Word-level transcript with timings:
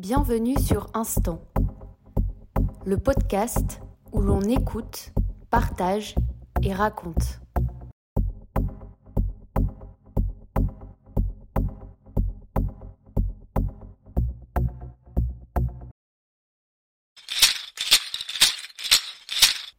Bienvenue 0.00 0.58
sur 0.58 0.86
Instant, 0.94 1.42
le 2.86 2.96
podcast 2.96 3.82
où 4.12 4.22
l'on 4.22 4.40
écoute, 4.40 5.12
partage 5.50 6.14
et 6.62 6.72
raconte. 6.72 7.42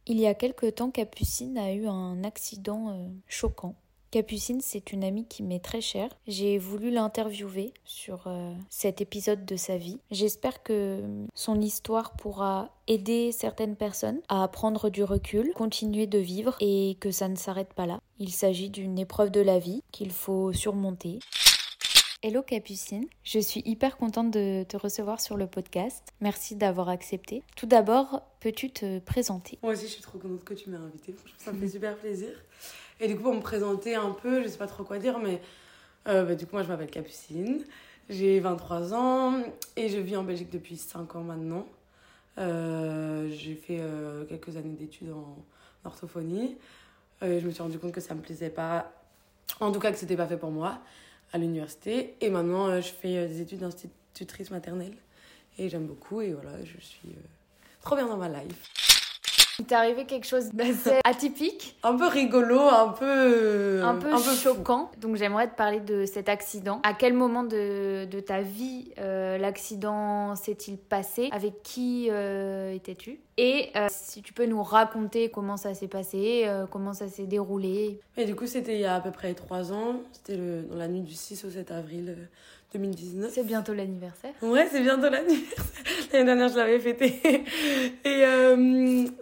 Il 0.06 0.20
y 0.20 0.28
a 0.28 0.34
quelque 0.34 0.70
temps, 0.70 0.92
Capucine 0.92 1.58
a 1.58 1.72
eu 1.72 1.88
un 1.88 2.22
accident 2.22 2.90
euh, 2.90 3.08
choquant. 3.26 3.74
Capucine, 4.12 4.60
c'est 4.60 4.92
une 4.92 5.04
amie 5.04 5.24
qui 5.24 5.42
m'est 5.42 5.64
très 5.64 5.80
chère. 5.80 6.10
J'ai 6.26 6.58
voulu 6.58 6.90
l'interviewer 6.90 7.72
sur 7.86 8.24
euh, 8.26 8.52
cet 8.68 9.00
épisode 9.00 9.46
de 9.46 9.56
sa 9.56 9.78
vie. 9.78 10.00
J'espère 10.10 10.62
que 10.62 11.02
son 11.34 11.58
histoire 11.62 12.12
pourra 12.12 12.68
aider 12.88 13.32
certaines 13.32 13.74
personnes 13.74 14.20
à 14.28 14.46
prendre 14.48 14.90
du 14.90 15.02
recul, 15.02 15.54
continuer 15.54 16.06
de 16.06 16.18
vivre 16.18 16.58
et 16.60 16.98
que 17.00 17.10
ça 17.10 17.26
ne 17.28 17.36
s'arrête 17.36 17.72
pas 17.72 17.86
là. 17.86 18.00
Il 18.18 18.32
s'agit 18.32 18.68
d'une 18.68 18.98
épreuve 18.98 19.30
de 19.30 19.40
la 19.40 19.58
vie 19.58 19.82
qu'il 19.92 20.10
faut 20.10 20.52
surmonter. 20.52 21.18
Hello 22.24 22.42
Capucine, 22.42 23.06
je 23.24 23.38
suis 23.38 23.62
hyper 23.64 23.96
contente 23.96 24.30
de 24.30 24.62
te 24.64 24.76
recevoir 24.76 25.22
sur 25.22 25.38
le 25.38 25.46
podcast. 25.46 26.12
Merci 26.20 26.54
d'avoir 26.54 26.90
accepté. 26.90 27.42
Tout 27.56 27.66
d'abord, 27.66 28.20
peux-tu 28.40 28.70
te 28.70 28.98
présenter? 28.98 29.58
Moi 29.62 29.72
aussi, 29.72 29.86
je 29.86 29.92
suis 29.92 30.02
trop 30.02 30.18
contente 30.18 30.44
que 30.44 30.54
tu 30.54 30.68
m'aies 30.68 30.76
invitée. 30.76 31.16
Ça 31.38 31.50
me 31.50 31.58
fait 31.58 31.70
super 31.70 31.96
plaisir. 31.96 32.28
Et 33.02 33.08
du 33.08 33.16
coup, 33.16 33.24
pour 33.24 33.34
me 33.34 33.40
présenter 33.40 33.96
un 33.96 34.10
peu, 34.10 34.44
je 34.44 34.48
sais 34.48 34.56
pas 34.56 34.68
trop 34.68 34.84
quoi 34.84 34.98
dire, 34.98 35.18
mais 35.18 35.42
euh, 36.06 36.24
bah, 36.24 36.36
du 36.36 36.46
coup, 36.46 36.52
moi, 36.52 36.62
je 36.62 36.68
m'appelle 36.68 36.88
Capucine. 36.88 37.64
J'ai 38.08 38.38
23 38.38 38.94
ans 38.94 39.42
et 39.74 39.88
je 39.88 39.98
vis 39.98 40.16
en 40.16 40.22
Belgique 40.22 40.50
depuis 40.50 40.76
5 40.76 41.16
ans 41.16 41.22
maintenant. 41.22 41.66
Euh, 42.38 43.28
j'ai 43.32 43.56
fait 43.56 43.78
euh, 43.80 44.24
quelques 44.24 44.56
années 44.56 44.76
d'études 44.78 45.10
en 45.10 45.36
orthophonie. 45.84 46.56
je 47.20 47.44
me 47.44 47.50
suis 47.50 47.62
rendu 47.62 47.78
compte 47.80 47.90
que 47.90 48.00
ça 48.00 48.14
me 48.14 48.20
plaisait 48.20 48.50
pas, 48.50 48.92
en 49.58 49.72
tout 49.72 49.80
cas 49.80 49.90
que 49.90 49.98
c'était 49.98 50.16
pas 50.16 50.28
fait 50.28 50.36
pour 50.36 50.52
moi 50.52 50.78
à 51.32 51.38
l'université. 51.38 52.14
Et 52.20 52.30
maintenant, 52.30 52.80
je 52.80 52.88
fais 52.88 53.26
des 53.26 53.40
études 53.40 53.60
d'institutrice 53.60 54.52
maternelle 54.52 54.94
et 55.58 55.68
j'aime 55.68 55.86
beaucoup 55.86 56.20
et 56.20 56.34
voilà, 56.34 56.64
je 56.64 56.78
suis 56.80 57.16
trop 57.80 57.96
bien 57.96 58.06
dans 58.06 58.16
ma 58.16 58.28
life. 58.28 58.91
Il 59.62 59.66
t'est 59.66 59.76
arrivé 59.76 60.06
quelque 60.06 60.26
chose 60.26 60.50
d'assez 60.52 60.98
atypique. 61.04 61.76
Un 61.84 61.96
peu 61.96 62.08
rigolo, 62.08 62.58
un 62.58 62.88
peu... 62.88 63.04
Euh, 63.06 63.84
un 63.84 63.94
peu, 63.94 64.10
choquant. 64.18 64.90
Donc 65.00 65.14
j'aimerais 65.14 65.48
te 65.48 65.54
parler 65.54 65.78
de 65.78 66.04
cet 66.04 66.28
accident. 66.28 66.80
À 66.82 66.94
quel 66.94 67.12
moment 67.12 67.44
de, 67.44 68.04
de 68.06 68.18
ta 68.18 68.40
vie 68.40 68.90
euh, 68.98 69.38
l'accident 69.38 70.34
s'est-il 70.34 70.78
passé? 70.78 71.28
Avec 71.30 71.62
qui 71.62 72.08
euh, 72.10 72.74
étais-tu? 72.74 73.20
Et 73.38 73.70
si 73.88 74.20
tu 74.20 74.32
peux 74.32 74.46
nous 74.46 74.64
raconter 74.64 75.30
comment 75.30 75.56
ça 75.56 75.74
s'est 75.74 75.86
passé, 75.86 76.44
comment 76.72 76.92
ça 76.92 77.06
s'est 77.06 77.26
déroulé. 77.26 78.00
Et 78.16 78.24
du 78.24 78.34
coup 78.34 78.46
c'était 78.46 78.74
il 78.74 78.80
y 78.80 78.84
a 78.84 78.96
à 78.96 79.00
peu 79.00 79.12
près 79.12 79.32
trois 79.34 79.72
ans. 79.72 80.00
C'était 80.10 80.36
dans 80.36 80.76
la 80.76 80.88
nuit 80.88 81.00
du 81.02 81.14
6 81.14 81.44
au 81.44 81.50
7 81.50 81.70
avril 81.70 82.28
2019. 82.72 83.30
C'est 83.34 83.46
bientôt 83.46 83.74
l'anniversaire. 83.74 84.32
Ouais, 84.42 84.68
c'est 84.70 84.80
bientôt 84.80 85.08
l'anniversaire. 85.10 85.64
L'année 86.12 86.24
dernière, 86.24 86.48
je 86.48 86.56
l'avais 86.56 86.78
fêté. 86.78 87.20
Et 88.04 88.24
euh, 88.24 88.56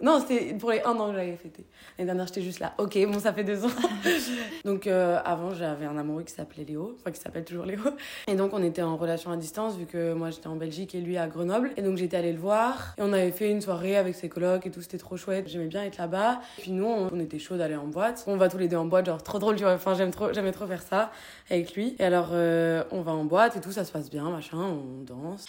non, 0.01 0.19
c'était 0.19 0.53
pour 0.55 0.71
les 0.71 0.81
un 0.81 0.91
an 0.91 1.07
que 1.07 1.13
je 1.13 1.17
l'avais 1.17 1.35
fêté. 1.37 1.65
L'année 1.97 2.07
dernière, 2.07 2.27
j'étais 2.27 2.41
juste 2.41 2.59
là. 2.59 2.73
Ok, 2.77 2.97
bon, 3.05 3.19
ça 3.19 3.31
fait 3.31 3.43
deux 3.43 3.63
ans. 3.65 3.71
donc, 4.65 4.87
euh, 4.87 5.19
avant, 5.23 5.53
j'avais 5.53 5.85
un 5.85 5.97
amoureux 5.97 6.23
qui 6.23 6.33
s'appelait 6.33 6.65
Léo. 6.65 6.97
Enfin, 6.99 7.11
qui 7.11 7.19
s'appelle 7.19 7.45
toujours 7.45 7.65
Léo. 7.65 7.79
Et 8.27 8.35
donc, 8.35 8.51
on 8.53 8.63
était 8.63 8.81
en 8.81 8.97
relation 8.97 9.31
à 9.31 9.37
distance, 9.37 9.77
vu 9.77 9.85
que 9.85 10.13
moi, 10.13 10.31
j'étais 10.31 10.47
en 10.47 10.55
Belgique 10.55 10.95
et 10.95 11.01
lui 11.01 11.17
à 11.17 11.27
Grenoble. 11.27 11.71
Et 11.77 11.81
donc, 11.81 11.97
j'étais 11.97 12.17
allée 12.17 12.33
le 12.33 12.39
voir. 12.39 12.93
Et 12.97 13.01
on 13.01 13.13
avait 13.13 13.31
fait 13.31 13.49
une 13.49 13.61
soirée 13.61 13.95
avec 13.95 14.15
ses 14.15 14.29
colocs 14.29 14.65
et 14.65 14.71
tout. 14.71 14.81
C'était 14.81 14.97
trop 14.97 15.17
chouette. 15.17 15.47
J'aimais 15.47 15.67
bien 15.67 15.83
être 15.83 15.97
là-bas. 15.97 16.41
Puis 16.57 16.71
nous, 16.71 16.85
on, 16.85 17.19
était 17.19 17.39
chaud 17.39 17.57
d'aller 17.57 17.75
en 17.75 17.87
boîte. 17.87 18.23
On 18.27 18.37
va 18.37 18.49
tous 18.49 18.57
les 18.57 18.67
deux 18.67 18.77
en 18.77 18.85
boîte, 18.85 19.05
genre 19.05 19.23
trop 19.23 19.39
drôle, 19.39 19.55
tu 19.55 19.63
vois. 19.63 19.73
Enfin, 19.73 19.93
j'aime 19.93 20.11
trop, 20.11 20.33
j'aimais 20.33 20.51
trop 20.51 20.67
faire 20.67 20.81
ça 20.81 21.11
avec 21.49 21.75
lui. 21.75 21.95
Et 21.99 22.03
alors, 22.03 22.29
euh, 22.33 22.83
on 22.91 23.01
va 23.01 23.11
en 23.11 23.23
boîte 23.23 23.40
et 23.47 23.61
tout, 23.61 23.71
ça 23.71 23.83
se 23.83 23.91
passe 23.91 24.09
bien, 24.09 24.29
machin, 24.29 24.57
on 24.57 25.03
danse. 25.03 25.45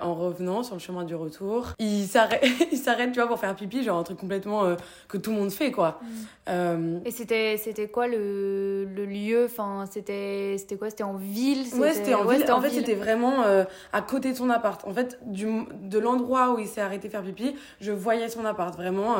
En 0.00 0.14
revenant 0.14 0.62
sur 0.62 0.76
le 0.76 0.80
chemin 0.80 1.02
du 1.02 1.16
retour, 1.16 1.68
il 1.80 2.06
s'arrête, 2.06 2.44
il 2.72 2.78
s'arrête, 2.78 3.10
tu 3.10 3.18
vois, 3.18 3.28
pour 3.28 3.40
faire 3.40 3.54
pipi, 3.56 3.82
genre 3.82 3.98
un 3.98 4.04
truc 4.04 4.18
complètement 4.18 4.64
euh, 4.64 4.76
que 5.08 5.16
tout 5.16 5.30
le 5.30 5.36
monde 5.36 5.50
fait, 5.50 5.72
quoi. 5.72 6.00
Mm. 6.00 6.06
Euh, 6.50 6.98
Et 7.04 7.10
c'était, 7.10 7.56
c'était 7.56 7.88
quoi 7.88 8.06
le, 8.06 8.84
le 8.84 9.06
lieu? 9.06 9.46
Enfin, 9.46 9.86
c'était, 9.90 10.56
c'était 10.56 10.76
quoi? 10.76 10.90
C'était 10.90 11.02
en 11.02 11.14
ville? 11.14 11.66
Ouais, 11.74 11.92
c'était 11.94 12.14
en 12.14 12.24
ville. 12.24 12.48
En, 12.50 12.60
fait, 12.60 12.70
c'était 12.70 12.94
vraiment 12.94 13.42
euh, 13.42 13.64
à 13.92 14.00
côté 14.00 14.30
de 14.30 14.36
son 14.36 14.50
appart. 14.50 14.86
En 14.86 14.94
fait, 14.94 15.18
du, 15.26 15.46
de 15.82 15.98
l'endroit 15.98 16.54
où 16.54 16.60
il 16.60 16.68
s'est 16.68 16.80
arrêté 16.80 17.08
faire 17.08 17.22
pipi, 17.22 17.56
je 17.80 17.90
voyais 17.90 18.28
son 18.28 18.44
appart. 18.44 18.76
Vraiment, 18.76 19.16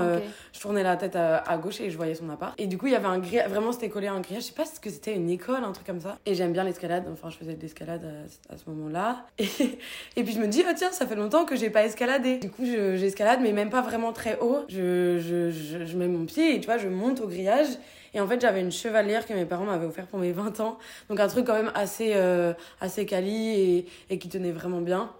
je 0.52 0.60
tournais 0.60 0.82
la 0.84 0.96
tête 0.96 1.16
à, 1.16 1.38
à, 1.38 1.58
gauche 1.58 1.80
et 1.80 1.90
je 1.90 1.96
voyais 1.96 2.14
son 2.14 2.30
appart. 2.30 2.54
Et 2.58 2.68
du 2.68 2.78
coup, 2.78 2.86
il 2.86 2.92
y 2.92 2.96
avait 2.96 3.06
un 3.06 3.18
grillage, 3.18 3.48
vraiment, 3.48 3.72
c'était 3.72 3.88
collé 3.88 4.06
à 4.06 4.12
un 4.12 4.20
grillage. 4.20 4.44
Je 4.44 4.48
sais 4.48 4.54
pas 4.54 4.64
ce 4.64 4.78
que 4.78 4.90
c'était, 4.90 5.14
une 5.14 5.28
école, 5.28 5.64
un 5.64 5.72
truc 5.72 5.86
comme 5.86 6.00
ça. 6.00 6.18
Et 6.24 6.34
j'aime 6.34 6.52
bien 6.52 6.64
l'escalade. 6.64 7.04
Enfin, 7.12 7.30
je 7.30 7.36
faisais 7.36 7.54
de 7.54 7.60
l'escalade 7.62 8.04
à, 8.04 8.54
à, 8.54 8.56
ce 8.56 8.70
moment-là. 8.70 9.26
Et, 9.38 9.78
et 10.16 10.24
puis, 10.24 10.34
je 10.34 10.40
me 10.40 10.46
dis, 10.46 10.62
oh 10.68 10.72
tiens, 10.76 10.92
ça 10.92 11.06
fait 11.06 11.14
longtemps 11.14 11.44
que 11.44 11.56
j'ai 11.56 11.70
pas 11.70 11.84
escaladé. 11.84 12.38
Du 12.38 12.50
coup, 12.50 12.64
j'escalade, 12.64 13.40
mais 13.42 13.52
même 13.52 13.70
pas 13.70 13.80
vraiment 13.80 14.12
très 14.12 14.38
haut. 14.40 14.64
Je, 14.68 15.18
je, 15.18 15.84
je, 15.84 15.96
mets 15.96 16.08
mon 16.08 16.24
pied 16.24 16.54
et 16.54 16.60
tu 16.60 16.66
vois, 16.66 16.78
je 16.78 16.88
monte 16.88 17.20
au 17.20 17.26
grillage. 17.26 17.66
Et 18.14 18.20
en 18.20 18.26
fait, 18.26 18.40
j'avais 18.40 18.60
une 18.60 18.72
chevalière 18.72 19.26
que 19.26 19.34
mes 19.34 19.44
parents 19.44 19.64
m'avaient 19.64 19.86
offert 19.86 20.06
pour 20.06 20.18
mes 20.18 20.32
20 20.32 20.60
ans. 20.60 20.78
Donc, 21.08 21.20
un 21.20 21.28
truc 21.28 21.46
quand 21.46 21.54
même 21.54 21.72
assez, 21.74 22.12
euh, 22.14 22.52
assez 22.80 23.06
quali 23.06 23.48
et, 23.48 23.86
et 24.10 24.18
qui 24.18 24.28
tenait 24.28 24.52
vraiment 24.52 24.80
bien. 24.80 25.12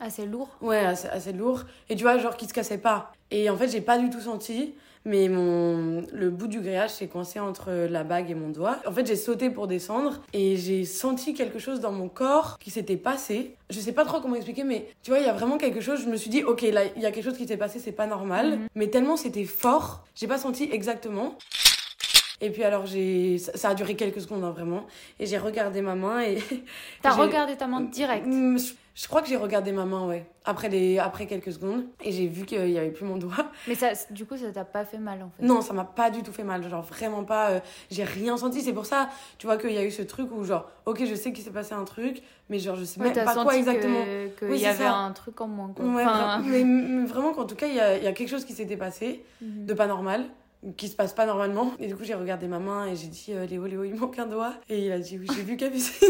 Assez 0.00 0.26
lourd 0.26 0.48
Ouais, 0.60 0.78
assez, 0.78 1.08
assez, 1.08 1.32
lourd. 1.32 1.62
Et 1.88 1.96
tu 1.96 2.02
vois, 2.02 2.18
genre 2.18 2.36
qui 2.36 2.46
se 2.46 2.54
cassait 2.54 2.78
pas. 2.78 3.12
Et 3.30 3.48
en 3.50 3.56
fait, 3.56 3.68
j'ai 3.68 3.80
pas 3.80 3.98
du 3.98 4.10
tout 4.10 4.20
senti 4.20 4.74
mais 5.04 5.28
mon 5.28 6.04
le 6.12 6.30
bout 6.30 6.46
du 6.46 6.60
grillage 6.60 6.90
s'est 6.90 7.08
coincé 7.08 7.40
entre 7.40 7.70
la 7.70 8.04
bague 8.04 8.30
et 8.30 8.34
mon 8.34 8.50
doigt. 8.50 8.78
En 8.86 8.92
fait, 8.92 9.06
j'ai 9.06 9.16
sauté 9.16 9.50
pour 9.50 9.66
descendre 9.66 10.20
et 10.32 10.56
j'ai 10.56 10.84
senti 10.84 11.34
quelque 11.34 11.58
chose 11.58 11.80
dans 11.80 11.92
mon 11.92 12.08
corps 12.08 12.58
qui 12.58 12.70
s'était 12.70 12.96
passé. 12.96 13.56
Je 13.70 13.80
sais 13.80 13.92
pas 13.92 14.04
trop 14.04 14.20
comment 14.20 14.36
expliquer, 14.36 14.64
mais 14.64 14.88
tu 15.02 15.10
vois, 15.10 15.20
il 15.20 15.26
y 15.26 15.28
a 15.28 15.32
vraiment 15.32 15.58
quelque 15.58 15.80
chose. 15.80 16.02
Je 16.02 16.08
me 16.08 16.16
suis 16.16 16.30
dit, 16.30 16.42
ok, 16.44 16.62
là, 16.62 16.82
il 16.96 17.02
y 17.02 17.06
a 17.06 17.10
quelque 17.10 17.24
chose 17.24 17.38
qui 17.38 17.46
s'est 17.46 17.56
passé, 17.56 17.78
c'est 17.78 17.92
pas 17.92 18.06
normal. 18.06 18.58
Mhm. 18.58 18.68
Mais 18.74 18.88
tellement 18.88 19.16
c'était 19.16 19.44
fort, 19.44 20.04
j'ai 20.14 20.26
pas 20.26 20.38
senti 20.38 20.68
exactement. 20.70 21.36
Et 22.40 22.50
puis 22.50 22.64
alors, 22.64 22.86
j'ai 22.86 23.38
ça 23.38 23.70
a 23.70 23.74
duré 23.74 23.94
quelques 23.94 24.20
secondes, 24.20 24.42
hein, 24.42 24.50
vraiment. 24.50 24.84
Et 25.20 25.26
j'ai 25.26 25.38
regardé 25.38 25.80
ma 25.80 25.94
main 25.94 26.20
et... 26.22 26.38
T'as 27.00 27.12
regardé 27.12 27.56
ta 27.56 27.68
main 27.68 27.82
direct 27.82 28.26
mm, 28.26 28.58
je 28.94 29.08
crois 29.08 29.22
que 29.22 29.28
j'ai 29.28 29.36
regardé 29.36 29.72
ma 29.72 29.86
main, 29.86 30.06
ouais. 30.06 30.26
Après, 30.44 30.68
les... 30.68 30.98
Après 30.98 31.26
quelques 31.26 31.52
secondes. 31.52 31.84
Et 32.04 32.12
j'ai 32.12 32.26
vu 32.26 32.44
qu'il 32.44 32.62
n'y 32.64 32.78
avait 32.78 32.90
plus 32.90 33.06
mon 33.06 33.16
doigt. 33.16 33.50
Mais 33.68 33.74
ça, 33.74 33.92
du 34.10 34.26
coup, 34.26 34.36
ça 34.36 34.50
t'a 34.52 34.64
pas 34.64 34.84
fait 34.84 34.98
mal, 34.98 35.22
en 35.22 35.30
fait 35.30 35.46
Non, 35.46 35.62
ça 35.62 35.72
m'a 35.72 35.84
pas 35.84 36.10
du 36.10 36.22
tout 36.22 36.32
fait 36.32 36.44
mal. 36.44 36.68
Genre, 36.68 36.82
vraiment 36.82 37.24
pas. 37.24 37.50
Euh, 37.50 37.60
j'ai 37.90 38.04
rien 38.04 38.36
senti. 38.36 38.60
C'est 38.60 38.74
pour 38.74 38.84
ça, 38.84 39.08
tu 39.38 39.46
vois, 39.46 39.56
qu'il 39.56 39.72
y 39.72 39.78
a 39.78 39.84
eu 39.84 39.90
ce 39.90 40.02
truc 40.02 40.30
où, 40.30 40.44
genre, 40.44 40.70
ok, 40.84 41.04
je 41.06 41.14
sais 41.14 41.32
qu'il 41.32 41.42
s'est 41.42 41.50
passé 41.50 41.72
un 41.72 41.84
truc, 41.84 42.22
mais 42.50 42.58
genre, 42.58 42.76
je 42.76 42.84
sais 42.84 43.00
même 43.00 43.14
pas 43.14 43.34
quoi 43.42 43.56
exactement. 43.56 44.04
Qu'il 44.38 44.48
oui, 44.48 44.58
y 44.58 44.66
avait 44.66 44.84
un 44.84 45.12
truc 45.12 45.40
en 45.40 45.48
moins, 45.48 45.72
quoi. 45.74 45.86
Ouais, 45.86 46.04
mais, 46.44 47.06
vraiment 47.06 47.32
qu'en 47.32 47.46
tout 47.46 47.56
cas, 47.56 47.66
il 47.66 47.74
y 47.74 47.80
a, 47.80 47.96
y 47.96 48.06
a, 48.06 48.12
quelque 48.12 48.28
chose 48.28 48.44
qui 48.44 48.52
s'était 48.52 48.76
passé 48.76 49.24
mhm. 49.40 49.64
de 49.64 49.74
pas 49.74 49.86
normal 49.86 50.26
qui 50.76 50.88
se 50.88 50.94
passe 50.94 51.12
pas 51.12 51.26
normalement. 51.26 51.72
Et 51.80 51.88
du 51.88 51.96
coup, 51.96 52.04
j'ai 52.04 52.14
regardé 52.14 52.46
ma 52.46 52.58
main 52.58 52.86
et 52.86 52.94
j'ai 52.94 53.08
dit 53.08 53.26
euh, 53.30 53.46
Léo, 53.46 53.66
Léo, 53.66 53.84
il 53.84 53.94
manque 53.94 54.18
un 54.18 54.26
doigt. 54.26 54.54
Et 54.68 54.86
il 54.86 54.92
a 54.92 54.98
dit 54.98 55.18
Oui, 55.18 55.26
j'ai 55.34 55.42
vu 55.42 55.56
Capucine. 55.56 56.08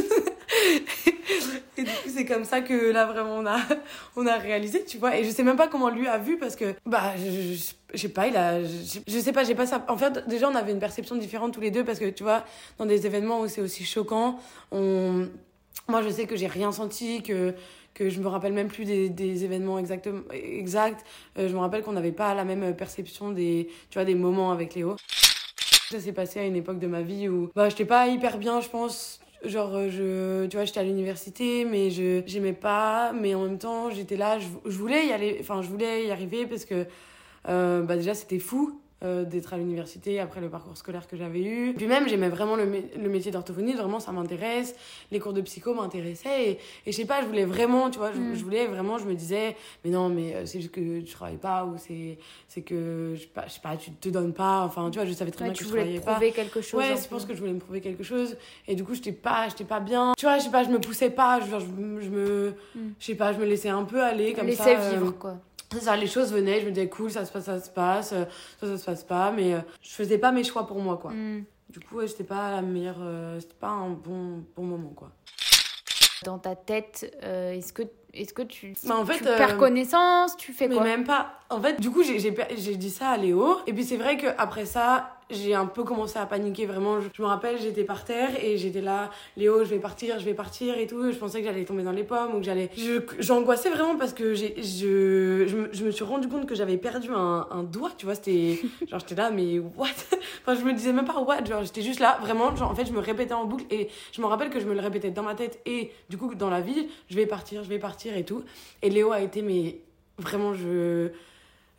et 1.77 1.83
du 1.83 1.91
coup, 1.91 2.09
c'est 2.15 2.25
comme 2.25 2.45
ça 2.45 2.61
que 2.61 2.93
là, 2.93 3.07
vraiment, 3.07 3.37
on 3.37 3.47
a, 3.47 3.59
on 4.17 4.27
a 4.27 4.37
réalisé, 4.37 4.85
tu 4.85 4.99
vois. 4.99 5.17
Et 5.17 5.25
je 5.25 5.31
sais 5.31 5.43
même 5.43 5.57
pas 5.57 5.69
comment 5.69 5.89
lui 5.89 6.07
a 6.07 6.19
vu 6.19 6.39
parce 6.39 6.57
que, 6.57 6.75
bah, 6.87 7.15
je, 7.17 7.73
je, 7.95 7.99
sais 7.99 8.09
pas, 8.09 8.27
il 8.27 8.37
a. 8.37 8.63
Je, 8.63 9.19
sais 9.19 9.33
pas, 9.33 9.45
j'ai 9.45 9.55
pas 9.55 9.67
ça. 9.67 9.85
En 9.89 9.97
fait, 9.97 10.27
déjà, 10.29 10.49
on 10.49 10.55
avait 10.55 10.73
une 10.73 10.81
perception 10.81 11.17
différente 11.17 11.55
tous 11.55 11.61
les 11.61 11.71
deux 11.71 11.85
parce 11.85 11.99
que, 11.99 12.11
tu 12.11 12.23
vois, 12.23 12.45
dans 12.79 12.87
des 12.87 13.07
événements 13.07 13.41
où 13.41 13.49
c'est 13.49 13.61
aussi 13.61 13.85
choquant, 13.85 14.39
on. 14.71 15.29
Moi, 15.89 16.03
je 16.03 16.11
sais 16.11 16.27
que 16.27 16.37
j'ai 16.37 16.47
rien 16.47 16.71
senti, 16.71 17.23
que 17.23 17.55
que 17.95 18.09
je 18.09 18.21
me 18.21 18.29
rappelle 18.29 18.53
même 18.53 18.69
plus 18.69 18.85
des, 18.85 19.09
des 19.09 19.45
événements 19.45 19.79
exactement 19.79 20.23
exacts. 20.33 21.05
Euh, 21.39 21.49
je 21.49 21.55
me 21.55 21.59
rappelle 21.59 21.83
qu'on 21.83 21.93
n'avait 21.93 22.13
pas 22.13 22.35
la 22.35 22.45
même 22.45 22.75
perception 22.75 23.31
des, 23.31 23.69
tu 23.91 23.99
vois, 23.99 24.05
des 24.05 24.15
moments 24.15 24.51
avec 24.51 24.75
Léo. 24.75 24.97
Ça 25.91 26.01
s'est 26.01 26.13
passé 26.13 26.41
à 26.41 26.47
une 26.47 26.57
époque 26.57 26.79
de 26.79 26.87
ma 26.87 27.03
vie 27.03 27.29
où 27.29 27.51
bah, 27.55 27.69
j'étais 27.69 27.85
pas 27.85 28.07
hyper 28.09 28.39
bien, 28.39 28.61
je 28.61 28.69
pense. 28.69 29.21
Genre, 29.45 29.75
euh, 29.75 29.89
je, 29.91 30.47
tu 30.47 30.57
vois, 30.57 30.65
j'étais 30.65 30.81
à 30.81 30.85
l'université, 30.85 31.65
mais 31.65 31.91
je 31.91 32.23
j'aimais 32.27 32.53
pas, 32.53 33.13
mais 33.13 33.35
en 33.35 33.43
même 33.43 33.59
temps, 33.59 33.91
j'étais 33.91 34.17
là, 34.17 34.39
je, 34.39 34.47
je, 34.67 34.79
voulais 34.79 35.07
y 35.07 35.13
aller, 35.13 35.39
enfin, 35.41 35.63
je 35.63 35.69
voulais 35.69 36.07
y 36.07 36.11
arriver 36.11 36.47
parce 36.47 36.65
que 36.65 36.87
euh, 37.49 37.83
bah, 37.83 37.97
déjà, 37.97 38.15
c'était 38.15 38.39
fou 38.39 38.82
euh, 39.05 39.25
d'être 39.25 39.53
à 39.53 39.57
l'université 39.57 40.21
après 40.21 40.41
le 40.41 40.49
parcours 40.49 40.77
scolaire 40.77 41.09
que 41.09 41.17
j'avais 41.17 41.43
eu. 41.43 41.75
Puis 41.75 41.87
même, 41.87 42.09
j'aimais 42.09 42.29
vraiment 42.29 42.57
le, 42.57 42.65
le 42.65 43.09
métier 43.09 43.33
d'orthophoniste, 43.33 43.79
vraiment 43.79 43.99
ça 44.01 44.13
m'intéresse. 44.13 44.75
Les 45.11 45.19
cours 45.19 45.33
de 45.33 45.41
psycho 45.41 45.75
m'intéressaient. 45.75 46.51
Et, 46.51 46.59
et 46.87 46.93
je 46.93 46.97
sais 46.97 47.05
pas, 47.05 47.21
je 47.21 47.27
voulais 47.27 47.45
vraiment, 47.45 47.91
tu 47.91 47.99
vois, 47.99 48.13
je, 48.13 48.19
mm. 48.19 48.35
je, 48.35 48.45
voulais 48.45 48.67
vraiment, 48.67 48.99
je 48.99 49.05
me 49.05 49.15
disais, 49.15 49.57
mais 49.85 49.91
non, 49.91 50.09
mais 50.09 50.35
euh, 50.35 50.47
c'est 50.47 50.61
juste 50.61 50.73
que 50.73 51.01
tu 51.01 51.13
travailles 51.13 51.37
pas 51.37 51.65
ou 51.65 51.77
c'est 51.79 52.61
que, 52.63 53.15
je 53.17 53.23
sais, 53.23 53.27
pas, 53.27 53.45
je 53.47 53.53
sais 53.53 53.61
pas, 53.61 53.77
tu 53.77 53.91
te 53.91 54.09
donnes 54.09 54.33
pas. 54.33 54.61
Enfin, 54.61 54.89
tu 54.91 54.99
vois, 54.99 55.07
je 55.07 55.13
savais 55.13 55.31
très 55.31 55.47
bien 55.47 55.53
que 55.53 55.65
je 55.65 55.69
travaillais 55.69 55.99
pas. 55.99 56.13
Tu 56.13 56.19
voulais 56.19 56.31
prouver 56.31 56.33
quelque 56.33 56.61
chose. 56.61 56.79
Ouais, 56.81 56.95
je 56.97 57.09
pense 57.09 57.25
que 57.25 57.35
je 57.35 57.41
voulais 57.41 57.55
me 57.55 57.61
prouver 57.61 57.81
quelque 57.81 58.05
chose. 58.05 58.37
Et 58.69 58.75
du 58.75 58.85
coup, 58.85 58.95
j'étais 58.95 59.13
pas, 59.13 59.49
pas 59.69 59.81
bien. 59.81 60.13
Tu 60.17 60.27
vois, 60.27 60.39
je 60.39 60.45
sais 60.45 60.51
pas, 60.51 60.63
je 60.63 60.71
me 60.71 60.79
poussais 60.79 61.11
pas. 61.11 61.41
Je, 61.41 61.47
je, 61.47 62.05
je 62.05 62.09
me, 62.09 62.55
mm. 62.75 62.79
je 62.99 63.05
sais 63.05 63.15
pas, 63.15 63.33
je 63.33 63.39
me 63.39 63.47
laissais 63.47 63.71
un 63.71 63.85
peu 63.85 64.03
aller 64.03 64.33
comme 64.33 64.51
ça. 64.53 64.65
Laissais 64.67 64.91
vivre, 64.91 65.13
quoi 65.19 65.39
ça, 65.81 65.97
les 65.97 66.07
choses 66.07 66.33
venaient, 66.33 66.61
je 66.61 66.67
me 66.67 66.71
disais 66.71 66.89
cool, 66.89 67.11
ça 67.11 67.25
se 67.25 67.33
passe, 67.33 67.45
ça 67.45 67.61
se 67.61 67.71
passe, 67.71 68.13
euh, 68.13 68.25
ça, 68.61 68.67
ça 68.67 68.79
se 68.79 68.85
passe 68.85 69.05
pas, 69.05 69.31
mais 69.31 69.55
euh, 69.55 69.61
je 69.81 69.91
faisais 69.91 70.19
pas 70.19 70.33
mes 70.33 70.45
choix 70.45 70.67
pour 70.67 70.81
moi, 70.81 70.99
quoi. 70.99 71.13
Mm. 71.13 71.45
Du 71.71 71.81
coup, 71.81 71.97
ouais, 71.97 72.09
c'était 72.09 72.25
pas 72.25 72.51
la 72.51 72.63
meilleure, 72.63 73.01
euh, 73.01 73.41
c'était 73.41 73.55
pas 73.55 73.69
un 73.69 73.91
bon, 73.91 74.45
bon 74.57 74.63
moment, 74.63 74.93
quoi. 74.95 75.11
Dans 76.25 76.39
ta 76.39 76.55
tête, 76.55 77.17
est-ce 77.23 77.73
que 77.73 77.83
est-ce 78.15 78.35
que 78.35 78.43
tu, 78.43 78.75
bah, 78.85 78.97
en 78.97 79.07
fait, 79.07 79.19
tu 79.19 79.25
perds 79.25 79.57
connaissance 79.57 80.37
Tu 80.37 80.53
fais 80.53 80.69
quoi? 80.69 80.83
Mais 80.83 80.97
même 80.97 81.05
pas. 81.05 81.41
En 81.49 81.61
fait, 81.61 81.81
du 81.81 81.91
coup, 81.91 82.03
j'ai 82.03 82.77
dit 82.77 82.91
ça 82.91 83.11
à 83.11 83.17
Léo. 83.17 83.59
Et 83.67 83.73
puis 83.73 83.85
c'est 83.85 83.97
vrai 83.97 84.19
qu'après 84.19 84.67
ça, 84.67 85.17
j'ai 85.33 85.55
un 85.55 85.67
peu 85.67 85.85
commencé 85.85 86.19
à 86.19 86.27
paniquer 86.27 86.67
vraiment. 86.67 87.01
Je, 87.01 87.23
me 87.23 87.27
rappelle, 87.27 87.59
j'étais 87.61 87.85
par 87.85 88.05
terre 88.05 88.31
et 88.43 88.57
j'étais 88.59 88.81
là, 88.81 89.11
Léo, 89.37 89.65
je 89.65 89.71
vais 89.71 89.79
partir, 89.79 90.19
je 90.19 90.25
vais 90.25 90.35
partir 90.35 90.79
et 90.79 90.87
tout. 90.87 91.11
Je 91.11 91.17
pensais 91.17 91.41
que 91.41 91.47
j'allais 91.47 91.65
tomber 91.65 91.83
dans 91.83 91.93
les 91.93 92.05
pommes 92.05 92.35
ou 92.35 92.39
que 92.39 92.45
j'allais. 92.45 92.71
J'angoissais 93.19 93.71
vraiment 93.71 93.97
parce 93.97 94.13
que 94.13 94.35
j'ai, 94.35 94.55
je, 94.63 95.47
je, 95.47 95.77
je, 95.77 95.85
me 95.85 95.91
suis 95.91 96.05
rendu 96.05 96.29
compte 96.29 96.47
que 96.47 96.55
j'avais 96.55 96.77
perdu 96.77 97.11
un, 97.13 97.47
un, 97.51 97.63
doigt, 97.63 97.91
tu 97.97 98.07
vois. 98.07 98.15
C'était. 98.15 98.61
Genre, 98.89 99.01
j'étais 99.01 99.15
là, 99.15 99.31
mais 99.31 99.59
what? 99.59 99.89
Enfin, 100.45 100.59
je 100.59 100.65
me 100.65 100.73
disais 100.73 100.93
même 100.93 101.05
pas 101.05 101.21
what? 101.21 101.45
Genre, 101.45 101.63
j'étais 101.63 101.83
juste 101.83 102.01
là, 102.01 102.19
vraiment. 102.21 102.55
Genre, 102.57 102.71
en 102.71 102.75
fait, 102.75 102.87
je 102.87 102.93
me 102.93 102.99
répétais 102.99 103.35
en 103.35 103.45
boucle 103.45 103.65
et 103.71 103.89
je 104.13 104.21
me 104.21 104.27
rappelle 104.27 104.51
que 104.51 104.61
je 104.61 104.67
me 104.67 104.75
le 104.75 104.81
répétais 104.81 105.11
dans 105.11 105.23
ma 105.23 105.35
tête 105.35 105.61
et 105.67 105.93
du 106.09 106.17
coup, 106.17 106.35
dans 106.35 106.51
la 106.51 106.61
ville, 106.61 106.87
je 107.09 107.17
vais 107.17 107.27
partir, 107.27 107.63
je 107.63 107.69
vais 107.69 107.79
partir 107.79 108.17
et 108.17 108.25
tout. 108.25 108.43
Et 108.83 108.91
Léo 108.91 109.13
a 109.13 109.21
été, 109.21 109.43
mais 109.43 109.81
vraiment, 110.19 110.55
je. 110.55 111.11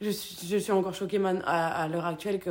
Je 0.02 0.10
suis, 0.10 0.48
je 0.48 0.58
suis 0.58 0.72
encore 0.74 0.94
choquée 0.94 1.18
man, 1.18 1.42
à, 1.46 1.84
à 1.84 1.88
l'heure 1.88 2.06
actuelle 2.06 2.40
que, 2.40 2.50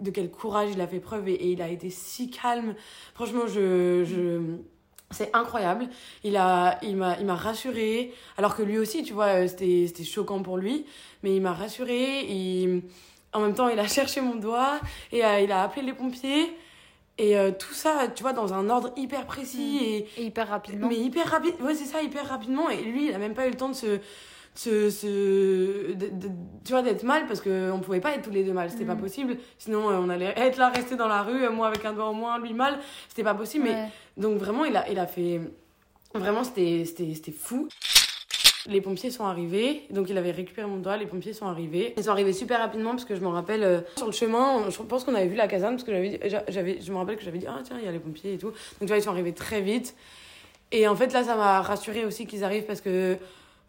de 0.00 0.10
quel 0.10 0.30
courage 0.30 0.70
il 0.72 0.80
a 0.80 0.86
fait 0.86 1.00
preuve 1.00 1.28
et, 1.28 1.50
il 1.50 1.62
a 1.62 1.68
été 1.68 1.90
si 1.90 2.30
calme. 2.30 2.74
Franchement, 3.14 3.46
je, 3.46 4.04
je 4.04 4.40
c'est 5.12 5.30
incroyable. 5.34 5.88
Il 6.24 6.36
a, 6.36 6.78
il 6.82 6.96
m'a, 6.96 7.18
il 7.18 7.26
m'a 7.26 7.34
rassuré. 7.34 8.12
Alors 8.38 8.56
que 8.56 8.62
lui 8.62 8.78
aussi, 8.78 9.02
tu 9.02 9.12
vois, 9.12 9.46
c'était, 9.46 9.84
c'était 9.86 10.04
choquant 10.04 10.42
pour 10.42 10.56
lui, 10.56 10.86
mais 11.22 11.36
il 11.36 11.42
m'a 11.42 11.52
rassuré. 11.52 12.24
Il, 12.28 12.82
en 13.32 13.40
même 13.40 13.54
temps, 13.54 13.68
il 13.68 13.78
a 13.78 13.86
cherché 13.88 14.20
mon 14.20 14.34
doigt 14.34 14.80
et 15.12 15.24
euh, 15.24 15.40
il 15.40 15.52
a 15.52 15.62
appelé 15.62 15.82
les 15.82 15.92
pompiers. 15.92 16.56
Et 17.18 17.36
euh, 17.36 17.50
tout 17.50 17.74
ça, 17.74 18.08
tu 18.14 18.22
vois, 18.22 18.32
dans 18.32 18.54
un 18.54 18.70
ordre 18.70 18.90
hyper 18.96 19.26
précis 19.26 19.78
et, 19.82 20.08
et, 20.16 20.24
hyper 20.24 20.48
rapidement. 20.48 20.88
Mais 20.88 20.96
hyper 20.96 21.26
rapide, 21.26 21.54
ouais, 21.60 21.74
c'est 21.74 21.84
ça, 21.84 22.02
hyper 22.02 22.26
rapidement. 22.26 22.70
Et 22.70 22.82
lui, 22.82 23.08
il 23.08 23.14
a 23.14 23.18
même 23.18 23.34
pas 23.34 23.46
eu 23.46 23.50
le 23.50 23.56
temps 23.56 23.68
de 23.68 23.74
se, 23.74 24.00
se, 24.54 24.90
se 24.90 25.92
tu 26.64 26.72
vois 26.72 26.82
d'être 26.82 27.04
mal 27.04 27.26
parce 27.26 27.40
que 27.40 27.70
on 27.70 27.80
pouvait 27.80 28.00
pas 28.00 28.14
être 28.14 28.22
tous 28.22 28.30
les 28.30 28.44
deux 28.44 28.52
mal 28.52 28.70
c'était 28.70 28.84
pas 28.84 28.94
mm. 28.94 29.00
possible 29.00 29.36
sinon 29.58 29.90
euh, 29.90 29.98
on 29.98 30.08
allait 30.10 30.34
être 30.36 30.58
là 30.58 30.68
rester 30.68 30.96
dans 30.96 31.08
la 31.08 31.22
rue 31.22 31.48
moi 31.48 31.68
avec 31.68 31.84
un 31.84 31.92
doigt 31.92 32.10
au 32.10 32.12
moins 32.12 32.38
lui 32.38 32.52
mal 32.52 32.78
c'était 33.08 33.24
pas 33.24 33.34
possible 33.34 33.64
mais 33.64 33.88
donc 34.16 34.38
vraiment 34.38 34.64
il 34.64 34.76
a 34.76 34.88
il 34.90 34.98
a 34.98 35.06
fait 35.06 35.40
vraiment 36.14 36.44
c'était 36.44 36.84
fou 37.32 37.68
les 38.68 38.80
pompiers 38.80 39.10
sont 39.10 39.24
arrivés, 39.24 39.82
donc 39.90 40.08
il 40.08 40.16
avait 40.16 40.30
récupéré 40.30 40.66
mon 40.68 40.76
doigt, 40.76 40.96
les 40.96 41.06
pompiers 41.06 41.32
sont 41.32 41.46
arrivés. 41.46 41.94
Ils 41.96 42.04
sont 42.04 42.10
arrivés 42.10 42.32
super 42.32 42.60
rapidement 42.60 42.90
parce 42.90 43.04
que 43.04 43.16
je 43.16 43.20
me 43.20 43.26
rappelle, 43.26 43.64
euh, 43.64 43.80
sur 43.96 44.06
le 44.06 44.12
chemin, 44.12 44.70
je 44.70 44.78
pense 44.82 45.04
qu'on 45.04 45.14
avait 45.14 45.26
vu 45.26 45.34
la 45.34 45.48
caserne 45.48 45.74
parce 45.74 45.84
que 45.84 45.92
j'avais, 46.48 46.80
je 46.80 46.92
me 46.92 46.96
rappelle 46.96 47.16
que 47.16 47.24
j'avais 47.24 47.38
dit, 47.38 47.46
ah 47.48 47.58
tiens, 47.64 47.76
il 47.78 47.84
y 47.84 47.88
a 47.88 47.92
les 47.92 47.98
pompiers 47.98 48.34
et 48.34 48.38
tout. 48.38 48.50
Donc 48.50 48.54
tu 48.80 48.86
vois, 48.86 48.98
ils 48.98 49.02
sont 49.02 49.10
arrivés 49.10 49.32
très 49.32 49.60
vite. 49.62 49.96
Et 50.70 50.86
en 50.86 50.94
fait, 50.96 51.12
là, 51.12 51.24
ça 51.24 51.34
m'a 51.34 51.60
rassuré 51.60 52.04
aussi 52.04 52.26
qu'ils 52.26 52.44
arrivent 52.44 52.64
parce 52.64 52.80
que 52.80 53.18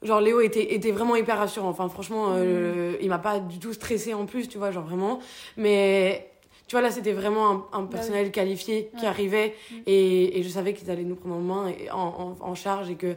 genre 0.04 0.22
Léo 0.22 0.42
était, 0.42 0.74
était 0.74 0.92
vraiment 0.92 1.16
hyper 1.16 1.38
rassurant. 1.38 1.70
Enfin, 1.70 1.90
franchement, 1.90 2.28
euh, 2.32 2.96
il 3.02 3.10
m'a 3.10 3.20
pas 3.20 3.40
du 3.40 3.60
tout 3.60 3.74
stressé 3.74 4.14
en 4.14 4.26
plus, 4.26 4.48
tu 4.48 4.58
vois, 4.58 4.72
genre 4.72 4.84
vraiment. 4.84 5.20
Mais 5.58 6.30
tu 6.68 6.76
vois, 6.76 6.82
là, 6.82 6.92
c'était 6.92 7.14
vraiment 7.14 7.68
un, 7.74 7.82
bah 7.82 7.88
personnel 7.92 8.32
qualifié 8.32 8.90
qui 8.98 9.06
arrivait 9.06 9.56
mm. 9.72 9.76
et, 9.88 10.40
et, 10.40 10.44
je 10.44 10.50
savais 10.50 10.74
qu'ils 10.74 10.90
allaient 10.92 11.04
nous 11.04 11.16
prendre 11.16 11.36
en 11.36 11.40
main 11.40 11.68
et 11.68 11.90
en, 11.92 12.36
en, 12.40 12.56
charge 12.56 12.90
et 12.90 12.96
que, 12.96 13.16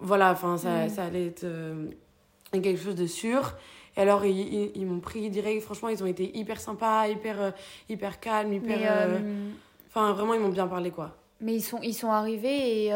voilà, 0.00 0.32
enfin, 0.32 0.56
ça, 0.56 0.86
mm. 0.86 0.88
ça 0.88 1.04
allait 1.04 1.26
être 1.26 1.44
euh, 1.44 1.88
quelque 2.52 2.80
chose 2.80 2.96
de 2.96 3.06
sûr. 3.06 3.54
Et 3.96 4.00
alors, 4.00 4.24
ils, 4.24 4.72
ils, 4.74 4.86
m'ont 4.86 5.00
pris 5.00 5.30
direct. 5.30 5.62
Franchement, 5.62 5.88
ils 5.88 6.02
ont 6.02 6.06
été 6.06 6.36
hyper 6.36 6.60
sympas, 6.60 7.06
hyper, 7.08 7.40
euh, 7.40 7.50
hyper 7.88 8.18
calmes, 8.18 8.52
hyper. 8.52 9.20
Enfin, 9.88 10.12
vraiment, 10.12 10.34
ils 10.34 10.40
m'ont 10.40 10.48
bien 10.48 10.66
parlé, 10.66 10.90
quoi. 10.90 11.16
Mais 11.40 11.54
ils 11.54 11.62
sont, 11.62 11.78
ils 11.82 11.94
sont 11.94 12.10
arrivés 12.10 12.86
et 12.86 12.92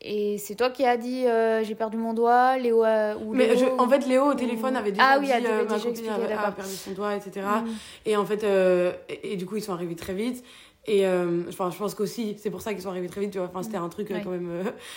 et 0.00 0.36
c'est 0.38 0.54
toi 0.54 0.70
qui 0.70 0.84
as 0.84 0.96
dit 0.96 1.26
euh, 1.26 1.64
j'ai 1.64 1.74
perdu 1.74 1.96
mon 1.96 2.12
doigt, 2.12 2.58
Léo 2.58 2.84
ou 2.84 3.34
Mais 3.34 3.50
en 3.78 3.88
fait 3.88 4.06
Léo 4.06 4.26
au 4.26 4.34
téléphone 4.34 4.76
avait 4.76 4.92
déjà 4.92 5.12
ah, 5.14 5.18
oui, 5.18 5.26
dit 5.26 5.32
euh, 5.32 5.64
ma 5.68 5.78
copine 5.78 6.08
a, 6.08 6.52
perdu 6.52 6.74
son 6.74 6.90
doigt, 6.92 7.16
etc. 7.16 7.46
Mm. 7.64 7.68
Et 8.04 8.16
en 8.16 8.24
fait 8.26 8.44
euh, 8.44 8.92
et, 9.22 9.36
du 9.36 9.46
coup 9.46 9.56
ils 9.56 9.62
sont 9.62 9.72
arrivés 9.72 9.96
très 9.96 10.14
vite. 10.14 10.44
Et 10.86 11.06
enfin, 11.48 11.70
je 11.70 11.78
pense 11.78 11.94
qu'aussi 11.94 12.36
c'est 12.38 12.50
pour 12.50 12.60
ça 12.60 12.74
qu'ils 12.74 12.82
sont 12.82 12.90
arrivés 12.90 13.08
très 13.08 13.22
vite. 13.22 13.30
Tu 13.30 13.38
vois, 13.38 13.46
enfin 13.46 13.62
c'était 13.62 13.78
un 13.78 13.88
truc 13.88 14.08
quand 14.22 14.30
même. 14.30 14.50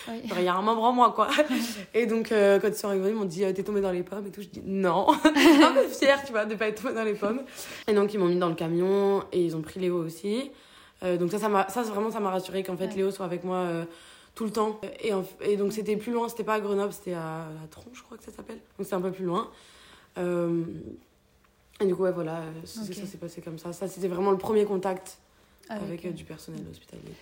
il 0.38 0.44
y 0.44 0.48
a 0.48 0.54
un 0.54 0.60
membre 0.60 0.82
en 0.82 0.92
moi 0.92 1.12
quoi. 1.16 1.28
et 1.94 2.04
donc 2.04 2.28
quand 2.28 2.68
ils 2.68 2.74
sont 2.74 2.88
arrivés 2.88 3.08
ils 3.08 3.14
m'ont 3.14 3.24
dit 3.24 3.40
t'es 3.54 3.62
tombé 3.62 3.80
dans 3.80 3.92
les 3.92 4.02
pommes 4.02 4.26
et 4.26 4.30
tout. 4.30 4.42
Je 4.42 4.48
dis 4.48 4.62
non, 4.66 5.06
un 5.24 5.72
peu 5.72 5.88
fière 5.88 6.22
tu 6.26 6.32
vois 6.32 6.44
de 6.44 6.54
pas 6.54 6.68
être 6.68 6.82
tombée 6.82 6.94
dans 6.94 7.04
les 7.04 7.14
pommes. 7.14 7.40
Et 7.86 7.94
donc 7.94 8.12
ils 8.12 8.20
m'ont 8.20 8.28
mis 8.28 8.36
dans 8.36 8.50
le 8.50 8.54
camion 8.54 9.24
et 9.32 9.40
ils 9.40 9.56
ont 9.56 9.62
pris 9.62 9.80
Léo 9.80 10.04
aussi. 10.04 10.50
donc 11.02 11.30
ça 11.30 11.38
ça 11.38 11.48
m'a 11.48 11.66
ça 11.70 11.80
vraiment 11.80 12.10
ça 12.10 12.20
m'a 12.20 12.30
rassuré 12.30 12.62
qu'en 12.62 12.76
fait 12.76 12.94
Léo 12.94 13.10
soit 13.10 13.24
avec 13.24 13.42
moi 13.42 13.86
tout 14.38 14.44
le 14.44 14.52
temps. 14.52 14.80
Et, 15.02 15.10
et 15.40 15.56
donc 15.56 15.72
c'était 15.72 15.96
plus 15.96 16.12
loin, 16.12 16.28
c'était 16.28 16.44
pas 16.44 16.54
à 16.54 16.60
Grenoble, 16.60 16.92
c'était 16.92 17.14
à, 17.14 17.40
à 17.40 17.66
Tron, 17.68 17.90
je 17.92 18.02
crois 18.04 18.16
que 18.16 18.22
ça 18.22 18.30
s'appelle. 18.30 18.60
Donc 18.78 18.86
c'est 18.86 18.94
un 18.94 19.00
peu 19.00 19.10
plus 19.10 19.24
loin. 19.24 19.50
Euh, 20.16 20.62
et 21.80 21.86
du 21.86 21.96
coup, 21.96 22.04
ouais, 22.04 22.12
voilà, 22.12 22.42
ça 22.64 22.84
s'est 22.84 23.18
passé 23.18 23.40
comme 23.40 23.58
ça. 23.58 23.72
Ça, 23.72 23.88
c'était 23.88 24.06
vraiment 24.06 24.30
le 24.30 24.38
premier 24.38 24.64
contact 24.64 25.18
avec, 25.68 26.04
euh, 26.04 26.12
du 26.12 26.22
personnel 26.22 26.60
hospitalier. 26.70 27.14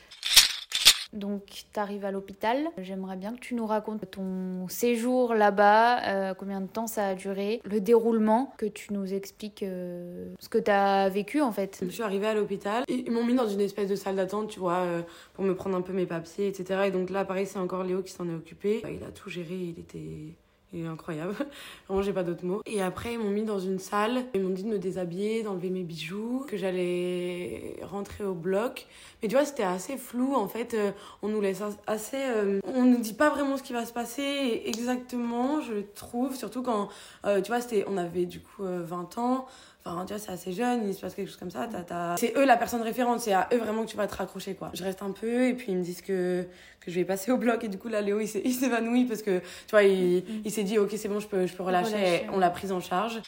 Donc, 1.12 1.64
tu 1.72 1.80
arrives 1.80 2.04
à 2.04 2.10
l'hôpital. 2.10 2.68
J'aimerais 2.78 3.16
bien 3.16 3.34
que 3.34 3.40
tu 3.40 3.54
nous 3.54 3.66
racontes 3.66 4.10
ton 4.10 4.68
séjour 4.68 5.34
là-bas, 5.34 6.02
euh, 6.04 6.34
combien 6.34 6.60
de 6.60 6.66
temps 6.66 6.86
ça 6.86 7.08
a 7.08 7.14
duré, 7.14 7.60
le 7.64 7.80
déroulement, 7.80 8.52
que 8.58 8.66
tu 8.66 8.92
nous 8.92 9.14
expliques 9.14 9.62
euh, 9.62 10.34
ce 10.40 10.48
que 10.48 10.58
tu 10.58 11.12
vécu 11.12 11.40
en 11.40 11.52
fait. 11.52 11.78
Je 11.82 11.90
suis 11.90 12.02
arrivée 12.02 12.26
à 12.26 12.34
l'hôpital. 12.34 12.84
Ils 12.88 13.10
m'ont 13.10 13.24
mis 13.24 13.34
dans 13.34 13.48
une 13.48 13.60
espèce 13.60 13.88
de 13.88 13.96
salle 13.96 14.16
d'attente, 14.16 14.48
tu 14.48 14.58
vois, 14.58 14.78
euh, 14.78 15.02
pour 15.34 15.44
me 15.44 15.54
prendre 15.54 15.76
un 15.76 15.82
peu 15.82 15.92
mes 15.92 16.06
papiers, 16.06 16.48
etc. 16.48 16.82
Et 16.86 16.90
donc 16.90 17.10
là, 17.10 17.24
pareil, 17.24 17.46
c'est 17.46 17.58
encore 17.58 17.84
Léo 17.84 18.02
qui 18.02 18.12
s'en 18.12 18.28
est 18.28 18.34
occupé. 18.34 18.82
Il 18.84 19.04
a 19.04 19.10
tout 19.10 19.30
géré, 19.30 19.54
il 19.54 19.78
était 19.78 20.36
est 20.74 20.86
incroyable. 20.86 21.34
Vraiment, 21.88 22.02
j'ai 22.02 22.12
pas 22.12 22.22
d'autres 22.22 22.44
mots. 22.44 22.62
Et 22.66 22.82
après, 22.82 23.14
ils 23.14 23.18
m'ont 23.18 23.30
mis 23.30 23.44
dans 23.44 23.58
une 23.58 23.78
salle. 23.78 24.24
Ils 24.34 24.42
m'ont 24.42 24.50
dit 24.50 24.64
de 24.64 24.68
me 24.68 24.78
déshabiller, 24.78 25.42
d'enlever 25.42 25.70
mes 25.70 25.82
bijoux, 25.82 26.44
que 26.48 26.56
j'allais 26.56 27.76
rentrer 27.82 28.24
au 28.24 28.34
bloc. 28.34 28.86
Mais 29.22 29.28
tu 29.28 29.34
vois, 29.34 29.44
c'était 29.44 29.62
assez 29.62 29.96
flou 29.96 30.34
en 30.34 30.48
fait. 30.48 30.74
Euh, 30.74 30.92
on 31.22 31.28
nous 31.28 31.40
laisse 31.40 31.62
assez. 31.86 32.16
Euh, 32.16 32.60
on 32.66 32.84
nous 32.84 32.98
dit 32.98 33.14
pas 33.14 33.30
vraiment 33.30 33.56
ce 33.56 33.62
qui 33.62 33.72
va 33.72 33.86
se 33.86 33.92
passer 33.92 34.62
exactement, 34.66 35.60
je 35.60 35.80
trouve. 35.94 36.34
Surtout 36.34 36.62
quand, 36.62 36.88
euh, 37.24 37.40
tu 37.40 37.50
vois, 37.50 37.60
c'était, 37.60 37.84
on 37.88 37.96
avait 37.96 38.26
du 38.26 38.40
coup 38.40 38.62
20 38.62 39.18
ans. 39.18 39.46
Enfin, 39.86 40.04
tu 40.04 40.12
vois, 40.12 40.18
c'est 40.18 40.32
assez 40.32 40.52
jeune, 40.52 40.88
il 40.88 40.94
se 40.94 41.00
passe 41.00 41.14
quelque 41.14 41.28
chose 41.28 41.36
comme 41.36 41.50
ça. 41.50 41.68
C'est 42.16 42.36
eux 42.36 42.44
la 42.44 42.56
personne 42.56 42.82
référente, 42.82 43.20
c'est 43.20 43.32
à 43.32 43.48
eux 43.52 43.58
vraiment 43.58 43.84
que 43.84 43.90
tu 43.90 43.96
vas 43.96 44.06
te 44.06 44.16
raccrocher, 44.16 44.54
quoi. 44.54 44.70
Je 44.74 44.82
reste 44.82 45.02
un 45.02 45.12
peu 45.12 45.46
et 45.46 45.54
puis 45.54 45.72
ils 45.72 45.78
me 45.78 45.82
disent 45.82 46.02
que, 46.02 46.44
que 46.80 46.90
je 46.90 46.96
vais 46.96 47.04
passer 47.04 47.30
au 47.30 47.36
bloc 47.36 47.62
et 47.62 47.68
du 47.68 47.78
coup, 47.78 47.88
là, 47.88 48.00
Léo, 48.00 48.18
il 48.20 48.26
s'évanouit 48.28 49.04
parce 49.04 49.22
que, 49.22 49.38
tu 49.38 49.70
vois, 49.70 49.84
il, 49.84 50.18
mm-hmm. 50.18 50.42
il 50.44 50.50
s'est 50.50 50.64
dit, 50.64 50.78
ok, 50.78 50.92
c'est 50.96 51.08
bon, 51.08 51.20
je 51.20 51.28
peux, 51.28 51.46
je 51.46 51.54
peux 51.54 51.62
relâcher. 51.62 52.26
On 52.32 52.38
l'a 52.38 52.50
prise 52.50 52.72
en 52.72 52.80
charge. 52.80 53.20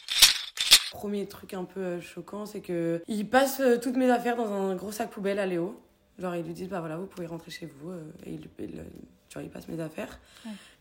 Premier 0.91 1.27
truc 1.27 1.53
un 1.53 1.63
peu 1.63 1.79
euh, 1.79 2.01
choquant, 2.01 2.45
c'est 2.45 2.61
que 2.61 3.01
il 3.07 3.29
passe 3.29 3.59
euh, 3.61 3.77
toutes 3.77 3.95
mes 3.95 4.09
affaires 4.09 4.35
dans 4.35 4.51
un 4.51 4.75
gros 4.75 4.91
sac 4.91 5.09
poubelle 5.11 5.39
à 5.39 5.45
Léo. 5.45 5.79
Genre, 6.17 6.35
ils 6.35 6.43
lui 6.43 6.53
disent, 6.53 6.67
bah 6.67 6.79
voilà, 6.79 6.97
vous 6.97 7.05
pouvez 7.05 7.27
rentrer 7.27 7.51
chez 7.51 7.67
vous. 7.67 7.91
Euh, 7.91 8.01
et 8.25 8.31
il, 8.31 8.41
tu 8.49 9.33
vois, 9.33 9.43
il 9.43 9.49
passe 9.49 9.67
mes 9.69 9.79
affaires. 9.79 10.19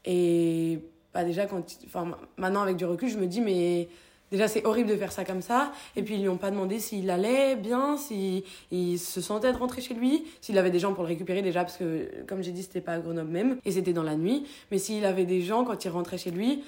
Et, 0.04 0.80
bah 1.14 1.24
déjà, 1.24 1.46
quand, 1.46 1.62
enfin, 1.86 2.16
maintenant, 2.36 2.62
avec 2.62 2.76
du 2.76 2.84
recul, 2.84 3.08
je 3.08 3.18
me 3.18 3.26
dis, 3.26 3.40
mais 3.40 3.88
Déjà, 4.30 4.48
c'est 4.48 4.64
horrible 4.66 4.90
de 4.90 4.96
faire 4.96 5.12
ça 5.12 5.24
comme 5.24 5.42
ça. 5.42 5.72
Et 5.96 6.02
puis, 6.02 6.16
ils 6.16 6.20
lui 6.20 6.28
ont 6.28 6.36
pas 6.36 6.50
demandé 6.50 6.78
s'il 6.78 7.08
allait 7.10 7.56
bien, 7.56 7.96
s'il 7.96 8.98
se 8.98 9.20
sentait 9.20 9.52
de 9.52 9.58
rentrer 9.58 9.80
chez 9.80 9.94
lui, 9.94 10.24
s'il 10.40 10.58
avait 10.58 10.70
des 10.70 10.78
gens 10.78 10.92
pour 10.92 11.04
le 11.04 11.08
récupérer 11.08 11.42
déjà, 11.42 11.64
parce 11.64 11.76
que, 11.76 12.24
comme 12.26 12.42
j'ai 12.42 12.52
dit, 12.52 12.62
c'était 12.62 12.80
pas 12.80 12.92
à 12.92 12.98
Grenoble 12.98 13.30
même, 13.30 13.58
et 13.64 13.72
c'était 13.72 13.92
dans 13.92 14.02
la 14.02 14.16
nuit. 14.16 14.46
Mais 14.70 14.78
s'il 14.78 15.04
avait 15.04 15.24
des 15.24 15.42
gens 15.42 15.64
quand 15.64 15.84
il 15.84 15.88
rentrait 15.88 16.18
chez 16.18 16.30
lui, 16.30 16.62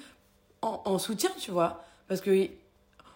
en, 0.61 0.99
soutien, 0.99 1.31
tu 1.39 1.51
vois. 1.51 1.83
Parce 2.07 2.21
que 2.21 2.47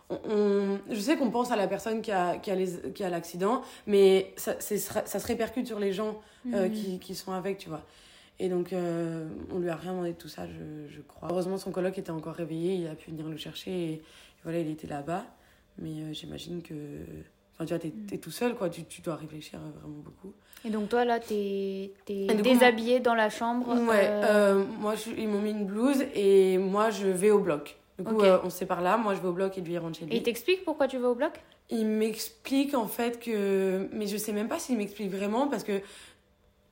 on, 0.10 0.78
je 0.90 1.00
sais 1.00 1.18
qu'on 1.18 1.32
pense 1.32 1.52
à 1.52 1.56
la 1.56 1.68
personne 1.68 2.02
qui 2.02 2.12
a, 2.12 2.38
qui 2.38 2.52
a, 2.52 2.56
qui 2.94 3.04
a 3.04 3.10
l'accident, 3.10 3.62
mais 3.88 4.34
ça, 4.36 4.56
ça 4.60 5.20
se 5.20 5.28
répercute 5.28 5.66
sur 5.66 5.80
les 5.80 5.94
gens 5.94 6.20
euh, 6.54 6.68
mhm. 6.68 6.72
qui, 6.72 7.00
qui 7.00 7.16
sont 7.16 7.34
avec, 7.34 7.58
tu 7.58 7.70
vois. 7.70 7.82
Et 8.39 8.50
donc, 8.50 8.74
euh, 8.74 9.27
on 9.54 9.60
lui 9.60 9.70
a 9.70 9.75
rien 9.75 9.92
demandé 9.92 10.12
de 10.12 10.18
tout 10.18 10.27
ça, 10.27 10.46
je, 10.46 10.94
je 10.94 11.01
crois. 11.01 11.30
Heureusement, 11.32 11.58
son 11.58 11.72
coloc 11.72 11.98
était 11.98 12.12
encore 12.12 12.34
réveillé, 12.36 12.75
il 12.75 12.88
a 12.88 12.96
pu 12.96 13.12
venir 13.12 13.27
le 13.27 13.38
chercher. 13.38 13.72
Et, 13.72 14.01
voilà, 14.44 14.60
il 14.60 14.70
était 14.70 14.88
là-bas. 14.88 15.25
Mais 15.80 16.13
j'imagine 16.13 16.62
que. 16.62 16.74
Enfin, 17.54 17.65
tu 17.65 17.70
vois, 17.74 17.80
t'es 17.80 17.88
Mm. 17.89 18.08
es 18.13 18.18
tout 18.18 18.32
seul, 18.32 18.56
quoi. 18.56 18.70
Tu, 18.70 18.84
tu 18.84 19.01
dois 19.01 19.15
réfléchir 19.15 19.60
vraiment 19.80 20.00
beaucoup. 20.04 20.34
Et 20.65 20.70
donc 20.70 20.89
toi 20.89 21.06
là, 21.06 21.20
t'es 21.20 21.92
es 22.10 22.25
du 22.27 22.36
coup, 22.38 22.42
déshabillé 22.42 23.00
dans 23.00 23.13
la 23.15 23.30
chambre. 23.30 23.68
Ouais, 23.88 24.08
euh, 24.08 24.24
euh, 24.60 24.63
moi, 24.80 24.96
je- 24.96 25.12
ils 25.18 25.27
m'ont 25.27 25.39
mis 25.42 25.51
une 25.51 25.65
blouse 25.65 26.04
et 26.15 26.58
moi, 26.58 26.89
je 26.89 27.08
vais 27.08 27.30
au 27.32 27.39
bloc. 27.39 27.77
Du 28.00 28.04
coup, 28.04 28.20
euh, 28.22 28.39
on 28.44 28.50
se 28.50 28.58
sépare 28.58 28.82
là. 28.82 28.98
Moi, 28.98 29.15
je 29.15 29.22
vais 29.22 29.27
au 29.27 29.32
bloc 29.34 29.58
et 29.58 29.62
lui, 29.62 29.74
il 29.74 29.77
rentre 29.77 29.98
chez 30.00 30.06
lui. 30.06 30.13
Et 30.13 30.18
il 30.18 30.24
t'explique 30.24 30.65
pourquoi 30.65 30.88
tu 30.88 30.98
vas 30.98 31.10
au 31.10 31.15
bloc? 31.15 31.32
Il 31.70 31.86
m'explique 31.86 32.74
en 32.74 32.88
fait 32.88 33.20
que. 33.20 33.88
Mais 33.94 34.08
je 34.08 34.18
sais 34.18 34.34
même 34.34 34.48
pas 34.50 34.60
s'il 34.60 34.77
m'explique 34.77 35.12
vraiment 35.12 35.48
parce 35.48 35.63
que. 35.63 35.82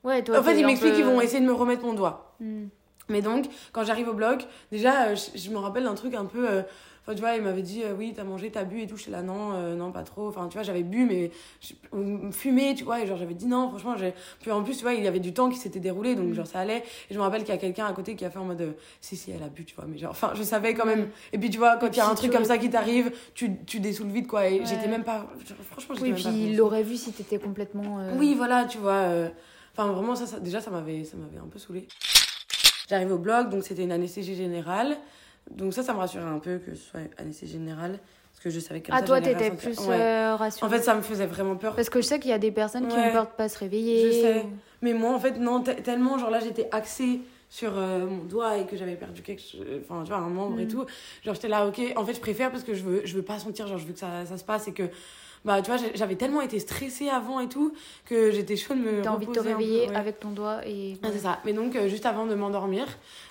Ouais, 0.04 0.22
toi. 0.22 0.38
En 0.38 0.42
fait, 0.42 0.52
t'es 0.54 0.60
il 0.60 0.64
un 0.64 0.66
m'explique 0.68 0.92
peu- 0.92 0.96
qu'ils 0.96 1.06
vont 1.06 1.20
essayer 1.20 1.40
de 1.40 1.46
me 1.46 1.52
remettre 1.52 1.84
mon 1.84 1.94
doigt. 1.94 2.34
Hmm. 2.40 2.66
Mais 3.08 3.20
donc, 3.22 3.46
quand 3.72 3.84
j'arrive 3.84 4.08
au 4.08 4.14
bloc, 4.14 4.46
déjà, 4.72 5.08
euh, 5.08 5.16
je, 5.16 5.38
je 5.38 5.50
me 5.50 5.58
rappelle 5.58 5.84
d'un 5.84 5.94
truc 5.94 6.14
un 6.14 6.24
peu. 6.26 6.48
euh, 6.48 6.62
Enfin, 7.06 7.14
tu 7.14 7.20
vois, 7.20 7.34
il 7.36 7.42
m'avait 7.42 7.60
dit, 7.60 7.82
euh, 7.84 7.92
oui, 7.94 8.14
t'as 8.16 8.24
mangé, 8.24 8.50
t'as 8.50 8.64
bu 8.64 8.80
et 8.80 8.86
tout. 8.86 8.96
J'étais 8.96 9.10
là, 9.10 9.20
non, 9.20 9.52
euh, 9.52 9.74
non, 9.76 9.92
pas 9.92 10.04
trop. 10.04 10.26
Enfin, 10.26 10.48
tu 10.48 10.54
vois, 10.54 10.62
j'avais 10.62 10.82
bu, 10.82 11.04
mais 11.04 11.30
fumé, 12.32 12.74
tu 12.74 12.84
vois. 12.84 13.00
Et 13.02 13.06
genre, 13.06 13.18
j'avais 13.18 13.34
dit 13.34 13.46
non, 13.46 13.68
franchement, 13.68 13.94
j'ai. 13.98 14.14
Puis 14.40 14.50
en 14.50 14.62
plus, 14.62 14.76
tu 14.78 14.82
vois, 14.84 14.94
il 14.94 15.04
y 15.04 15.06
avait 15.06 15.20
du 15.20 15.34
temps 15.34 15.50
qui 15.50 15.58
s'était 15.58 15.80
déroulé, 15.80 16.14
donc 16.14 16.28
Mm. 16.30 16.32
genre, 16.34 16.46
ça 16.46 16.60
allait. 16.60 16.78
Et 17.10 17.12
je 17.14 17.16
me 17.18 17.22
rappelle 17.22 17.42
qu'il 17.44 17.50
y 17.54 17.56
a 17.58 17.60
quelqu'un 17.60 17.84
à 17.86 17.92
côté 17.92 18.16
qui 18.16 18.24
a 18.24 18.30
fait 18.30 18.38
en 18.38 18.44
mode, 18.46 18.60
euh, 18.62 18.72
si, 19.02 19.16
si, 19.16 19.30
elle 19.32 19.42
a 19.42 19.48
bu, 19.48 19.66
tu 19.66 19.74
vois. 19.74 19.84
Mais 19.86 19.98
genre, 19.98 20.12
enfin, 20.12 20.32
je 20.34 20.42
savais 20.42 20.72
quand 20.72 20.86
même. 20.86 21.08
Et 21.34 21.38
puis, 21.38 21.50
tu 21.50 21.58
vois, 21.58 21.76
quand 21.76 21.88
il 21.88 21.96
y 21.96 22.00
a 22.00 22.08
un 22.08 22.14
truc 22.14 22.32
comme 22.32 22.44
ça 22.46 22.56
qui 22.56 22.70
t'arrive, 22.70 23.12
tu, 23.34 23.50
tu 23.66 23.80
dessoules 23.80 24.08
vite, 24.08 24.26
quoi. 24.26 24.48
Et 24.48 24.60
Ouais. 24.60 24.66
j'étais 24.66 24.88
même 24.88 25.04
pas. 25.04 25.26
genre, 25.46 25.58
franchement, 25.72 25.94
j'étais 25.94 26.02
Oui, 26.06 26.08
même 26.12 26.14
puis 26.14 26.24
pas 26.24 26.30
il 26.30 26.56
l'aurait 26.56 26.82
vu 26.82 26.96
si 26.96 27.12
t'étais 27.12 27.38
complètement. 27.38 27.98
euh, 28.00 28.12
Oui, 28.16 28.34
voilà, 28.34 28.64
tu 28.64 28.78
vois. 28.78 29.28
Enfin, 29.76 29.90
vraiment, 29.92 30.14
ça, 30.14 30.26
ça- 30.26 30.38
déjà, 30.40 30.60
ça 30.60 30.70
m'avait, 30.70 31.04
ça 31.04 31.16
m'avait 31.16 31.38
un 31.38 31.48
peu 31.48 31.58
saoulé. 31.58 31.88
J'arrive 32.88 33.12
au 33.12 33.18
bloc, 33.18 33.48
donc 33.50 33.64
c'était 33.64 33.82
une 33.82 33.92
anesthésie 33.92 34.34
générale. 34.36 34.96
Donc 35.50 35.74
ça, 35.74 35.82
ça 35.82 35.92
me 35.92 35.98
rassurait 35.98 36.24
un 36.24 36.38
peu 36.38 36.58
que 36.58 36.74
ce 36.74 36.82
soit 36.90 37.00
anesthésie 37.18 37.54
générale. 37.54 37.98
Parce 38.32 38.42
que 38.44 38.50
je 38.50 38.60
savais 38.60 38.80
que 38.80 38.86
comme 38.88 38.96
Ah, 38.96 39.00
ça, 39.00 39.06
toi, 39.06 39.20
t'étais 39.20 39.50
plus 39.50 39.78
Ouais. 39.80 39.96
euh, 40.00 40.34
En 40.34 40.36
rassurée. 40.36 40.70
fait, 40.70 40.82
ça 40.82 40.94
me 40.94 41.02
faisait 41.02 41.26
vraiment 41.26 41.56
peur. 41.56 41.74
Parce 41.74 41.88
que 41.90 42.00
je 42.00 42.06
sais 42.06 42.18
qu'il 42.20 42.30
y 42.30 42.34
a 42.34 42.38
des 42.38 42.50
personnes 42.52 42.88
qui 42.88 42.96
ont 42.96 43.12
peur 43.12 43.26
de 43.26 43.32
pas 43.32 43.48
se 43.48 43.58
réveiller. 43.58 44.06
Je 44.06 44.20
sais. 44.20 44.46
Mais 44.82 44.92
moi, 44.92 45.12
en 45.14 45.18
fait, 45.18 45.38
non, 45.38 45.60
te- 45.62 45.70
tellement, 45.70 46.18
genre 46.18 46.30
là, 46.30 46.40
j'étais 46.40 46.68
axée 46.72 47.20
sur 47.48 47.76
euh, 47.78 48.06
mon 48.06 48.24
doigt 48.24 48.58
et 48.58 48.66
que 48.66 48.76
j'avais 48.76 48.96
perdu 48.96 49.22
quelque 49.22 49.40
enfin, 49.82 50.02
tu 50.02 50.08
vois, 50.08 50.18
un 50.18 50.28
membre 50.28 50.58
et 50.60 50.64
Mm. 50.66 50.68
tout. 50.68 50.84
Genre, 51.24 51.34
j'étais 51.34 51.48
là, 51.48 51.66
ok, 51.66 51.80
en 51.96 52.04
fait, 52.04 52.14
je 52.14 52.20
préfère 52.20 52.50
parce 52.50 52.64
que 52.64 52.74
je 52.74 52.82
veux, 52.82 53.02
je 53.04 53.14
veux 53.16 53.22
pas 53.22 53.38
sentir, 53.38 53.66
genre, 53.68 53.78
je 53.78 53.86
veux 53.86 53.92
que 53.92 53.98
ça, 53.98 54.26
ça 54.26 54.36
se 54.36 54.44
passe 54.44 54.66
et 54.68 54.72
que, 54.72 54.82
bah, 55.44 55.60
tu 55.60 55.70
vois, 55.70 55.78
j'avais 55.94 56.16
tellement 56.16 56.40
été 56.40 56.58
stressée 56.58 57.08
avant 57.10 57.38
et 57.40 57.48
tout 57.48 57.74
que 58.06 58.30
j'étais 58.30 58.56
chaud 58.56 58.74
de 58.74 58.80
me. 58.80 59.02
T'as 59.02 59.10
envie 59.10 59.26
de 59.26 59.32
te 59.32 59.40
peu, 59.40 59.46
réveiller 59.48 59.88
ouais. 59.88 59.94
avec 59.96 60.18
ton 60.20 60.30
doigt 60.30 60.66
et. 60.66 60.98
Ah, 61.02 61.08
c'est 61.12 61.18
ça. 61.18 61.40
Mais 61.44 61.52
donc, 61.52 61.76
euh, 61.76 61.88
juste 61.88 62.06
avant 62.06 62.26
de 62.26 62.34
m'endormir, 62.34 62.86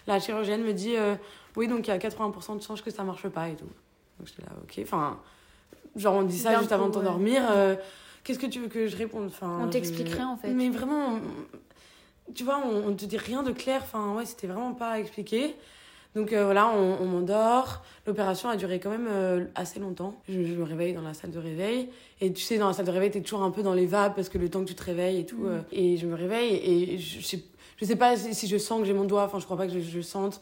la 0.08 0.20
chirurgienne 0.20 0.64
me 0.64 0.74
dit 0.74 0.96
euh, 0.96 1.16
Oui, 1.56 1.68
donc 1.68 1.88
il 1.88 1.90
y 1.90 1.94
a 1.94 1.98
80% 1.98 2.58
de 2.58 2.62
chances 2.62 2.82
que 2.82 2.92
ça 2.92 3.04
marche 3.04 3.28
pas 3.30 3.50
et 3.50 3.56
tout. 3.56 3.66
Donc 4.20 4.28
j'étais 4.28 4.44
là, 4.44 4.52
ok. 4.62 4.80
Enfin, 4.84 5.20
genre, 5.96 6.14
on 6.16 6.22
dit 6.24 6.38
ça 6.38 6.58
juste 6.60 6.72
avant 6.72 6.90
de 6.90 6.96
ouais. 6.96 7.04
t'endormir. 7.04 7.42
euh, 7.52 7.76
Qu'est-ce 8.24 8.40
que 8.40 8.46
tu 8.46 8.60
veux 8.60 8.68
que 8.70 8.88
je 8.88 8.96
réponde? 8.96 9.26
Enfin, 9.28 9.60
On 9.62 9.68
t'expliquerait, 9.70 10.24
en 10.24 10.38
fait. 10.38 10.50
Mais 10.54 10.70
vraiment, 10.70 11.20
tu 12.36 12.44
vois, 12.46 12.62
on, 12.66 12.90
on 12.90 12.94
te 12.94 13.06
dit 13.06 13.18
rien 13.18 13.44
de 13.44 13.52
clair. 13.52 13.82
Enfin, 13.84 14.14
ouais, 14.16 14.26
c'était 14.26 14.48
vraiment 14.48 14.74
pas 14.74 15.00
expliqué. 15.00 15.56
Donc 16.16 16.32
euh, 16.32 16.46
voilà, 16.46 16.70
on, 16.70 16.98
on 17.02 17.06
m'endort. 17.06 17.84
L'opération 18.06 18.50
a 18.50 18.56
duré 18.56 18.80
quand 18.80 18.90
même 18.90 19.08
euh, 19.10 19.46
assez 19.56 19.80
longtemps. 19.80 20.16
Je, 20.30 20.44
je 20.44 20.54
me 20.54 20.64
réveille 20.64 20.94
dans 20.94 21.02
la 21.02 21.14
salle 21.14 21.32
de 21.32 21.40
réveil. 21.40 21.90
Et 22.22 22.32
tu 22.32 22.42
sais, 22.42 22.58
dans 22.58 22.68
la 22.68 22.74
salle 22.74 22.86
de 22.86 22.92
réveil, 22.92 23.12
t'es 23.12 23.22
toujours 23.22 23.44
un 23.44 23.52
peu 23.52 23.64
dans 23.64 23.74
les 23.74 23.86
vapes 23.88 24.16
parce 24.16 24.30
que 24.30 24.38
le 24.38 24.50
temps 24.50 24.62
que 24.62 24.70
tu 24.70 24.76
te 24.76 24.84
réveilles 24.84 25.20
et 25.20 25.26
tout. 25.26 25.44
Mm. 25.44 25.48
euh, 25.48 25.60
et 25.72 25.98
je 25.98 26.06
me 26.06 26.16
réveille 26.16 26.56
et 26.56 26.98
je, 27.00 27.20
je 27.20 27.26
sais, 27.26 27.44
je 27.78 27.86
sais 27.86 27.96
pas 27.96 28.16
si, 28.16 28.36
si 28.36 28.48
je 28.48 28.58
sens 28.58 28.80
que 28.80 28.86
j'ai 28.86 28.94
mon 28.94 29.06
doigt. 29.06 29.24
Enfin, 29.24 29.40
je 29.40 29.46
crois 29.46 29.58
pas 29.58 29.68
que 29.68 29.74
je, 29.74 29.80
je 29.80 30.02
sente. 30.02 30.40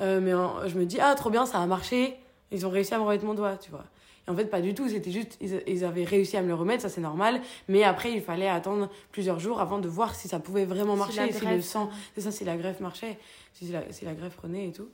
Euh, 0.00 0.20
mais 0.20 0.30
je 0.68 0.78
me 0.78 0.84
dis, 0.84 0.98
ah, 1.00 1.14
trop 1.16 1.30
bien, 1.30 1.44
ça 1.46 1.58
a 1.60 1.66
marché. 1.66 2.14
Ils 2.52 2.66
ont 2.66 2.70
réussi 2.70 2.94
à 2.94 2.98
me 2.98 3.04
remettre 3.04 3.24
mon 3.24 3.34
doigt, 3.34 3.56
tu 3.56 3.70
vois. 3.70 3.84
Et 4.28 4.30
en 4.30 4.36
fait, 4.36 4.44
pas 4.44 4.60
du 4.60 4.74
tout. 4.74 4.88
C'était 4.88 5.10
juste, 5.10 5.38
ils, 5.40 5.62
ils 5.66 5.84
avaient 5.84 6.04
réussi 6.04 6.36
à 6.36 6.42
me 6.42 6.48
le 6.48 6.54
remettre, 6.54 6.82
ça 6.82 6.88
c'est 6.88 7.00
normal. 7.00 7.40
Mais 7.66 7.82
après, 7.82 8.12
il 8.12 8.20
fallait 8.20 8.48
attendre 8.48 8.90
plusieurs 9.10 9.40
jours 9.40 9.60
avant 9.60 9.78
de 9.78 9.88
voir 9.88 10.14
si 10.14 10.28
ça 10.28 10.38
pouvait 10.38 10.66
vraiment 10.66 10.96
marcher, 10.96 11.32
si, 11.32 11.46
le 11.46 11.62
sang, 11.62 11.90
c'est 12.14 12.20
ça, 12.20 12.30
si 12.30 12.44
la 12.44 12.56
greffe 12.56 12.80
marchait, 12.80 13.18
si 13.54 13.66
la, 13.68 13.82
si 13.90 14.04
la 14.04 14.12
greffe 14.12 14.36
prenait 14.36 14.68
et 14.68 14.72
tout. 14.72 14.88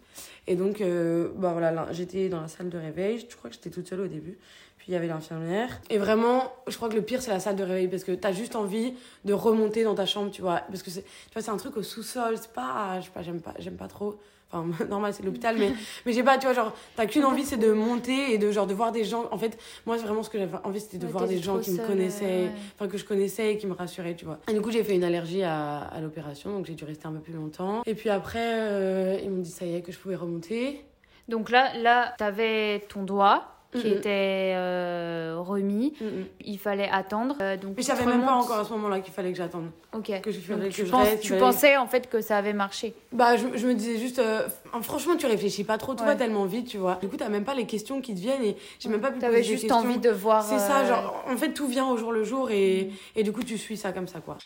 Et 0.46 0.54
donc, 0.56 0.80
euh, 0.80 1.30
bah 1.36 1.52
voilà, 1.52 1.72
là, 1.72 1.88
j'étais 1.90 2.28
dans 2.28 2.40
la 2.40 2.48
salle 2.48 2.70
de 2.70 2.78
réveil. 2.78 3.26
Je 3.28 3.36
crois 3.36 3.50
que 3.50 3.56
j'étais 3.56 3.70
toute 3.70 3.88
seule 3.88 4.00
au 4.00 4.08
début. 4.08 4.38
Puis 4.78 4.88
il 4.88 4.92
y 4.92 4.96
avait 4.96 5.06
l'infirmière. 5.06 5.80
Et 5.88 5.98
vraiment, 5.98 6.52
je 6.66 6.76
crois 6.76 6.88
que 6.88 6.94
le 6.94 7.02
pire, 7.02 7.22
c'est 7.22 7.30
la 7.30 7.40
salle 7.40 7.56
de 7.56 7.64
réveil 7.64 7.88
parce 7.88 8.04
que 8.04 8.12
t'as 8.12 8.32
juste 8.32 8.54
envie 8.54 8.94
de 9.24 9.32
remonter 9.32 9.82
dans 9.82 9.94
ta 9.94 10.06
chambre, 10.06 10.30
tu 10.30 10.42
vois. 10.42 10.62
Parce 10.68 10.82
que 10.82 10.90
c'est, 10.90 11.02
tu 11.02 11.32
vois, 11.32 11.42
c'est 11.42 11.50
un 11.50 11.56
truc 11.56 11.76
au 11.76 11.82
sous-sol. 11.82 12.36
C'est 12.36 12.52
pas, 12.52 13.00
je 13.00 13.06
sais 13.06 13.10
pas, 13.10 13.22
j'aime 13.22 13.40
pas, 13.40 13.54
j'aime 13.58 13.76
pas 13.76 13.88
trop. 13.88 14.18
Enfin, 14.52 14.66
normal, 14.88 15.12
c'est 15.14 15.22
l'hôpital, 15.24 15.56
mais, 15.58 15.72
mais 16.06 16.12
j'ai 16.12 16.22
pas, 16.22 16.38
tu 16.38 16.46
vois, 16.46 16.54
genre, 16.54 16.72
t'as 16.96 17.06
qu'une 17.06 17.24
envie, 17.24 17.44
c'est 17.44 17.56
de 17.56 17.72
monter 17.72 18.32
et 18.34 18.38
de, 18.38 18.50
genre, 18.52 18.66
de 18.66 18.74
voir 18.74 18.92
des 18.92 19.04
gens. 19.04 19.24
En 19.30 19.38
fait, 19.38 19.58
moi, 19.86 19.96
c'est 19.98 20.04
vraiment 20.04 20.22
ce 20.22 20.30
que 20.30 20.38
j'avais 20.38 20.56
envie, 20.64 20.80
c'était 20.80 20.98
de 20.98 21.06
Ouais, 21.06 21.12
voir 21.12 21.26
des 21.26 21.38
gens 21.42 21.58
qui 21.58 21.70
me 21.72 21.86
connaissaient, 21.86 22.24
ouais. 22.44 22.50
enfin, 22.74 22.88
que 22.88 22.98
je 22.98 23.04
connaissais 23.04 23.52
et 23.54 23.58
qui 23.58 23.66
me 23.66 23.74
rassuraient, 23.74 24.14
tu 24.14 24.24
vois. 24.24 24.38
Et 24.48 24.52
du 24.52 24.60
coup, 24.60 24.70
j'ai 24.70 24.84
fait 24.84 24.94
une 24.94 25.04
allergie 25.04 25.42
à, 25.42 25.78
à 25.78 26.00
l'opération, 26.00 26.50
donc 26.52 26.66
j'ai 26.66 26.74
dû 26.74 26.84
rester 26.84 27.06
un 27.06 27.12
peu 27.12 27.20
plus 27.20 27.32
longtemps. 27.32 27.82
Et 27.86 27.94
puis 27.94 28.10
après, 28.10 28.38
euh, 28.42 29.18
ils 29.22 29.30
m'ont 29.30 29.42
dit, 29.42 29.50
ça 29.50 29.64
y 29.66 29.74
est, 29.74 29.80
que 29.82 29.92
je 29.92 29.98
pouvais 29.98 30.16
remonter. 30.16 30.84
Donc 31.28 31.50
là, 31.50 31.74
là, 31.78 32.14
t'avais 32.18 32.80
ton 32.88 33.02
doigt 33.02 33.53
qui 33.80 33.88
était 33.88 34.52
euh, 34.56 35.36
remis. 35.38 35.94
Mm. 36.00 36.04
Il 36.44 36.58
fallait 36.58 36.88
attendre. 36.90 37.36
euh, 37.40 37.56
donc 37.56 37.74
Mais 37.76 37.82
je 37.82 37.90
tu 37.90 37.96
savais 37.96 38.06
même 38.06 38.24
pas 38.24 38.32
encore 38.34 38.58
à 38.60 38.64
ce 38.64 38.72
moment-là 38.72 39.00
qu'il 39.00 39.12
fallait 39.12 39.30
que 39.32 39.38
j'attende. 39.38 39.70
Ok. 39.94 40.10
Que 40.22 40.30
je 40.32 40.38
Donc 40.52 40.62
que 40.62 40.68
tu, 40.68 40.86
je 40.86 40.90
penses- 40.90 41.08
reste, 41.08 41.22
tu 41.22 41.28
fallait- 41.28 41.40
pensais 41.40 41.76
en 41.76 41.86
fait 41.86 42.08
que 42.10 42.20
ça 42.20 42.36
avait 42.38 42.52
marché? 42.52 42.94
Bah, 43.12 43.36
je, 43.36 43.46
je 43.56 43.66
me 43.66 43.74
disais 43.74 43.98
juste, 43.98 44.18
euh, 44.18 44.42
franchement, 44.82 45.16
tu 45.16 45.26
réfléchis 45.26 45.64
pas 45.64 45.78
trop, 45.78 45.94
tout 45.94 46.02
Ouais. 46.02 46.08
va 46.10 46.16
tellement 46.16 46.44
vite, 46.46 46.68
tu 46.68 46.78
vois. 46.78 46.98
Du 47.00 47.08
coup, 47.08 47.16
t'as 47.16 47.28
même 47.28 47.44
pas 47.44 47.54
les 47.54 47.66
questions 47.66 48.00
qui 48.00 48.14
te 48.14 48.20
viennent 48.20 48.42
et 48.42 48.56
j'ai 48.80 48.88
même 48.88 49.00
pas 49.00 49.10
pu 49.10 49.18
T'avais 49.20 49.38
poser 49.38 49.48
des 49.54 49.58
juste 49.60 49.72
envie 49.72 49.98
de 49.98 50.10
voir. 50.10 50.42
C'est 50.42 50.58
ça, 50.58 50.84
genre, 50.84 51.24
en 51.30 51.36
fait, 51.36 51.52
tout 51.52 51.66
vient 51.68 51.86
au 51.88 51.96
jour 51.96 52.12
le 52.12 52.24
jour 52.24 52.50
et, 52.50 52.90
Mm. 52.90 53.18
et 53.20 53.22
du 53.22 53.32
coup, 53.32 53.42
tu 53.42 53.56
suis 53.58 53.76
ça 53.76 53.92
comme 53.92 54.08
ça, 54.08 54.20
quoi. 54.20 54.36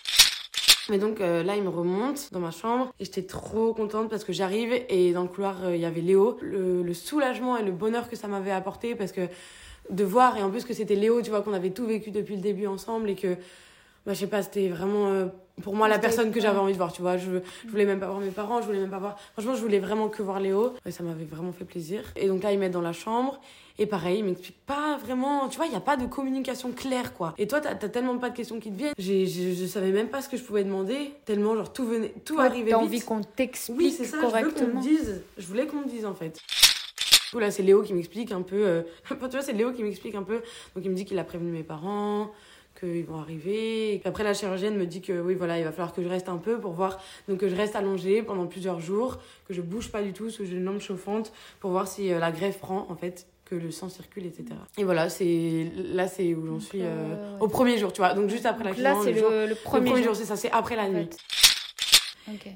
Mais 0.90 0.98
donc 0.98 1.20
euh, 1.20 1.42
là, 1.42 1.56
il 1.56 1.62
me 1.62 1.68
remonte 1.68 2.32
dans 2.32 2.40
ma 2.40 2.50
chambre 2.50 2.92
et 2.98 3.04
j'étais 3.04 3.22
trop 3.22 3.74
contente 3.74 4.08
parce 4.08 4.24
que 4.24 4.32
j'arrive 4.32 4.72
et 4.88 5.12
dans 5.12 5.22
le 5.22 5.28
couloir, 5.28 5.64
euh, 5.64 5.76
il 5.76 5.82
y 5.82 5.84
avait 5.84 6.00
Léo. 6.00 6.38
Le, 6.40 6.82
le 6.82 6.94
soulagement 6.94 7.56
et 7.58 7.62
le 7.62 7.72
bonheur 7.72 8.08
que 8.08 8.16
ça 8.16 8.26
m'avait 8.26 8.50
apporté 8.50 8.94
parce 8.94 9.12
que 9.12 9.28
de 9.90 10.04
voir 10.04 10.36
et 10.36 10.42
en 10.42 10.50
plus 10.50 10.64
que 10.64 10.72
c'était 10.72 10.94
Léo, 10.94 11.20
tu 11.20 11.30
vois, 11.30 11.42
qu'on 11.42 11.52
avait 11.52 11.70
tout 11.70 11.86
vécu 11.86 12.10
depuis 12.10 12.36
le 12.36 12.42
début 12.42 12.66
ensemble 12.66 13.10
et 13.10 13.14
que, 13.14 13.34
bah, 14.06 14.14
je 14.14 14.14
sais 14.14 14.26
pas, 14.26 14.42
c'était 14.42 14.68
vraiment 14.68 15.08
euh, 15.08 15.26
pour 15.62 15.74
moi 15.74 15.88
la 15.88 15.98
personne 15.98 16.30
que 16.30 16.40
j'avais 16.40 16.58
envie 16.58 16.72
de 16.72 16.78
voir, 16.78 16.92
tu 16.92 17.02
vois. 17.02 17.18
Je, 17.18 17.40
je 17.64 17.70
voulais 17.70 17.84
même 17.84 18.00
pas 18.00 18.06
voir 18.06 18.20
mes 18.20 18.30
parents, 18.30 18.62
je 18.62 18.66
voulais 18.66 18.80
même 18.80 18.90
pas 18.90 18.98
voir. 18.98 19.18
Franchement, 19.34 19.54
je 19.54 19.60
voulais 19.60 19.80
vraiment 19.80 20.08
que 20.08 20.22
voir 20.22 20.40
Léo 20.40 20.72
et 20.86 20.90
ça 20.90 21.02
m'avait 21.02 21.24
vraiment 21.24 21.52
fait 21.52 21.64
plaisir. 21.66 22.02
Et 22.16 22.28
donc 22.28 22.42
là, 22.42 22.52
ils 22.52 22.58
mettent 22.58 22.72
dans 22.72 22.80
la 22.80 22.94
chambre 22.94 23.40
et 23.78 23.86
pareil, 23.86 24.18
ils 24.18 24.24
m'expliquent 24.24 24.64
pas 24.66 24.96
vraiment, 24.96 25.48
tu 25.48 25.56
vois, 25.56 25.66
il 25.66 25.72
y 25.72 25.76
a 25.76 25.80
pas 25.80 25.96
de 25.96 26.06
communication 26.06 26.72
claire, 26.72 27.14
quoi. 27.14 27.34
Et 27.38 27.46
toi, 27.46 27.60
t'as 27.60 27.74
t'as 27.74 27.88
tellement 27.88 28.18
pas 28.18 28.30
de 28.30 28.36
questions 28.36 28.58
qui 28.60 28.70
te 28.70 28.76
viennent. 28.76 28.94
J'ai- 28.98 29.26
Je, 29.26 29.52
je 29.54 29.66
savais 29.66 29.92
même 29.92 30.08
pas 30.08 30.20
ce 30.22 30.28
que 30.28 30.36
je 30.36 30.42
pouvais 30.42 30.64
demander, 30.64 31.12
tellement, 31.24 31.54
genre, 31.54 31.72
tout 31.72 31.86
venait, 31.86 32.12
tout 32.24 32.38
arrivait 32.40 32.70
T'as 32.70 32.78
vite. 32.78 32.86
envie 32.88 33.00
qu'on 33.00 33.20
t'explique 33.22 33.78
Oui, 33.78 33.94
c'est 33.96 34.04
ça, 34.04 34.16
je 34.16 34.16
veux 34.16 34.22
qu'on 34.26 34.30
correctement. 34.30 34.80
me 34.80 34.82
dise. 34.82 35.22
Je 35.36 35.46
voulais 35.46 35.66
qu'on 35.66 35.80
me 35.82 35.88
dise, 35.88 36.04
en 36.06 36.14
fait. 36.14 36.40
Là, 37.34 37.50
c'est 37.50 37.62
Léo 37.62 37.82
qui 37.82 37.92
m'explique 37.94 38.32
un 38.32 38.42
peu. 38.42 38.56
euh, 38.56 38.82
Enfin, 39.04 39.16
tu 39.28 39.32
vois, 39.36 39.42
c'est 39.42 39.52
Léo 39.52 39.72
qui 39.72 39.82
m'explique 39.82 40.14
un 40.14 40.22
peu. 40.22 40.36
Donc, 40.74 40.84
il 40.84 40.90
me 40.90 40.94
dit 40.96 41.04
qu'il 41.04 41.18
a 41.18 41.24
prévenu 41.24 41.50
mes 41.50 41.62
parents, 41.62 42.30
qu'ils 42.80 43.04
vont 43.04 43.18
arriver. 43.18 43.94
Et 43.96 44.02
après, 44.06 44.24
la 44.24 44.32
chirurgienne 44.34 44.76
me 44.76 44.86
dit 44.86 45.02
que 45.02 45.20
oui, 45.20 45.34
voilà, 45.34 45.58
il 45.58 45.64
va 45.64 45.70
falloir 45.72 45.92
que 45.92 46.02
je 46.02 46.08
reste 46.08 46.28
un 46.30 46.38
peu 46.38 46.58
pour 46.58 46.72
voir. 46.72 46.98
Donc, 47.28 47.38
que 47.38 47.48
je 47.48 47.54
reste 47.54 47.76
allongée 47.76 48.22
pendant 48.22 48.46
plusieurs 48.46 48.80
jours, 48.80 49.18
que 49.46 49.52
je 49.54 49.60
bouge 49.60 49.90
pas 49.90 50.02
du 50.02 50.12
tout 50.14 50.30
sous 50.30 50.46
une 50.46 50.64
lampe 50.64 50.80
chauffante 50.80 51.32
pour 51.60 51.70
voir 51.70 51.86
si 51.86 52.10
euh, 52.12 52.18
la 52.18 52.32
greffe 52.32 52.58
prend, 52.60 52.86
en 52.88 52.96
fait 52.96 53.26
que 53.48 53.54
le 53.54 53.70
sang 53.70 53.88
circule, 53.88 54.26
etc. 54.26 54.44
Et 54.76 54.84
voilà, 54.84 55.08
c'est 55.08 55.70
là, 55.74 56.06
c'est 56.08 56.34
où 56.34 56.46
j'en 56.46 56.60
suis 56.60 56.82
euh, 56.82 56.86
euh, 56.86 57.34
ouais. 57.36 57.40
au 57.40 57.48
premier 57.48 57.78
jour, 57.78 57.92
tu 57.92 58.00
vois. 58.00 58.14
Donc 58.14 58.28
juste 58.28 58.46
après 58.46 58.64
Donc 58.64 58.76
l'accident, 58.78 58.98
là, 58.98 59.04
c'est 59.04 59.12
le, 59.12 59.44
le, 59.44 59.46
le 59.46 59.54
premier, 59.54 59.90
jour. 59.96 60.04
jour, 60.04 60.16
c'est 60.16 60.24
ça, 60.24 60.36
c'est 60.36 60.50
après 60.50 60.76
la 60.76 60.84
en 60.84 60.88
nuit. 60.90 61.08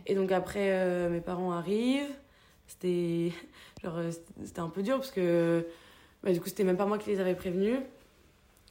Et 0.06 0.14
donc 0.14 0.30
après, 0.32 0.70
euh, 0.70 1.08
mes 1.08 1.20
parents 1.20 1.52
arrivent. 1.52 2.10
C'était 2.66 3.32
genre 3.82 3.98
c'était 4.44 4.60
un 4.60 4.68
peu 4.68 4.82
dur 4.82 4.98
parce 4.98 5.10
que 5.10 5.66
bah, 6.22 6.32
du 6.32 6.40
coup, 6.40 6.48
c'était 6.48 6.64
même 6.64 6.76
pas 6.76 6.86
moi 6.86 6.98
qui 6.98 7.10
les 7.10 7.20
avais 7.20 7.34
prévenus. 7.34 7.78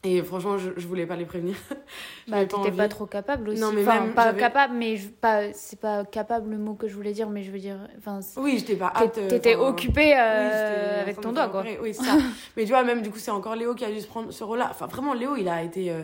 Et 0.04 0.24
franchement, 0.24 0.58
je, 0.58 0.72
je 0.78 0.88
voulais 0.88 1.06
pas 1.06 1.16
les 1.16 1.26
prévenir. 1.26 1.56
Bah, 2.28 2.46
t'étais 2.46 2.72
pas 2.72 2.88
trop 2.88 3.06
capable 3.08 3.50
aussi. 3.50 3.60
Non, 3.60 3.72
mais 3.74 3.82
enfin, 3.82 4.02
même, 4.02 4.14
pas 4.14 4.32
capable, 4.34 4.76
mais 4.76 4.96
je- 4.96 5.10
pas, 5.10 5.52
c'est 5.54 5.78
pas 5.80 6.06
capable 6.06 6.52
le 6.52 6.58
mot 6.58 6.76
que 6.76 6.88
je 6.88 6.96
voulais 6.96 7.12
dire, 7.12 7.30
mais 7.30 7.44
je 7.44 7.52
veux 7.52 7.60
dire, 7.60 7.78
enfin, 7.98 8.22
Oui, 8.38 8.58
j'étais 8.58 8.76
pas 8.76 8.94
t'étais 9.28 9.56
occupée 9.56 10.14
euh, 10.16 10.96
oui, 10.96 11.02
avec 11.02 11.20
ton 11.20 11.34
doigt, 11.34 11.50
quoi. 11.50 11.66
Oui, 11.82 11.94
c'est 11.94 12.04
ça. 12.04 12.16
Mais 12.56 12.64
tu 12.64 12.70
vois, 12.70 12.84
même 12.84 13.02
du 13.02 13.10
coup, 13.10 13.18
c'est 13.20 13.32
encore 13.32 13.56
Léo 13.56 13.76
qui 13.76 13.84
a 13.84 13.92
dû 13.92 14.00
se 14.00 14.08
prendre 14.08 14.32
ce 14.32 14.44
rôle-là. 14.46 14.68
Enfin, 14.72 14.86
vraiment, 14.88 15.14
Léo, 15.14 15.36
il 15.36 15.50
a 15.50 15.62
été. 15.62 15.92
euh, 15.92 16.04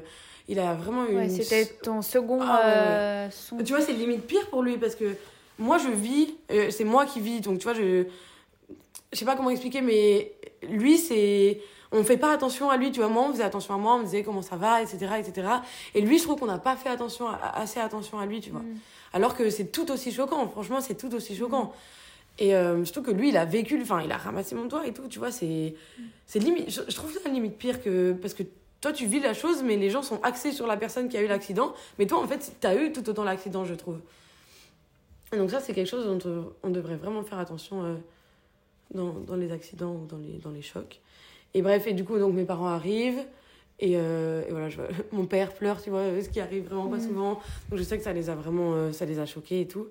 il 0.49 0.59
a 0.59 0.73
vraiment 0.73 1.05
eu 1.05 1.15
Ouais, 1.15 1.23
une. 1.25 1.29
c'était 1.29 1.65
ton 1.65 2.01
second 2.01 2.39
Ah, 2.41 2.59
ouais. 2.65 2.71
euh, 2.73 3.29
son. 3.31 3.57
Tu 3.57 3.71
vois, 3.73 3.81
c'est 3.81 3.93
limite 3.93 4.25
pire 4.27 4.49
pour 4.49 4.63
lui 4.63 4.77
parce 4.77 4.95
que 4.95 5.15
moi, 5.59 5.77
je 5.77 5.89
vis, 5.89 6.35
c'est 6.71 6.83
moi 6.83 7.05
qui 7.05 7.19
vis. 7.21 7.39
Donc, 7.41 7.59
tu 7.59 7.63
vois, 7.63 7.73
je. 7.73 8.05
Je 9.13 9.17
sais 9.17 9.25
pas 9.25 9.35
comment 9.37 9.49
expliquer, 9.51 9.79
mais 9.81 10.33
lui, 10.67 10.97
c'est. 10.97 11.61
On 11.91 12.03
fait 12.03 12.17
pas 12.17 12.34
attention 12.34 12.70
à 12.70 12.77
lui, 12.77 12.91
tu 12.91 13.00
vois. 13.00 13.10
Moi, 13.10 13.24
on 13.27 13.32
faisait 13.32 13.44
attention 13.44 13.74
à 13.74 13.77
moi, 13.77 13.96
on 13.96 14.00
me 14.00 14.03
disait 14.03 14.24
comment 14.24 14.41
ça 14.41 14.56
va, 14.58 14.82
etc., 14.82 14.98
etc. 15.20 15.48
Et 15.96 16.01
lui, 16.01 16.17
je 16.17 16.24
trouve 16.24 16.38
qu'on 16.39 16.46
n'a 16.48 16.58
pas 16.58 16.75
fait 16.75 16.89
attention 16.89 17.27
à- 17.27 17.38
assez 17.56 17.79
attention 17.79 18.20
à 18.20 18.25
lui, 18.25 18.41
tu 18.41 18.50
vois. 18.51 18.60
Mm. 18.62 18.77
Alors 19.13 19.36
que 19.36 19.50
c'est 19.50 19.72
tout 19.72 19.89
aussi 19.91 20.12
choquant, 20.12 20.48
franchement, 20.50 20.82
c'est 20.82 20.96
tout 20.96 21.13
aussi 21.15 21.36
choquant. 21.36 21.74
Et 22.39 22.53
euh, 22.56 22.84
surtout 22.86 23.01
que 23.03 23.12
lui, 23.12 23.29
il 23.29 23.38
a 23.38 23.46
vécu, 23.46 23.82
enfin, 23.82 24.01
il 24.03 24.12
a 24.12 24.17
ramassé 24.17 24.53
mon 24.53 24.67
toit 24.67 24.86
et 24.86 24.94
tout, 24.94 25.08
tu 25.08 25.17
vois, 25.17 25.32
c'est 25.32 25.75
c'est 26.27 26.39
limite, 26.39 26.70
je, 26.70 26.82
je 26.88 26.96
trouve 26.96 27.12
ça 27.12 27.29
limite 27.29 27.58
pire 27.58 27.82
que, 27.82 28.12
parce 28.13 28.34
que 28.34 28.44
toi, 28.82 28.91
tu 28.91 29.06
vis 29.08 29.20
la 29.22 29.34
chose, 29.34 29.63
mais 29.63 29.75
les 29.77 29.89
gens 29.89 30.03
sont 30.03 30.22
axés 30.22 30.51
sur 30.51 30.67
la 30.67 30.77
personne 30.77 31.10
qui 31.10 31.17
a 31.17 31.22
eu 31.22 31.27
l'accident, 31.27 31.74
mais 31.98 32.06
toi, 32.06 32.20
en 32.22 32.27
fait, 32.27 32.51
tu 32.60 32.67
as 32.67 32.75
eu 32.75 32.91
tout 32.91 33.10
autant 33.10 33.24
l'accident, 33.24 33.65
je 33.65 33.74
trouve. 33.74 34.00
Et 35.34 35.38
donc 35.38 35.50
ça, 35.51 35.60
c'est 35.62 35.74
quelque 35.74 35.89
chose 35.89 36.06
dont 36.06 36.29
euh, 36.29 36.44
on 36.63 36.70
devrait 36.70 36.96
vraiment 36.96 37.24
faire 37.24 37.39
attention 37.39 37.84
euh, 37.84 37.96
dans, 38.94 39.13
dans 39.13 39.36
les 39.36 39.51
accidents 39.51 39.94
ou 39.94 40.06
dans 40.06 40.17
les, 40.17 40.34
dans 40.38 40.51
les 40.51 40.62
chocs. 40.62 41.01
Et 41.53 41.61
bref, 41.61 41.87
et 41.87 41.93
du 41.93 42.03
coup, 42.03 42.17
donc 42.19 42.33
mes 42.33 42.45
parents 42.45 42.67
arrivent. 42.67 43.23
Et, 43.79 43.93
euh, 43.95 44.41
et 44.47 44.51
voilà, 44.51 44.69
je, 44.69 44.77
vois- 44.77 44.87
mon 45.11 45.25
père 45.25 45.53
pleure, 45.53 45.81
tu 45.81 45.89
vois, 45.91 46.03
ce 46.21 46.29
qui 46.29 46.39
arrive 46.39 46.65
vraiment 46.65 46.87
pas 46.87 46.97
Mhm. 46.97 47.07
souvent. 47.07 47.33
Donc 47.69 47.77
je 47.79 47.83
sais 47.83 47.97
que 47.97 48.03
ça 48.03 48.13
les 48.13 48.29
a 48.29 48.35
vraiment, 48.35 48.73
euh, 48.73 48.91
ça 48.91 49.05
les 49.05 49.19
a 49.19 49.25
choqués 49.25 49.61
et 49.61 49.67
tout. 49.67 49.87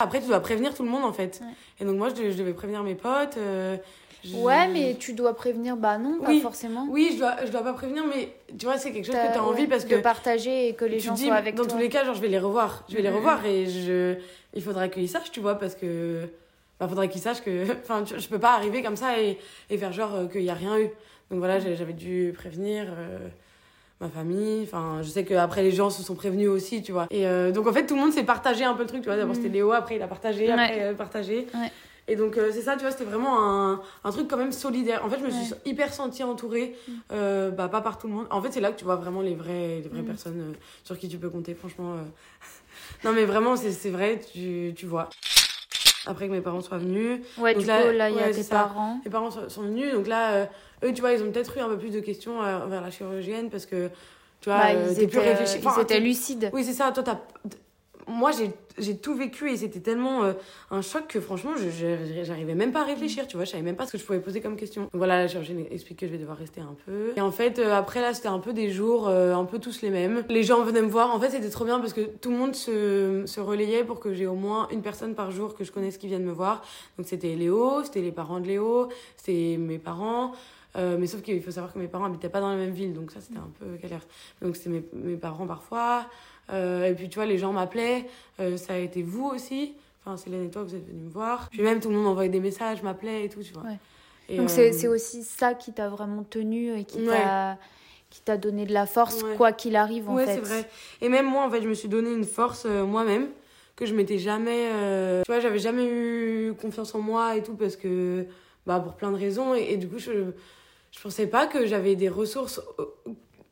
Après, 0.00 0.20
tu 0.20 0.28
dois 0.28 0.40
prévenir 0.40 0.74
tout 0.74 0.84
le 0.84 0.88
monde 0.90 1.04
en 1.04 1.12
fait. 1.12 1.40
Ouais. 1.42 1.52
Et 1.80 1.84
donc 1.84 1.96
moi, 1.96 2.08
je, 2.08 2.14
devais- 2.14 2.32
je 2.32 2.38
devais 2.38 2.54
prévenir 2.54 2.82
mes 2.82 2.94
potes. 2.94 3.36
euh, 3.36 3.76
je- 4.24 4.36
Ouais, 4.36 4.68
mais 4.68 4.96
tu 4.98 5.12
dois 5.12 5.34
prévenir, 5.34 5.76
bah 5.76 5.98
non, 5.98 6.18
pas 6.20 6.38
forcément. 6.40 6.86
Oui, 6.90 7.10
je 7.12 7.18
dois, 7.18 7.36
je 7.44 7.50
dois 7.52 7.62
pas 7.62 7.72
prévenir, 7.72 8.04
mais 8.06 8.32
tu 8.58 8.64
vois, 8.66 8.78
c'est 8.78 8.90
quelque 8.92 9.04
chose 9.06 9.14
que 9.14 9.32
T'as- 9.34 9.42
envie 9.42 9.62
ouais, 9.62 9.68
parce 9.68 9.84
que 9.84 9.94
de 9.96 10.00
partager 10.00 10.68
et 10.68 10.74
que 10.74 10.84
les 10.84 10.98
gens 10.98 11.14
dis, 11.14 11.26
soient 11.26 11.34
avec 11.34 11.54
dans 11.56 11.64
toi. 11.64 11.72
tous 11.72 11.78
les 11.78 11.88
cas, 11.88 12.04
genre, 12.04 12.14
je 12.14 12.20
vais 12.20 12.28
les 12.28 12.38
revoir. 12.38 12.84
Je 12.88 12.96
vais 12.96 13.02
les 13.02 13.10
Mhm. 13.10 13.16
revoir 13.16 13.44
et 13.46 13.66
je... 13.66 14.16
il 14.54 14.62
faudra 14.62 14.88
qu'ils 14.88 15.08
sachent, 15.08 15.30
tu 15.30 15.40
vois, 15.40 15.56
parce 15.56 15.74
que. 15.74 16.28
Bah, 16.80 16.88
faudrait 16.88 17.08
qu'ils 17.08 17.20
sachent 17.20 17.42
que. 17.42 17.64
Enfin, 17.82 18.04
je 18.04 18.26
peux 18.28 18.38
pas 18.38 18.54
arriver 18.54 18.82
comme 18.82 18.96
ça 18.96 19.20
et, 19.20 19.38
et 19.70 19.78
faire 19.78 19.92
genre 19.92 20.14
euh, 20.14 20.26
qu'il 20.26 20.42
y 20.42 20.50
a 20.50 20.54
rien 20.54 20.78
eu. 20.78 20.88
Donc 21.30 21.40
voilà, 21.40 21.58
j'avais 21.60 21.92
dû 21.92 22.32
prévenir 22.36 22.86
euh, 22.88 23.18
ma 24.00 24.08
famille. 24.08 24.62
Enfin, 24.62 25.00
je 25.02 25.08
sais 25.08 25.24
qu'après, 25.24 25.62
les 25.62 25.72
gens 25.72 25.90
se 25.90 26.02
sont 26.02 26.14
prévenus 26.14 26.48
aussi, 26.48 26.82
tu 26.82 26.92
vois. 26.92 27.06
Et 27.10 27.26
euh, 27.26 27.50
donc, 27.52 27.66
en 27.66 27.72
fait, 27.72 27.86
tout 27.86 27.94
le 27.94 28.00
monde 28.00 28.12
s'est 28.12 28.24
partagé 28.24 28.64
un 28.64 28.74
peu 28.74 28.82
le 28.82 28.88
truc, 28.88 29.02
tu 29.02 29.08
vois. 29.08 29.16
D'abord, 29.16 29.34
c'était 29.34 29.48
Léo, 29.50 29.72
après, 29.72 29.96
il 29.96 30.02
a 30.02 30.08
partagé, 30.08 30.46
Ouais. 30.46 30.52
après, 30.52 30.94
partagé. 30.94 31.46
Ouais. 31.54 31.70
Et 32.10 32.16
donc, 32.16 32.38
euh, 32.38 32.48
c'est 32.54 32.62
ça, 32.62 32.72
tu 32.76 32.80
vois, 32.80 32.90
c'était 32.90 33.04
vraiment 33.04 33.38
un, 33.44 33.82
un 34.04 34.10
truc 34.10 34.28
quand 34.28 34.38
même 34.38 34.52
solidaire. 34.52 35.04
En 35.04 35.10
fait, 35.10 35.18
je 35.18 35.24
me 35.24 35.30
suis 35.30 35.52
Ouais. 35.52 35.58
hyper 35.66 35.92
sentie 35.92 36.22
entourée, 36.24 36.74
Mhm. 36.88 36.94
euh, 37.12 37.50
bah, 37.50 37.68
pas 37.68 37.82
par 37.82 37.98
tout 37.98 38.06
le 38.06 38.14
monde. 38.14 38.26
En 38.30 38.40
fait, 38.40 38.50
c'est 38.50 38.60
là 38.62 38.72
que 38.72 38.78
tu 38.78 38.84
vois 38.86 38.96
vraiment 38.96 39.20
les 39.20 39.34
vraies, 39.34 39.80
les 39.82 39.88
vraies 39.90 40.00
Mhm. 40.00 40.06
personnes 40.06 40.40
euh, 40.40 40.56
sur 40.84 40.98
qui 40.98 41.08
tu 41.10 41.18
peux 41.18 41.28
compter, 41.28 41.54
franchement. 41.54 41.96
non, 43.04 43.12
mais 43.12 43.26
vraiment, 43.26 43.56
c'est 43.56 43.72
c'est 43.72 43.90
vrai, 43.90 44.18
tu, 44.32 44.72
tu 44.74 44.86
vois. 44.86 45.10
Après 46.08 46.26
que 46.26 46.32
mes 46.32 46.40
parents 46.40 46.62
soient 46.62 46.78
venus, 46.78 47.20
Ouais, 47.38 47.52
Donc 47.52 47.62
du 47.62 47.68
là- 47.68 47.82
coup, 47.82 47.90
là, 47.92 48.08
il 48.10 48.16
y 48.16 48.20
a 48.20 48.32
tes 48.32 48.42
ça. 48.42 48.56
parents. 48.56 48.98
mes 49.04 49.10
parents 49.10 49.30
sont 49.30 49.48
sont 49.48 49.62
venus, 49.62 49.92
donc 49.92 50.06
là, 50.06 50.32
euh, 50.32 50.46
eux, 50.84 50.92
tu 50.94 51.02
vois, 51.02 51.12
ils 51.12 51.22
ont 51.22 51.30
peut-être 51.30 51.56
eu 51.56 51.60
un 51.60 51.68
peu 51.68 51.76
plus 51.76 51.90
de 51.90 52.00
questions 52.00 52.42
euh, 52.42 52.64
vers 52.66 52.80
la 52.80 52.90
chirurgienne 52.90 53.50
parce 53.50 53.66
que, 53.66 53.88
tu 54.40 54.48
vois, 54.48 54.58
Bah, 54.58 54.64
euh, 54.70 54.86
ils, 54.90 54.96
t'es 54.96 55.06
plus 55.06 55.18
étaient, 55.18 55.28
réfléchi. 55.30 55.58
ils 55.62 55.68
Enfin, 55.68 55.82
étaient 55.82 55.94
t'es- 55.96 56.00
lucides. 56.00 56.50
oui, 56.54 56.64
c'est 56.64 56.72
ça. 56.72 56.90
Toi, 56.92 57.02
t'as. 57.02 57.18
Moi, 58.06 58.30
j'ai 58.32 58.50
j'ai 58.78 58.96
tout 58.96 59.14
vécu 59.14 59.50
et 59.50 59.56
c'était 59.56 59.80
tellement 59.80 60.24
euh, 60.24 60.32
un 60.70 60.82
choc 60.82 61.06
que 61.08 61.20
franchement, 61.20 61.52
j'arrivais 62.22 62.54
même 62.54 62.72
pas 62.72 62.82
à 62.82 62.84
réfléchir, 62.84 63.26
tu 63.26 63.36
vois. 63.36 63.44
Je 63.44 63.50
savais 63.50 63.62
même 63.62 63.76
pas 63.76 63.86
ce 63.86 63.92
que 63.92 63.98
je 63.98 64.04
pouvais 64.04 64.20
poser 64.20 64.40
comme 64.40 64.56
question. 64.56 64.88
Voilà, 64.92 65.22
la 65.22 65.28
chirurgienne 65.28 65.64
explique 65.70 66.00
que 66.00 66.06
je 66.06 66.12
vais 66.12 66.18
devoir 66.18 66.38
rester 66.38 66.60
un 66.60 66.76
peu. 66.86 67.12
Et 67.16 67.20
en 67.20 67.30
fait, 67.30 67.58
euh, 67.58 67.74
après 67.74 68.00
là, 68.00 68.14
c'était 68.14 68.28
un 68.28 68.38
peu 68.38 68.52
des 68.52 68.70
jours 68.70 69.08
euh, 69.08 69.34
un 69.34 69.44
peu 69.44 69.58
tous 69.58 69.82
les 69.82 69.90
mêmes. 69.90 70.24
Les 70.28 70.42
gens 70.42 70.62
venaient 70.62 70.82
me 70.82 70.88
voir. 70.88 71.14
En 71.14 71.20
fait, 71.20 71.30
c'était 71.30 71.50
trop 71.50 71.64
bien 71.64 71.80
parce 71.80 71.92
que 71.92 72.02
tout 72.02 72.30
le 72.30 72.36
monde 72.36 72.54
se, 72.54 73.40
relayait 73.40 73.84
pour 73.84 74.00
que 74.00 74.14
j'ai 74.14 74.26
au 74.26 74.34
moins 74.34 74.68
une 74.70 74.82
personne 74.82 75.14
par 75.14 75.30
jour 75.30 75.54
que 75.54 75.64
je 75.64 75.72
connaisse 75.72 75.98
qui 75.98 76.08
vienne 76.08 76.24
me 76.24 76.32
voir. 76.32 76.62
Donc 76.96 77.06
c'était 77.06 77.34
Léo, 77.34 77.84
c'était 77.84 78.02
les 78.02 78.12
parents 78.12 78.40
de 78.40 78.46
Léo, 78.46 78.88
c'était 79.16 79.56
mes 79.58 79.78
parents. 79.78 80.32
Mais 80.76 81.08
sauf 81.08 81.22
qu'il 81.22 81.42
faut 81.42 81.50
savoir 81.50 81.72
que 81.72 81.78
mes 81.80 81.88
parents 81.88 82.04
habitaient 82.04 82.28
pas 82.28 82.40
dans 82.40 82.50
la 82.50 82.56
même 82.56 82.70
ville, 82.70 82.92
donc 82.92 83.10
ça 83.10 83.20
c'était 83.20 83.38
un 83.38 83.50
peu 83.58 83.66
galère. 83.82 84.02
Donc 84.40 84.54
c'était 84.54 84.70
mes, 84.70 84.84
mes 84.92 85.16
parents 85.16 85.44
parfois. 85.44 86.06
Euh, 86.50 86.86
et 86.86 86.94
puis 86.94 87.08
tu 87.08 87.16
vois, 87.16 87.26
les 87.26 87.38
gens 87.38 87.52
m'appelaient. 87.52 88.06
Euh, 88.40 88.56
ça 88.56 88.74
a 88.74 88.76
été 88.78 89.02
vous 89.02 89.26
aussi. 89.26 89.74
Enfin, 90.04 90.16
Célène 90.16 90.46
et 90.46 90.50
toi, 90.50 90.62
vous 90.62 90.74
êtes 90.74 90.86
venus 90.86 91.04
me 91.04 91.10
voir. 91.10 91.48
Puis 91.50 91.62
même 91.62 91.80
tout 91.80 91.88
le 91.88 91.96
monde 91.96 92.04
m'envoyait 92.04 92.30
des 92.30 92.40
messages, 92.40 92.82
m'appelait 92.82 93.24
et 93.24 93.28
tout, 93.28 93.42
tu 93.42 93.52
vois. 93.52 93.62
Ouais. 93.64 93.78
Et, 94.28 94.36
Donc 94.36 94.46
euh, 94.46 94.52
c'est 94.52 94.72
c'est 94.72 94.88
aussi 94.88 95.22
ça 95.24 95.54
qui 95.54 95.72
t'a 95.72 95.88
vraiment 95.88 96.22
tenu 96.22 96.72
et 96.78 96.84
qui 96.84 96.98
Ouais. 97.06 97.14
t'a 97.16 97.58
qui 98.10 98.22
t'a 98.22 98.38
donné 98.38 98.64
de 98.64 98.72
la 98.72 98.86
force 98.86 99.22
Ouais. 99.22 99.34
quoi 99.36 99.52
qu'il 99.52 99.76
arrive 99.76 100.08
en 100.08 100.14
ouais, 100.14 100.24
fait. 100.24 100.34
c'est 100.36 100.40
vrai. 100.40 100.68
Et 101.02 101.10
même 101.10 101.26
moi, 101.26 101.44
en 101.44 101.50
fait, 101.50 101.60
je 101.60 101.68
me 101.68 101.74
suis 101.74 101.88
donné 101.88 102.10
une 102.10 102.24
force 102.24 102.64
euh, 102.66 102.84
moi-même 102.86 103.28
que 103.76 103.84
je 103.84 103.94
m'étais 103.94 104.16
jamais. 104.18 104.70
euh, 104.72 105.22
Tu 105.26 105.30
vois, 105.30 105.40
j'avais 105.40 105.58
jamais 105.58 105.84
eu 105.86 106.54
confiance 106.60 106.94
en 106.94 107.00
moi 107.00 107.36
et 107.36 107.42
tout 107.42 107.54
parce 107.54 107.76
que. 107.76 108.26
Bah, 108.66 108.80
pour 108.80 108.94
plein 108.96 109.10
de 109.10 109.16
raisons. 109.16 109.54
Et, 109.54 109.72
et 109.72 109.76
du 109.78 109.88
coup, 109.88 109.98
je, 109.98 110.12
je 110.90 111.00
pensais 111.02 111.26
pas 111.26 111.46
que 111.46 111.64
j'avais 111.66 111.96
des 111.96 112.08
ressources. 112.10 112.60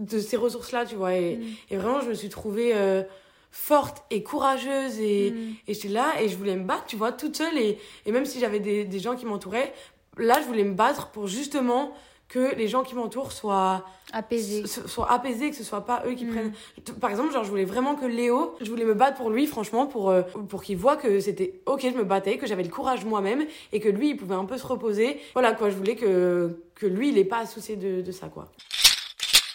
De 0.00 0.18
ces 0.18 0.36
ressources-là, 0.36 0.84
tu 0.86 0.94
vois. 0.96 1.14
Et, 1.14 1.36
Mm. 1.36 1.42
et 1.70 1.76
vraiment, 1.76 2.00
je 2.00 2.08
me 2.08 2.14
suis 2.14 2.28
trouvée 2.28 2.72
euh, 2.74 3.02
forte 3.50 4.04
et 4.10 4.22
courageuse 4.22 4.98
et. 5.00 5.30
Mm. 5.30 5.54
Et 5.68 5.74
j'étais 5.74 5.88
là 5.88 6.12
et 6.20 6.28
je 6.28 6.36
voulais 6.36 6.56
me 6.56 6.64
battre, 6.64 6.84
tu 6.86 6.96
vois, 6.96 7.12
toute 7.12 7.36
seule. 7.36 7.56
Et, 7.58 7.78
et 8.04 8.12
même 8.12 8.26
si 8.26 8.38
j'avais 8.40 8.60
des, 8.60 8.84
des 8.84 8.98
gens 8.98 9.16
qui 9.16 9.24
m'entouraient, 9.26 9.72
là, 10.18 10.40
je 10.40 10.46
voulais 10.46 10.64
me 10.64 10.74
battre 10.74 11.08
pour 11.08 11.26
justement 11.26 11.92
que 12.28 12.56
les 12.56 12.66
gens 12.66 12.82
qui 12.82 12.96
m'entourent 12.96 13.30
soient, 13.30 13.84
Apaisé. 14.12 14.66
so- 14.66 14.88
soient 14.88 15.08
apaisés, 15.12 15.50
que 15.50 15.54
ce 15.56 15.62
soit 15.62 15.82
pas 15.86 16.02
eux 16.08 16.14
qui 16.14 16.24
Mm. 16.24 16.30
prennent. 16.32 16.52
Par 17.00 17.08
exemple, 17.10 17.32
genre, 17.32 17.44
je 17.44 17.50
voulais 17.50 17.64
vraiment 17.64 17.94
que 17.94 18.04
Léo, 18.04 18.56
je 18.60 18.68
voulais 18.68 18.84
me 18.84 18.94
battre 18.94 19.16
pour 19.16 19.30
lui, 19.30 19.46
franchement, 19.46 19.86
pour, 19.86 20.10
euh, 20.10 20.22
pour 20.48 20.64
qu'il 20.64 20.76
voit 20.76 20.96
que 20.96 21.20
c'était 21.20 21.60
ok, 21.66 21.82
je 21.82 21.96
me 21.96 22.02
battais, 22.02 22.36
que 22.36 22.46
j'avais 22.48 22.64
le 22.64 22.68
courage 22.68 23.04
moi-même 23.04 23.46
et 23.72 23.78
que 23.78 23.88
lui, 23.88 24.10
il 24.10 24.16
pouvait 24.16 24.34
un 24.34 24.44
peu 24.44 24.58
se 24.58 24.66
reposer. 24.66 25.20
Voilà, 25.34 25.52
quoi, 25.52 25.70
je 25.70 25.76
voulais 25.76 25.94
que, 25.94 26.58
que 26.74 26.86
lui, 26.86 27.10
il 27.10 27.18
ait 27.18 27.24
pas 27.24 27.38
à 27.38 27.46
soucier 27.46 27.76
de, 27.76 28.00
de 28.02 28.10
ça, 28.12 28.26
quoi. 28.26 28.50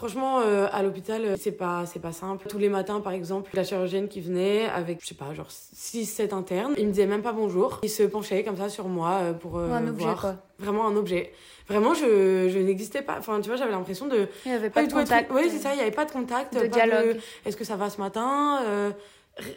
Franchement, 0.01 0.39
euh, 0.39 0.65
à 0.71 0.81
l'hôpital, 0.81 1.23
euh, 1.23 1.35
c'est 1.39 1.51
pas, 1.51 1.85
c'est 1.85 1.99
pas 1.99 2.11
simple. 2.11 2.47
Tous 2.49 2.57
les 2.57 2.69
matins, 2.69 3.01
par 3.01 3.13
exemple, 3.13 3.51
la 3.53 3.63
chirurgienne 3.63 4.07
qui 4.07 4.19
venait 4.19 4.65
avec, 4.65 4.99
je 4.99 5.05
sais 5.09 5.13
pas, 5.13 5.31
genre 5.35 5.49
6-7 5.49 6.33
internes, 6.33 6.73
il 6.79 6.87
me 6.87 6.91
disait 6.91 7.05
même 7.05 7.21
pas 7.21 7.33
bonjour. 7.33 7.79
Il 7.83 7.89
se 7.89 8.01
penchait 8.01 8.43
comme 8.43 8.57
ça 8.57 8.67
sur 8.67 8.87
moi 8.87 9.19
euh, 9.21 9.33
pour 9.33 9.59
euh, 9.59 9.69
un 9.69 9.87
objet 9.87 10.03
voir. 10.05 10.19
quoi. 10.19 10.35
Vraiment 10.57 10.87
un 10.87 10.95
objet. 10.95 11.31
Vraiment, 11.67 11.93
je, 11.93 12.49
je 12.49 12.57
n'existais 12.57 13.03
pas. 13.03 13.17
Enfin, 13.19 13.41
tu 13.41 13.49
vois, 13.49 13.57
j'avais 13.57 13.73
l'impression 13.73 14.07
de. 14.07 14.27
Il 14.45 14.49
n'y 14.49 14.57
avait 14.57 14.71
pas 14.71 14.83
de 14.83 14.91
contact. 14.91 15.31
Oui, 15.31 15.43
c'est 15.51 15.59
ça, 15.59 15.73
il 15.73 15.75
n'y 15.75 15.83
avait 15.83 15.91
pas 15.91 16.05
de 16.05 16.11
contact. 16.11 16.59
de 16.59 16.65
dialogue. 16.65 17.19
Est-ce 17.45 17.55
que 17.55 17.63
ça 17.63 17.75
va 17.75 17.91
ce 17.91 18.01
matin 18.01 18.57
euh, 18.65 18.89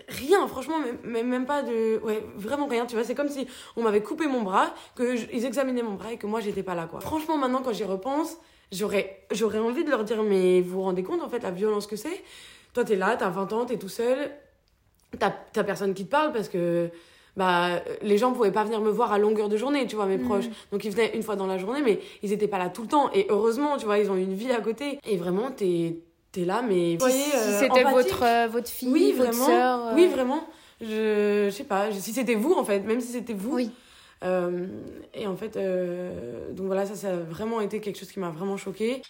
Rien, 0.09 0.47
franchement, 0.47 0.77
même, 1.05 1.47
pas 1.47 1.63
de. 1.63 2.03
Ouais, 2.05 2.23
vraiment 2.37 2.67
rien, 2.67 2.85
tu 2.85 2.97
vois. 2.97 3.05
C'est 3.05 3.15
comme 3.15 3.31
si 3.31 3.49
on 3.79 3.83
m'avait 3.83 4.03
coupé 4.03 4.27
mon 4.27 4.43
bras, 4.43 4.75
qu'ils 4.95 5.47
examinaient 5.47 5.83
mon 5.83 5.95
bras 5.95 6.13
et 6.13 6.19
que 6.19 6.27
moi, 6.27 6.41
j'étais 6.41 6.63
pas 6.63 6.75
là, 6.75 6.87
quoi. 6.87 7.01
Franchement, 7.01 7.39
maintenant, 7.39 7.63
quand 7.65 7.73
j'y 7.73 7.85
repense, 7.85 8.37
j'aurais 8.73 9.27
j'aurais 9.31 9.59
envie 9.59 9.85
de 9.85 9.91
leur 9.91 10.05
dire, 10.05 10.23
mais 10.23 10.61
vous 10.61 10.75
vous 10.75 10.83
rendez 10.83 11.03
compte, 11.03 11.23
en 11.23 11.29
fait, 11.29 11.41
la 11.43 11.51
violence 11.51 11.87
que 11.87 11.97
c'est? 11.97 12.23
Toi, 12.73 12.85
t'es 12.85 12.97
là, 12.97 13.17
t'as 13.19 13.29
20 13.31 13.53
ans, 13.53 13.65
t'es 13.67 13.77
tout 13.79 13.89
seul, 13.89 14.31
t'as 15.19 15.33
t'as 15.53 15.65
personne 15.65 15.95
qui 15.95 16.05
te 16.07 16.11
parle 16.11 16.33
parce 16.33 16.49
que. 16.49 16.91
Bah, 17.37 17.83
les 18.03 18.17
gens 18.17 18.33
pouvaient 18.33 18.53
pas 18.53 18.63
venir 18.63 18.81
me 18.81 18.91
voir 18.91 19.13
à 19.13 19.19
longueur 19.19 19.49
de 19.49 19.57
journée, 19.57 19.89
tu 19.89 19.97
vois, 19.97 20.07
mes 20.07 20.19
Mhm. 20.19 20.25
proches. 20.25 20.45
Donc 20.71 20.85
ils 20.85 20.93
venaient 20.93 21.17
une 21.17 21.25
fois 21.25 21.35
dans 21.35 21.49
la 21.49 21.59
journée, 21.59 21.83
mais 21.83 21.99
ils 22.23 22.33
étaient 22.33 22.47
pas 22.47 22.59
là 22.59 22.69
tout 22.69 22.83
le 22.83 22.87
temps. 22.87 23.11
Et 23.13 23.27
heureusement, 23.29 23.77
tu 23.77 23.87
vois, 23.87 23.99
ils 23.99 24.09
ont 24.09 24.15
une 24.15 24.35
vie 24.35 24.53
à 24.53 24.61
côté. 24.61 25.01
Et 25.05 25.17
vraiment, 25.17 25.51
t'es 25.51 25.97
es 26.37 26.45
là, 26.45 26.63
mais. 26.63 26.97
Voyez, 26.97 27.17
si 27.17 27.37
euh, 27.37 27.59
c'était 27.59 27.83
votre 27.83 28.23
euh, 28.23 28.47
votre 28.47 28.69
fille, 28.71 28.89
Oui, 28.89 29.13
votre 29.17 29.33
vraiment. 29.33 29.89
euh, 29.89 29.95
Oui, 29.97 30.07
vraiment. 30.07 30.47
Je, 30.81 31.47
je 31.47 31.51
sais 31.51 31.65
pas, 31.65 31.91
je- 31.91 31.99
si 31.99 32.13
c'était 32.13 32.37
vous, 32.37 32.53
en 32.53 32.63
fait, 32.65 32.79
même 32.81 33.01
si 33.01 33.09
c'était 33.11 33.33
vous. 33.35 33.57
Oui. 33.57 33.71
Euh, 34.25 34.67
et 35.15 35.27
en 35.27 35.37
fait, 35.37 35.57
euh, 35.57 36.53
donc 36.53 36.67
voilà, 36.67 36.87
ça, 36.87 36.95
ça 36.95 37.11
a 37.11 37.17
vraiment 37.17 37.61
été 37.61 37.81
quelque 37.81 37.99
chose 37.99 38.11
qui 38.11 38.21
m'a 38.21 38.31
vraiment 38.31 38.57
choquée. 38.57 39.03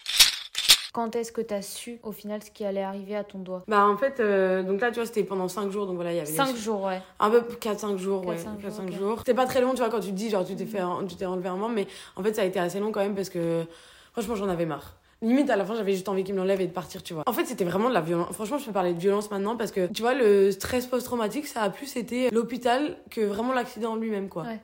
Quand 0.93 1.13
est-ce 1.17 1.33
que 1.33 1.41
t'as 1.41 1.61
su 1.61 1.99
au 2.03 2.13
final 2.13 2.41
ce 2.41 2.51
qui 2.51 2.63
allait 2.63 2.81
arriver 2.81 3.17
à 3.17 3.25
ton 3.25 3.39
doigt? 3.39 3.63
Bah, 3.67 3.85
en 3.85 3.97
fait, 3.97 4.21
euh, 4.21 4.63
donc 4.63 4.79
là, 4.79 4.89
tu 4.91 4.95
vois, 4.95 5.05
c'était 5.05 5.25
pendant 5.25 5.49
5 5.49 5.69
jours, 5.69 5.87
donc 5.87 5.95
voilà, 5.95 6.13
il 6.13 6.17
y 6.17 6.19
avait. 6.21 6.29
les- 6.31 6.37
5 6.37 6.55
jours, 6.55 6.83
ouais. 6.83 7.01
Un 7.19 7.29
peu 7.29 7.41
4-5 7.41 7.97
jours, 7.97 8.25
ouais. 8.25 8.35
4-5 8.35 8.61
4-5 8.61 8.91
jours, 8.91 8.97
jours. 9.09 9.17
C'était 9.19 9.33
pas 9.33 9.45
très 9.45 9.59
long, 9.59 9.71
tu 9.71 9.79
vois, 9.79 9.89
quand 9.89 9.99
tu 9.99 10.09
te 10.11 10.13
dis, 10.15 10.29
genre, 10.29 10.45
tu 10.45 10.55
t'es 10.55 10.65
fait, 10.65 10.79
tu 11.09 11.15
t'es 11.15 11.25
enlevé 11.25 11.49
un 11.49 11.57
membre, 11.57 11.75
mais 11.75 11.87
en 12.15 12.23
fait, 12.23 12.33
ça 12.33 12.43
a 12.43 12.45
été 12.45 12.59
assez 12.59 12.79
long 12.79 12.93
quand 12.93 13.01
même 13.01 13.13
parce 13.15 13.29
que, 13.29 13.65
franchement, 14.13 14.35
j'en 14.35 14.47
avais 14.47 14.65
marre. 14.65 14.95
Limite, 15.21 15.49
à 15.49 15.57
la 15.57 15.65
fin, 15.65 15.75
j'avais 15.75 15.91
juste 15.93 16.07
envie 16.07 16.23
qu'il 16.23 16.33
me 16.33 16.39
l'enlève 16.39 16.61
et 16.61 16.67
de 16.67 16.71
partir, 16.73 17.03
tu 17.03 17.13
vois. 17.13 17.23
En 17.25 17.33
fait, 17.33 17.43
c'était 17.45 17.63
vraiment 17.65 17.89
de 17.89 17.93
la 17.93 18.01
violence. 18.01 18.33
Franchement, 18.33 18.57
je 18.57 18.65
peux 18.65 18.71
parler 18.71 18.93
de 18.93 18.99
violence 18.99 19.29
maintenant 19.31 19.57
parce 19.57 19.71
que, 19.71 19.87
tu 19.87 20.01
vois, 20.01 20.13
le 20.13 20.51
stress 20.51 20.85
post-traumatique, 20.85 21.47
ça 21.47 21.61
a 21.61 21.69
plus 21.69 21.95
été 21.97 22.29
l'hôpital 22.31 22.95
que 23.09 23.21
vraiment 23.21 23.53
l'accident 23.53 23.93
en 23.93 23.95
lui-même, 23.97 24.29
quoi. 24.29 24.43
Ouais. 24.43 24.59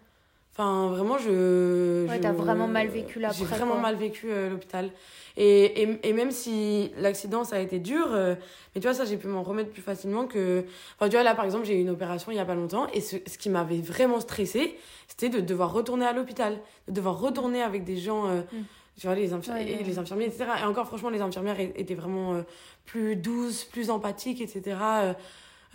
Enfin, 0.53 0.87
vraiment, 0.89 1.17
je. 1.17 2.07
Ouais, 2.07 2.19
t'as 2.19 2.33
vraiment 2.33 2.67
mal 2.67 2.87
vécu 2.87 3.13
J'ai 3.15 3.19
l'après, 3.21 3.43
vraiment 3.45 3.73
quoi. 3.73 3.81
mal 3.81 3.95
vécu 3.95 4.27
euh, 4.29 4.49
l'hôpital. 4.49 4.91
Et, 5.37 5.83
et, 5.83 5.99
et 6.09 6.13
même 6.13 6.31
si 6.31 6.91
l'accident, 6.97 7.45
ça 7.45 7.55
a 7.55 7.59
été 7.59 7.79
dur, 7.79 8.07
euh, 8.11 8.35
mais 8.75 8.81
tu 8.81 8.87
vois, 8.87 8.93
ça, 8.93 9.05
j'ai 9.05 9.15
pu 9.15 9.27
m'en 9.27 9.43
remettre 9.43 9.69
plus 9.71 9.81
facilement 9.81 10.27
que. 10.27 10.65
Enfin, 10.99 11.07
tu 11.09 11.15
vois, 11.15 11.23
là, 11.23 11.35
par 11.35 11.45
exemple, 11.45 11.63
j'ai 11.65 11.77
eu 11.77 11.81
une 11.81 11.89
opération 11.89 12.31
il 12.33 12.35
y 12.35 12.39
a 12.39 12.45
pas 12.45 12.55
longtemps, 12.55 12.87
et 12.93 12.99
ce, 12.99 13.15
ce 13.25 13.37
qui 13.37 13.49
m'avait 13.49 13.79
vraiment 13.79 14.19
stressée, 14.19 14.75
c'était 15.07 15.29
de 15.29 15.39
devoir 15.39 15.71
retourner 15.71 16.05
à 16.05 16.11
l'hôpital, 16.11 16.59
de 16.89 16.93
devoir 16.93 17.17
retourner 17.19 17.61
avec 17.61 17.83
des 17.85 17.97
gens. 17.97 18.27
euh, 18.27 18.41
Mm. 18.51 18.63
Tu 18.99 19.07
vois, 19.07 19.15
les, 19.15 19.31
infir- 19.33 19.53
Ouais, 19.53 19.81
les 19.83 19.97
infirmiers, 19.99 20.25
etc. 20.25 20.45
Et 20.61 20.65
encore, 20.65 20.85
franchement, 20.85 21.09
les 21.09 21.21
infirmières 21.21 21.59
étaient 21.61 21.95
vraiment 21.95 22.33
euh, 22.35 22.41
plus 22.85 23.15
douces, 23.15 23.63
plus 23.63 23.89
empathiques, 23.89 24.41
etc. 24.41 24.75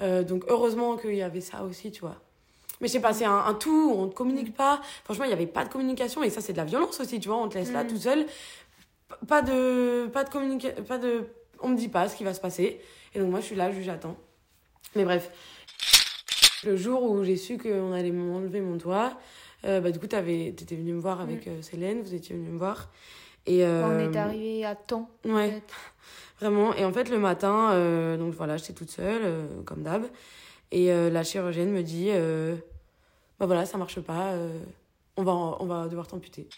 Euh, 0.00 0.22
donc, 0.22 0.44
heureusement 0.48 0.96
qu'il 0.98 1.14
y 1.14 1.22
avait 1.22 1.40
ça 1.40 1.64
aussi, 1.64 1.90
tu 1.90 2.02
vois. 2.02 2.16
Mais 2.80 2.88
je 2.88 2.92
sais 2.92 3.00
pas, 3.00 3.12
c'est 3.14 3.24
un, 3.24 3.36
un 3.38 3.54
tout, 3.54 3.92
on 3.96 4.06
ne 4.06 4.10
communique 4.12 4.54
pas. 4.54 4.80
Franchement, 5.04 5.24
il 5.24 5.28
n'y 5.28 5.34
avait 5.34 5.46
pas 5.46 5.64
de 5.64 5.70
communication, 5.70 6.22
et 6.22 6.30
ça, 6.30 6.40
c'est 6.40 6.52
de 6.52 6.58
la 6.58 6.64
violence 6.64 7.00
aussi, 7.00 7.18
tu 7.20 7.28
vois. 7.28 7.38
On 7.38 7.48
te 7.48 7.56
laisse 7.56 7.72
là 7.72 7.84
Mm. 7.84 7.86
tout 7.88 7.96
seul. 7.98 8.26
Pas 9.28 9.40
de, 9.42 10.08
pas 10.08 10.24
de 10.24 10.30
communication, 10.30 10.82
pas 10.84 10.98
de. 10.98 11.24
On 11.60 11.68
me 11.68 11.76
dit 11.76 11.88
pas 11.88 12.08
ce 12.08 12.16
qui 12.16 12.24
va 12.24 12.34
se 12.34 12.40
passer. 12.40 12.80
Et 13.14 13.18
donc, 13.20 13.30
moi, 13.30 13.40
je 13.40 13.46
suis 13.46 13.56
là, 13.56 13.70
je- 13.72 13.80
j'attends. 13.80 14.16
Mais 14.94 15.04
bref. 15.04 15.30
Le 16.64 16.76
jour 16.76 17.02
où 17.02 17.22
j'ai 17.24 17.36
su 17.36 17.58
qu'on 17.58 17.92
allait 17.92 18.10
m'enlever 18.10 18.60
mon 18.60 18.76
doigt, 18.76 19.12
euh, 19.64 19.80
bah, 19.80 19.90
du 19.90 19.98
coup, 19.98 20.06
tu 20.06 20.16
étais 20.16 20.74
venue 20.74 20.92
me 20.94 21.00
voir 21.00 21.20
avec 21.20 21.46
euh, 21.46 21.62
Célène, 21.62 22.02
vous 22.02 22.14
étiez 22.14 22.34
venue 22.34 22.50
me 22.50 22.58
voir. 22.58 22.88
Et, 23.46 23.64
On 23.64 23.98
est 24.12 24.16
arrivé 24.16 24.64
à 24.64 24.74
temps. 24.74 25.08
Ouais. 25.24 25.62
Vraiment. 26.40 26.74
Et 26.74 26.84
en 26.84 26.92
fait, 26.92 27.08
le 27.08 27.18
matin, 27.18 28.16
donc 28.18 28.34
voilà, 28.34 28.56
j'étais 28.56 28.72
toute 28.74 28.90
seule, 28.90 29.22
comme 29.64 29.82
d'hab. 29.82 30.04
Et 30.72 30.88
la 30.88 31.22
chirurgienne 31.22 31.70
me 31.70 31.82
dit 31.82 32.10
Bah 33.38 33.46
voilà, 33.46 33.66
ça 33.66 33.78
marche 33.78 34.00
pas, 34.00 34.32
on, 35.16 35.22
va, 35.22 35.32
on 35.32 35.66
va 35.66 35.88
devoir 35.88 36.06
t'amputer 36.06 36.48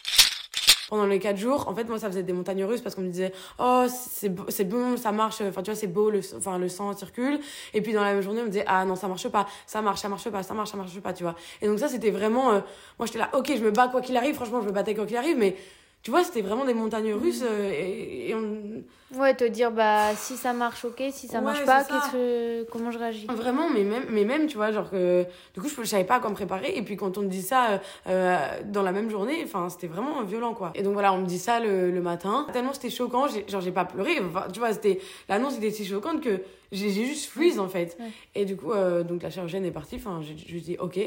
pendant 0.88 1.06
les 1.06 1.18
quatre 1.18 1.36
jours, 1.36 1.68
en 1.68 1.74
fait, 1.74 1.84
moi, 1.84 1.98
ça 1.98 2.08
faisait 2.08 2.22
des 2.22 2.32
montagnes 2.32 2.64
russes 2.64 2.80
parce 2.80 2.94
qu'on 2.94 3.02
me 3.02 3.10
disait, 3.10 3.32
oh, 3.58 3.84
c'est 3.88 4.64
bon, 4.64 4.96
ça 4.96 5.12
marche, 5.12 5.42
enfin, 5.42 5.62
tu 5.62 5.70
vois, 5.70 5.78
c'est 5.78 5.86
beau, 5.86 6.10
le, 6.10 6.20
enfin, 6.36 6.58
le 6.58 6.68
sang 6.68 6.96
circule. 6.96 7.38
Et 7.74 7.82
puis, 7.82 7.92
dans 7.92 8.02
la 8.02 8.14
même 8.14 8.22
journée, 8.22 8.40
on 8.40 8.44
me 8.44 8.50
disait, 8.50 8.64
ah 8.66 8.84
non, 8.86 8.96
ça 8.96 9.06
marche 9.06 9.28
pas, 9.28 9.46
ça 9.66 9.82
marche, 9.82 10.00
ça 10.00 10.08
marche 10.08 10.28
pas, 10.30 10.42
ça 10.42 10.54
marche, 10.54 10.70
ça 10.70 10.76
marche 10.78 10.98
pas, 11.00 11.12
tu 11.12 11.24
vois. 11.24 11.34
Et 11.60 11.66
donc, 11.66 11.78
ça, 11.78 11.88
c'était 11.88 12.10
vraiment, 12.10 12.52
euh, 12.52 12.60
moi, 12.98 13.06
j'étais 13.06 13.18
là, 13.18 13.28
ok, 13.34 13.52
je 13.54 13.62
me 13.62 13.70
bats 13.70 13.88
quoi 13.88 14.00
qu'il 14.00 14.16
arrive, 14.16 14.34
franchement, 14.34 14.62
je 14.62 14.66
me 14.66 14.72
battais 14.72 14.94
quoi 14.94 15.04
qu'il 15.04 15.16
arrive, 15.16 15.36
mais 15.36 15.56
tu 16.02 16.10
vois, 16.10 16.22
c'était 16.22 16.42
vraiment 16.42 16.64
des 16.64 16.74
montagnes 16.74 17.12
russes. 17.12 17.42
Euh, 17.42 17.70
et, 17.72 18.34
on... 18.34 19.18
Ouais, 19.18 19.34
te 19.34 19.44
dire, 19.44 19.72
bah, 19.72 20.14
si 20.14 20.36
ça 20.36 20.52
marche, 20.52 20.84
ok, 20.84 21.02
si 21.10 21.26
ça 21.26 21.40
marche 21.40 21.64
pas, 21.64 21.82
que... 21.84 22.64
comment 22.70 22.90
je 22.90 22.98
réagis? 22.98 23.26
Vraiment, 23.26 23.68
mais 23.70 23.82
même, 23.82 24.04
mais 24.10 24.24
même, 24.24 24.46
tu 24.46 24.56
vois, 24.56 24.70
genre 24.70 24.90
que. 24.90 25.24
Du 25.54 25.60
coup, 25.60 25.68
je, 25.68 25.84
savais 25.84 26.04
pas 26.04 26.16
à 26.16 26.20
quoi 26.20 26.30
me 26.30 26.34
préparer. 26.34 26.76
Et 26.76 26.82
puis, 26.82 26.96
quand 26.96 27.18
on 27.18 27.22
me 27.22 27.28
dit 27.28 27.42
ça 27.42 27.80
euh, 28.06 28.38
dans 28.66 28.82
la 28.82 28.92
même 28.92 29.10
journée, 29.10 29.40
enfin, 29.42 29.68
c'était 29.70 29.86
vraiment 29.86 30.22
violent, 30.22 30.54
quoi. 30.54 30.72
Et 30.74 30.82
donc, 30.82 30.92
voilà, 30.92 31.12
on 31.12 31.18
me 31.18 31.26
dit 31.26 31.38
ça 31.38 31.58
le, 31.58 31.90
le 31.90 32.00
matin. 32.00 32.46
Tellement 32.52 32.72
c'était 32.72 32.90
choquant, 32.90 33.26
genre, 33.48 33.60
j'ai 33.60 33.72
pas 33.72 33.84
pleuré. 33.84 34.20
Enfin, 34.20 34.46
tu 34.52 34.60
vois, 34.60 34.72
c'était. 34.72 35.00
L'annonce 35.28 35.56
était 35.56 35.70
si 35.70 35.84
choquante 35.84 36.20
que 36.22 36.42
j'ai 36.70 36.90
juste 36.90 37.30
freeze, 37.30 37.58
en 37.58 37.68
fait. 37.68 37.98
Et 38.34 38.44
du 38.44 38.56
coup, 38.56 38.72
euh, 38.72 39.02
donc, 39.02 39.22
la 39.22 39.30
chirurgienne 39.30 39.64
est 39.64 39.72
partie. 39.72 39.96
Enfin, 39.96 40.20
je 40.22 40.52
lui 40.52 40.60
dis, 40.60 40.76
ok. 40.78 41.00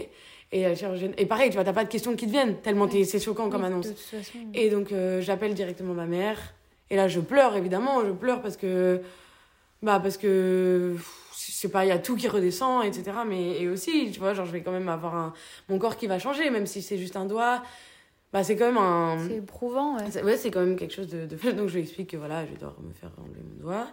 Et 0.54 0.64
la 0.64 0.76
chirurgienne. 0.76 1.14
Et 1.18 1.26
pareil, 1.26 1.50
tu 1.50 1.56
vois, 1.56 1.64
t'as 1.64 1.74
pas 1.74 1.86
de 1.86 1.90
questions 1.90 2.16
qui 2.16 2.26
te 2.26 2.32
viennent, 2.32 2.58
tellement 2.58 2.90
c'est 2.90 3.20
choquant 3.20 3.50
comme 3.50 3.64
annonce. 3.64 3.88
Et 4.54 4.70
donc, 4.70 4.92
euh, 4.92 5.22
j'appelle 5.22 5.54
directement 5.54 5.94
ma 5.94 6.06
mère. 6.06 6.38
Et 6.90 6.98
là, 6.98 7.08
je 7.08 7.22
pleure, 7.22 7.56
évidemment. 7.56 8.06
Je 8.06 8.12
pleure 8.12 8.42
parce 8.42 8.58
que. 8.58 9.02
Bah, 9.82 10.00
parce 10.02 10.18
que. 10.18 10.96
Je 11.34 11.52
sais 11.52 11.70
pas, 11.70 11.86
il 11.86 11.88
y 11.88 11.92
a 11.92 12.00
tout 12.00 12.16
qui 12.16 12.28
redescend, 12.28 12.84
etc. 12.84 13.12
Mais 13.26 13.62
et 13.62 13.70
aussi, 13.70 14.12
tu 14.12 14.20
vois, 14.20 14.34
genre, 14.34 14.46
je 14.46 14.52
vais 14.52 14.62
quand 14.62 14.72
même 14.72 14.90
avoir 14.90 15.16
un, 15.16 15.34
mon 15.70 15.80
corps 15.80 15.96
qui 15.96 16.08
va 16.08 16.20
changer, 16.20 16.50
même 16.50 16.66
si 16.66 16.82
c'est 16.82 16.98
juste 16.98 17.16
un 17.16 17.26
doigt. 17.26 17.64
Bah, 18.34 18.44
c'est 18.44 18.58
quand 18.58 18.66
même 18.66 18.78
un. 18.78 19.18
C'est 19.28 19.38
éprouvant, 19.38 19.98
ouais. 19.98 20.24
Ouais, 20.24 20.38
c'est 20.38 20.52
quand 20.52 20.60
même 20.60 20.76
quelque 20.76 20.94
chose 20.94 21.08
de, 21.08 21.26
de. 21.26 21.52
Donc, 21.52 21.70
je 21.70 21.76
lui 21.76 21.82
explique 21.82 22.10
que 22.10 22.18
voilà, 22.18 22.46
je 22.46 22.60
dois 22.60 22.76
me 22.82 22.94
faire 22.94 23.12
enlever 23.18 23.42
mon 23.42 23.64
doigt. 23.64 23.88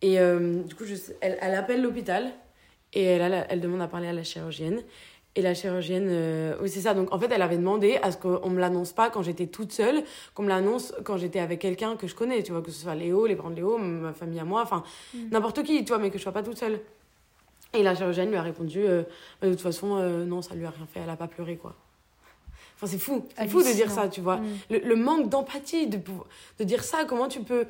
Et 0.00 0.18
euh, 0.18 0.62
du 0.62 0.74
coup, 0.74 0.84
je, 0.86 0.94
elle, 1.20 1.38
elle 1.40 1.54
appelle 1.54 1.82
l'hôpital 1.82 2.30
et 2.94 3.04
elle, 3.04 3.22
elle, 3.22 3.46
elle 3.48 3.60
demande 3.60 3.82
à 3.82 3.88
parler 3.88 4.08
à 4.08 4.12
la 4.12 4.22
chirurgienne. 4.22 4.82
Et 5.36 5.42
la 5.42 5.52
chirurgienne, 5.52 6.06
euh, 6.08 6.54
oui, 6.60 6.68
c'est 6.68 6.82
ça. 6.82 6.94
Donc, 6.94 7.12
en 7.12 7.18
fait, 7.18 7.28
elle 7.32 7.42
avait 7.42 7.56
demandé 7.56 7.98
à 8.02 8.12
ce 8.12 8.16
qu'on 8.16 8.50
me 8.50 8.60
l'annonce 8.60 8.92
pas 8.92 9.10
quand 9.10 9.22
j'étais 9.22 9.48
toute 9.48 9.72
seule, 9.72 10.04
qu'on 10.32 10.44
me 10.44 10.48
l'annonce 10.48 10.94
quand 11.04 11.16
j'étais 11.16 11.40
avec 11.40 11.60
quelqu'un 11.60 11.96
que 11.96 12.06
je 12.06 12.14
connais, 12.14 12.42
tu 12.44 12.52
vois, 12.52 12.62
que 12.62 12.70
ce 12.70 12.82
soit 12.82 12.94
Léo, 12.94 13.26
les 13.26 13.34
parents 13.34 13.50
de 13.50 13.56
Léo, 13.56 13.76
ma 13.78 14.12
famille 14.12 14.38
à 14.38 14.44
moi, 14.44 14.62
enfin, 14.62 14.84
mm. 15.12 15.30
n'importe 15.32 15.64
qui, 15.64 15.84
tu 15.84 15.88
vois, 15.88 15.98
mais 15.98 16.10
que 16.10 16.18
je 16.18 16.22
sois 16.22 16.32
pas 16.32 16.44
toute 16.44 16.58
seule. 16.58 16.78
Et 17.72 17.82
la 17.82 17.96
chirurgienne 17.96 18.28
lui 18.30 18.36
a 18.36 18.42
répondu, 18.42 18.78
euh, 18.78 19.02
bah, 19.40 19.48
de 19.48 19.52
toute 19.54 19.62
façon, 19.62 19.96
euh, 19.96 20.24
non, 20.24 20.40
ça 20.40 20.54
lui 20.54 20.66
a 20.66 20.70
rien 20.70 20.86
fait, 20.86 21.00
elle 21.02 21.10
a 21.10 21.16
pas 21.16 21.26
pleuré, 21.26 21.56
quoi. 21.56 21.74
Enfin, 22.76 22.86
c'est 22.86 22.98
fou, 22.98 23.26
c'est 23.36 23.48
fou 23.48 23.60
de 23.60 23.72
dire 23.72 23.90
ça, 23.90 24.08
tu 24.08 24.20
vois. 24.20 24.36
Mm. 24.36 24.46
Le, 24.70 24.78
le, 24.78 24.96
manque 24.96 25.28
d'empathie, 25.30 25.88
de, 25.88 25.98
de 26.60 26.64
dire 26.64 26.84
ça, 26.84 27.04
comment 27.06 27.26
tu 27.26 27.40
peux, 27.40 27.66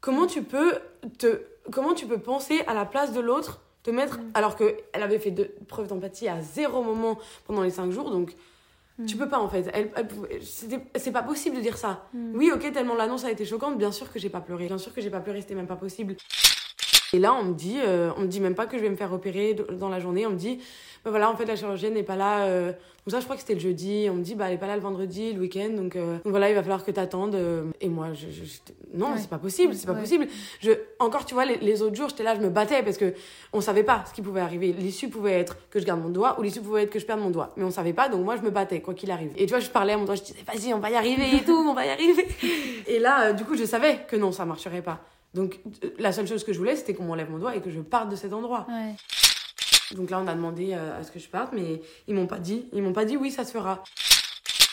comment 0.00 0.26
tu 0.26 0.42
peux 0.42 0.78
te, 1.18 1.42
comment 1.70 1.92
tu 1.92 2.06
peux 2.06 2.18
penser 2.18 2.62
à 2.66 2.72
la 2.72 2.86
place 2.86 3.12
de 3.12 3.20
l'autre 3.20 3.60
te 3.86 3.90
mettre 3.92 4.18
mm. 4.18 4.30
alors 4.34 4.56
que 4.56 4.76
elle 4.92 5.02
avait 5.02 5.18
fait 5.18 5.30
de 5.30 5.50
preuve 5.68 5.86
d'empathie 5.86 6.28
à 6.28 6.40
zéro 6.40 6.82
moment 6.82 7.18
pendant 7.46 7.62
les 7.62 7.70
cinq 7.70 7.92
jours 7.92 8.10
donc 8.10 8.34
mm. 8.98 9.06
tu 9.06 9.16
peux 9.16 9.28
pas 9.28 9.38
en 9.38 9.48
fait 9.48 9.70
elle, 9.72 9.90
c'est 10.94 11.12
pas 11.12 11.22
possible 11.22 11.56
de 11.56 11.60
dire 11.60 11.78
ça 11.78 12.08
mm. 12.12 12.32
oui 12.34 12.50
ok 12.52 12.72
tellement 12.72 12.96
l'annonce 12.96 13.24
a 13.24 13.30
été 13.30 13.44
choquante 13.44 13.78
bien 13.78 13.92
sûr 13.92 14.12
que 14.12 14.18
j'ai 14.18 14.28
pas 14.28 14.40
pleuré 14.40 14.66
bien 14.66 14.78
sûr 14.78 14.92
que 14.92 15.00
j'ai 15.00 15.10
pas 15.10 15.20
pleuré 15.20 15.40
c'était 15.40 15.54
même 15.54 15.68
pas 15.68 15.76
possible 15.76 16.16
et 17.12 17.20
là 17.20 17.32
on 17.32 17.44
me 17.44 17.54
dit 17.54 17.78
euh, 17.78 18.10
on 18.16 18.22
me 18.22 18.26
dit 18.26 18.40
même 18.40 18.56
pas 18.56 18.66
que 18.66 18.76
je 18.76 18.82
vais 18.82 18.90
me 18.90 18.96
faire 18.96 19.12
opérer 19.12 19.54
dans 19.54 19.88
la 19.88 20.00
journée 20.00 20.26
on 20.26 20.30
me 20.30 20.36
dit 20.36 20.58
bah 21.06 21.10
voilà 21.10 21.30
en 21.30 21.36
fait 21.36 21.44
la 21.44 21.54
chirurgienne 21.54 21.94
n'est 21.94 22.02
pas 22.02 22.16
là 22.16 22.46
euh, 22.46 22.72
donc 23.06 23.12
ça, 23.12 23.20
je 23.20 23.24
crois 23.24 23.36
que 23.36 23.42
c'était 23.42 23.54
le 23.54 23.60
jeudi. 23.60 24.08
On 24.10 24.14
me 24.14 24.22
dit, 24.24 24.34
bah, 24.34 24.46
elle 24.48 24.54
est 24.54 24.58
pas 24.58 24.66
là 24.66 24.74
le 24.74 24.82
vendredi, 24.82 25.32
le 25.32 25.40
week-end. 25.40 25.68
Donc, 25.76 25.94
euh, 25.94 26.14
donc 26.14 26.26
voilà, 26.26 26.48
il 26.48 26.56
va 26.56 26.62
falloir 26.62 26.84
que 26.84 26.90
t'attendes. 26.90 27.36
Euh. 27.36 27.70
Et 27.80 27.88
moi, 27.88 28.08
je, 28.14 28.26
non, 28.94 29.14
c'est 29.16 29.30
pas 29.30 29.38
possible, 29.38 29.76
c'est 29.76 29.86
pas 29.86 29.94
possible. 29.94 30.26
Je, 30.60 30.72
encore, 30.98 31.24
tu 31.24 31.34
vois, 31.34 31.44
les, 31.44 31.82
autres 31.82 31.94
jours, 31.94 32.08
j'étais 32.08 32.24
là, 32.24 32.34
je 32.34 32.40
me 32.40 32.48
battais 32.48 32.82
parce 32.82 32.96
que 32.96 33.14
on 33.52 33.60
savait 33.60 33.84
pas 33.84 34.02
ce 34.08 34.12
qui 34.12 34.22
pouvait 34.22 34.40
arriver. 34.40 34.72
L'issue 34.72 35.08
pouvait 35.08 35.38
être 35.38 35.56
que 35.70 35.78
je 35.78 35.84
garde 35.84 36.00
mon 36.00 36.08
doigt 36.08 36.36
ou 36.40 36.42
l'issue 36.42 36.60
pouvait 36.60 36.82
être 36.82 36.90
que 36.90 36.98
je 36.98 37.06
perde 37.06 37.20
mon 37.20 37.30
doigt. 37.30 37.52
Mais 37.56 37.62
on 37.62 37.70
savait 37.70 37.92
pas, 37.92 38.08
donc 38.08 38.24
moi, 38.24 38.34
je 38.34 38.42
me 38.42 38.50
battais, 38.50 38.80
quoi 38.80 38.92
qu'il 38.92 39.12
arrive. 39.12 39.30
Et 39.36 39.46
tu 39.46 39.50
vois, 39.50 39.60
je 39.60 39.70
parlais 39.70 39.92
à 39.92 39.98
mon 39.98 40.04
doigt, 40.04 40.16
je 40.16 40.22
disais, 40.22 40.42
vas-y, 40.44 40.74
on 40.74 40.80
va 40.80 40.90
y 40.90 40.96
arriver 40.96 41.36
et 41.36 41.44
tout, 41.44 41.64
on 41.68 41.74
va 41.74 41.86
y 41.86 41.90
arriver. 41.90 42.26
et 42.88 42.98
là, 42.98 43.26
euh, 43.26 43.32
du 43.34 43.44
coup, 43.44 43.56
je 43.56 43.64
savais 43.64 44.00
que 44.08 44.16
non, 44.16 44.32
ça 44.32 44.44
marcherait 44.44 44.82
pas. 44.82 44.98
Donc, 45.32 45.60
la 46.00 46.10
seule 46.10 46.26
chose 46.26 46.42
que 46.42 46.52
je 46.52 46.58
voulais, 46.58 46.74
c'était 46.74 46.94
qu'on 46.94 47.04
m'enlève 47.04 47.30
mon 47.30 47.38
doigt 47.38 47.54
et 47.54 47.60
que 47.60 47.70
je 47.70 47.78
parte 47.78 48.08
de 48.08 48.16
cet 48.16 48.32
endroit. 48.32 48.66
Donc 49.94 50.10
là, 50.10 50.20
on 50.20 50.26
a 50.26 50.34
demandé 50.34 50.72
euh, 50.72 50.98
à 50.98 51.02
ce 51.02 51.12
que 51.12 51.18
je 51.18 51.28
parte, 51.28 51.52
mais 51.52 51.80
ils 52.08 52.14
m'ont 52.14 52.26
pas 52.26 52.38
dit. 52.38 52.66
Ils 52.72 52.82
m'ont 52.82 52.92
pas 52.92 53.04
dit 53.04 53.16
oui, 53.16 53.30
ça 53.30 53.44
se 53.44 53.52
fera. 53.52 53.82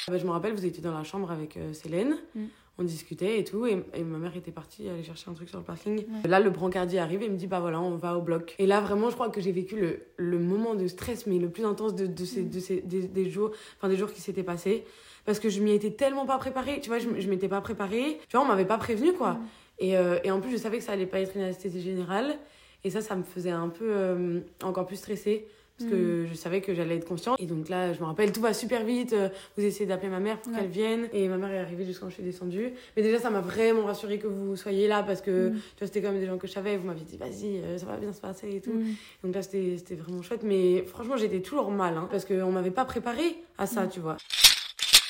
Bah, 0.08 0.18
je 0.18 0.26
me 0.26 0.32
rappelle, 0.32 0.54
vous 0.54 0.66
étiez 0.66 0.82
dans 0.82 0.94
la 0.94 1.04
chambre 1.04 1.32
avec 1.32 1.58
euh, 1.58 1.74
Célène. 1.74 2.18
Mm. 2.36 2.46
On 2.80 2.84
discutait 2.84 3.40
et 3.40 3.44
tout, 3.44 3.68
et, 3.68 3.76
ma 4.04 4.18
mère 4.18 4.36
était 4.36 4.52
partie 4.52 4.90
aller 4.90 5.04
chercher 5.04 5.30
un 5.30 5.36
truc 5.36 5.48
sur 5.48 5.60
le 5.60 5.64
parking. 5.64 6.06
Là, 6.26 6.40
le 6.40 6.50
brancardier 6.50 6.98
arrive 6.98 7.22
et 7.22 7.30
me 7.30 7.38
dit 7.38 7.46
Bah 7.46 7.60
voilà, 7.60 7.80
on 7.80 7.98
va 7.98 8.18
au 8.18 8.22
bloc. 8.22 8.56
Et 8.58 8.66
là, 8.66 8.82
vraiment, 8.82 9.12
je 9.12 9.14
crois 9.14 9.30
que 9.30 9.40
j'ai 9.42 9.52
vécu 9.52 9.80
le, 9.80 10.02
le, 10.18 10.40
moment 10.40 10.74
de 10.74 10.88
stress, 10.88 11.28
mais 11.28 11.38
le 11.38 11.50
plus 11.50 11.66
intense 11.66 11.94
de, 11.94 12.08
de 12.08 12.26
ces, 12.26 12.42
mm. 12.42 12.50
de 12.50 12.60
ces, 12.60 12.82
des, 12.82 13.30
jours, 13.30 13.52
enfin, 13.78 13.90
des 13.90 13.96
jours 13.96 14.12
qui 14.12 14.22
s'étaient 14.22 14.44
passés. 14.44 14.86
Parce 15.24 15.40
que 15.40 15.50
je 15.50 15.62
m'y 15.62 15.72
étais 15.72 15.92
tellement 15.92 16.26
pas 16.26 16.40
préparée. 16.40 16.80
Tu 16.82 16.90
vois, 16.90 16.98
je, 16.98 17.08
je 17.20 17.30
m'étais 17.30 17.48
pas 17.48 17.62
préparée. 17.62 18.20
Tu 18.28 18.36
vois, 18.36 18.44
on 18.44 18.48
m'avait 18.48 18.66
pas 18.66 18.80
prévenu, 18.80 19.14
quoi. 19.14 19.34
Mm. 19.34 19.48
Et, 19.80 19.98
euh, 19.98 20.18
et 20.24 20.32
en 20.32 20.42
plus, 20.42 20.52
je 20.52 20.58
savais 20.58 20.80
que 20.80 20.84
ça 20.84 20.94
allait 20.94 21.06
pas 21.06 21.20
être 21.20 21.36
une 21.36 21.44
anesthésie 21.44 21.82
générale. 21.82 22.38
Et 22.84 22.90
ça, 22.90 23.02
ça 23.02 23.16
me 23.16 23.24
faisait 23.24 23.52
un 23.52 23.70
peu 23.70 23.86
euh, 23.90 24.40
encore 24.62 24.86
plus 24.86 24.98
stressée 24.98 25.48
parce 25.78 25.90
que 25.90 26.24
mm. 26.24 26.28
je 26.28 26.34
savais 26.36 26.62
que 26.62 26.74
j'allais 26.74 26.98
être 26.98 27.08
consciente. 27.08 27.40
Et 27.40 27.46
donc 27.46 27.68
là, 27.68 27.94
je 27.94 28.00
me 28.00 28.06
rappelle, 28.06 28.32
tout 28.32 28.42
va 28.42 28.54
super 28.54 28.84
vite. 28.84 29.14
Euh, 29.14 29.30
vous 29.58 29.64
essayez 29.64 29.88
d'appeler 29.88 30.10
ma 30.10 30.20
mère 30.20 30.40
pour 30.40 30.54
qu'elle 30.54 30.68
vienne. 30.68 31.08
Et 31.14 31.28
ma 31.28 31.38
mère 31.38 31.52
est 31.52 31.60
arrivée 31.60 31.86
jusqu'à 31.86 32.02
quand 32.02 32.10
je 32.10 32.16
suis 32.16 32.24
descendue. 32.24 32.74
Mais 32.96 33.02
déjà, 33.02 33.20
ça 33.20 33.30
m'a 33.30 33.42
vraiment 33.42 33.86
rassurée 33.86 34.20
que 34.20 34.28
vous 34.28 34.56
soyez 34.56 34.88
là 34.88 35.02
parce 35.02 35.22
que 35.22 35.50
mm. 35.50 35.54
tu 35.54 35.60
vois, 35.80 35.88
c'était 35.88 36.02
quand 36.02 36.12
même 36.12 36.22
des 36.22 36.28
gens 36.28 36.38
que 36.38 36.48
je 36.48 36.52
savais. 36.52 36.78
Vous 36.78 36.86
m'aviez 36.86 37.06
dit, 37.06 37.18
vas-y, 37.18 37.58
euh, 37.58 37.78
ça 37.78 37.88
va 37.88 37.98
bien 37.98 38.14
se 38.14 38.22
passer 38.22 38.56
et 38.56 38.62
tout. 38.62 38.74
Mm. 38.74 38.96
Donc 39.24 39.36
là, 39.36 39.42
c'était 39.42 39.96
vraiment 39.96 40.22
chouette. 40.22 40.44
Mais 40.44 40.84
franchement, 40.84 41.18
j'étais 41.18 41.42
toujours 41.42 41.72
mal 41.72 41.98
hein, 41.98 42.08
parce 42.12 42.26
qu'on 42.26 42.52
m'avait 42.52 42.72
pas 42.72 42.86
préparé 42.86 43.36
à 43.58 43.66
ça, 43.66 43.88
tu 43.88 44.00
vois. 44.00 44.18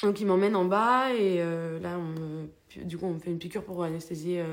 Donc 0.02 0.20
ils 0.20 0.28
m'emmènent 0.28 0.56
en 0.56 0.66
bas 0.66 1.14
et 1.14 1.38
là, 1.38 1.98
on, 1.98 2.82
du 2.84 2.98
coup, 2.98 3.06
on 3.06 3.14
me 3.14 3.20
fait 3.20 3.30
une 3.30 3.38
piqûre 3.38 3.64
pour 3.64 3.84
anesthésier 3.84 4.44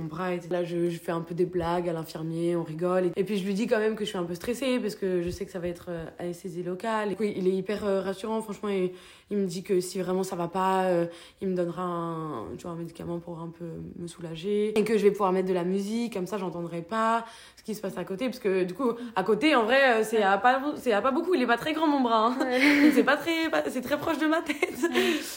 bras. 0.00 0.34
Et 0.34 0.40
là, 0.50 0.64
je, 0.64 0.88
je, 0.88 0.98
fais 0.98 1.12
un 1.12 1.20
peu 1.20 1.34
des 1.34 1.44
blagues 1.44 1.88
à 1.88 1.92
l'infirmier, 1.92 2.56
on 2.56 2.62
rigole. 2.62 3.10
Et, 3.16 3.24
puis, 3.24 3.36
je 3.36 3.44
lui 3.44 3.54
dis 3.54 3.66
quand 3.66 3.78
même 3.78 3.94
que 3.94 4.04
je 4.04 4.10
suis 4.10 4.18
un 4.18 4.24
peu 4.24 4.34
stressée 4.34 4.78
parce 4.78 4.94
que 4.94 5.22
je 5.22 5.30
sais 5.30 5.44
que 5.44 5.52
ça 5.52 5.58
va 5.58 5.68
être 5.68 5.86
euh, 5.88 6.06
anesthésie 6.18 6.62
locale. 6.62 7.12
Et 7.12 7.16
oui, 7.20 7.34
il 7.36 7.46
est 7.46 7.52
hyper 7.52 7.84
euh, 7.84 8.00
rassurant, 8.00 8.40
franchement. 8.40 8.70
Et 8.70 8.94
il 9.30 9.36
me 9.36 9.46
dit 9.46 9.62
que 9.62 9.80
si 9.80 10.00
vraiment 10.00 10.22
ça 10.22 10.36
va 10.36 10.48
pas, 10.48 10.84
euh, 10.84 11.06
il 11.40 11.48
me 11.48 11.54
donnera 11.54 11.82
un, 11.82 12.46
tu 12.56 12.62
vois, 12.62 12.72
un 12.72 12.76
médicament 12.76 13.18
pour 13.18 13.40
un 13.40 13.48
peu 13.48 13.66
me 13.98 14.06
soulager. 14.06 14.78
Et 14.78 14.84
que 14.84 14.96
je 14.96 15.02
vais 15.02 15.10
pouvoir 15.10 15.32
mettre 15.32 15.48
de 15.48 15.54
la 15.54 15.64
musique, 15.64 16.14
comme 16.14 16.26
ça, 16.26 16.38
j'entendrai 16.38 16.82
pas 16.82 17.24
ce 17.56 17.62
qui 17.62 17.74
se 17.74 17.80
passe 17.80 17.98
à 17.98 18.04
côté. 18.04 18.26
Parce 18.26 18.38
que 18.38 18.64
du 18.64 18.74
coup, 18.74 18.92
à 19.14 19.22
côté, 19.22 19.54
en 19.54 19.64
vrai, 19.64 20.04
c'est 20.04 20.22
à 20.22 20.38
pas, 20.38 20.62
c'est 20.76 20.92
à 20.92 21.02
pas 21.02 21.10
beaucoup. 21.10 21.34
Il 21.34 21.42
est 21.42 21.46
pas 21.46 21.58
très 21.58 21.74
grand, 21.74 21.86
mon 21.86 22.00
bras. 22.00 22.28
Hein. 22.28 22.38
c'est 22.94 23.04
pas 23.04 23.16
très, 23.16 23.50
c'est 23.68 23.82
très 23.82 23.98
proche 23.98 24.18
de 24.18 24.26
ma 24.26 24.40
tête. 24.40 24.56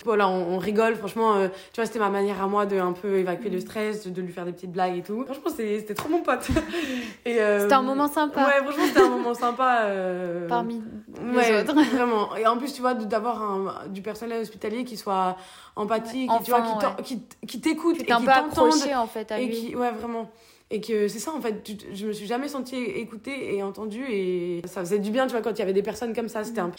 voilà, 0.05 0.29
on, 0.29 0.57
rigole, 0.57 0.95
franchement. 0.95 1.47
tu 1.73 1.81
vois, 1.81 1.85
c'était 1.85 1.99
ma 1.99 2.09
manière 2.09 2.41
à 2.41 2.47
moi 2.47 2.65
de 2.65 2.77
un 2.77 2.93
peu 2.93 3.17
évacuer 3.17 3.49
le 3.49 3.59
stress, 3.59 4.07
de 4.07 4.21
lui 4.21 4.31
faire 4.31 4.44
des 4.45 4.53
petites 4.53 4.71
blagues 4.71 4.97
et 4.97 5.01
tout. 5.01 5.23
Franchement, 5.25 5.51
c'était 5.55 5.93
trop 5.93 6.09
mon 6.09 6.21
pote. 6.21 6.47
Euh, 7.27 7.61
c'était 7.61 7.73
un 7.73 7.81
moment 7.81 8.07
sympa. 8.07 8.45
Ouais, 8.45 8.63
franchement, 8.63 8.83
c'était 8.87 9.01
un 9.01 9.09
moment 9.09 9.33
sympa. 9.33 9.79
Euh, 9.85 10.47
Parmi 10.47 10.81
les 11.33 11.61
autres. 11.61 11.73
vraiment. 11.95 12.35
Et 12.35 12.45
en 12.45 12.57
plus, 12.57 12.71
tu 12.71 12.81
vois, 12.81 12.93
d'avoir 12.93 13.87
du 13.89 14.01
personnel 14.01 14.41
hospitalier 14.41 14.85
qui 14.85 14.95
soit 14.95 15.35
empathique, 15.75 16.29
tu 16.43 16.51
vois, 16.51 16.63
qui 17.47 17.61
t'écoute 17.61 17.95
et 17.99 18.05
qui 18.05 18.05
t'entende. 18.05 18.73
en 18.95 19.07
fait 19.07 19.31
à 19.31 19.39
et 19.39 19.49
Qui, 19.49 19.75
ouais, 19.75 19.91
vraiment. 19.91 20.29
Et 20.71 20.81
que 20.81 21.07
c'est 21.07 21.19
ça, 21.19 21.31
en 21.33 21.41
fait, 21.41 21.67
je 21.93 22.07
me 22.07 22.13
suis 22.13 22.25
jamais 22.27 22.47
sentie 22.47 22.75
écoutée 22.75 23.55
et 23.55 23.63
entendue. 23.63 24.05
Et 24.09 24.61
ça 24.65 24.81
faisait 24.81 24.99
du 24.99 25.11
bien, 25.11 25.25
tu 25.25 25.31
vois, 25.33 25.41
quand 25.41 25.51
il 25.51 25.59
y 25.59 25.63
avait 25.63 25.73
des 25.73 25.83
personnes 25.83 26.13
comme 26.15 26.29
ça. 26.29 26.43
C'était 26.43 26.61
un 26.61 26.69
peu 26.69 26.77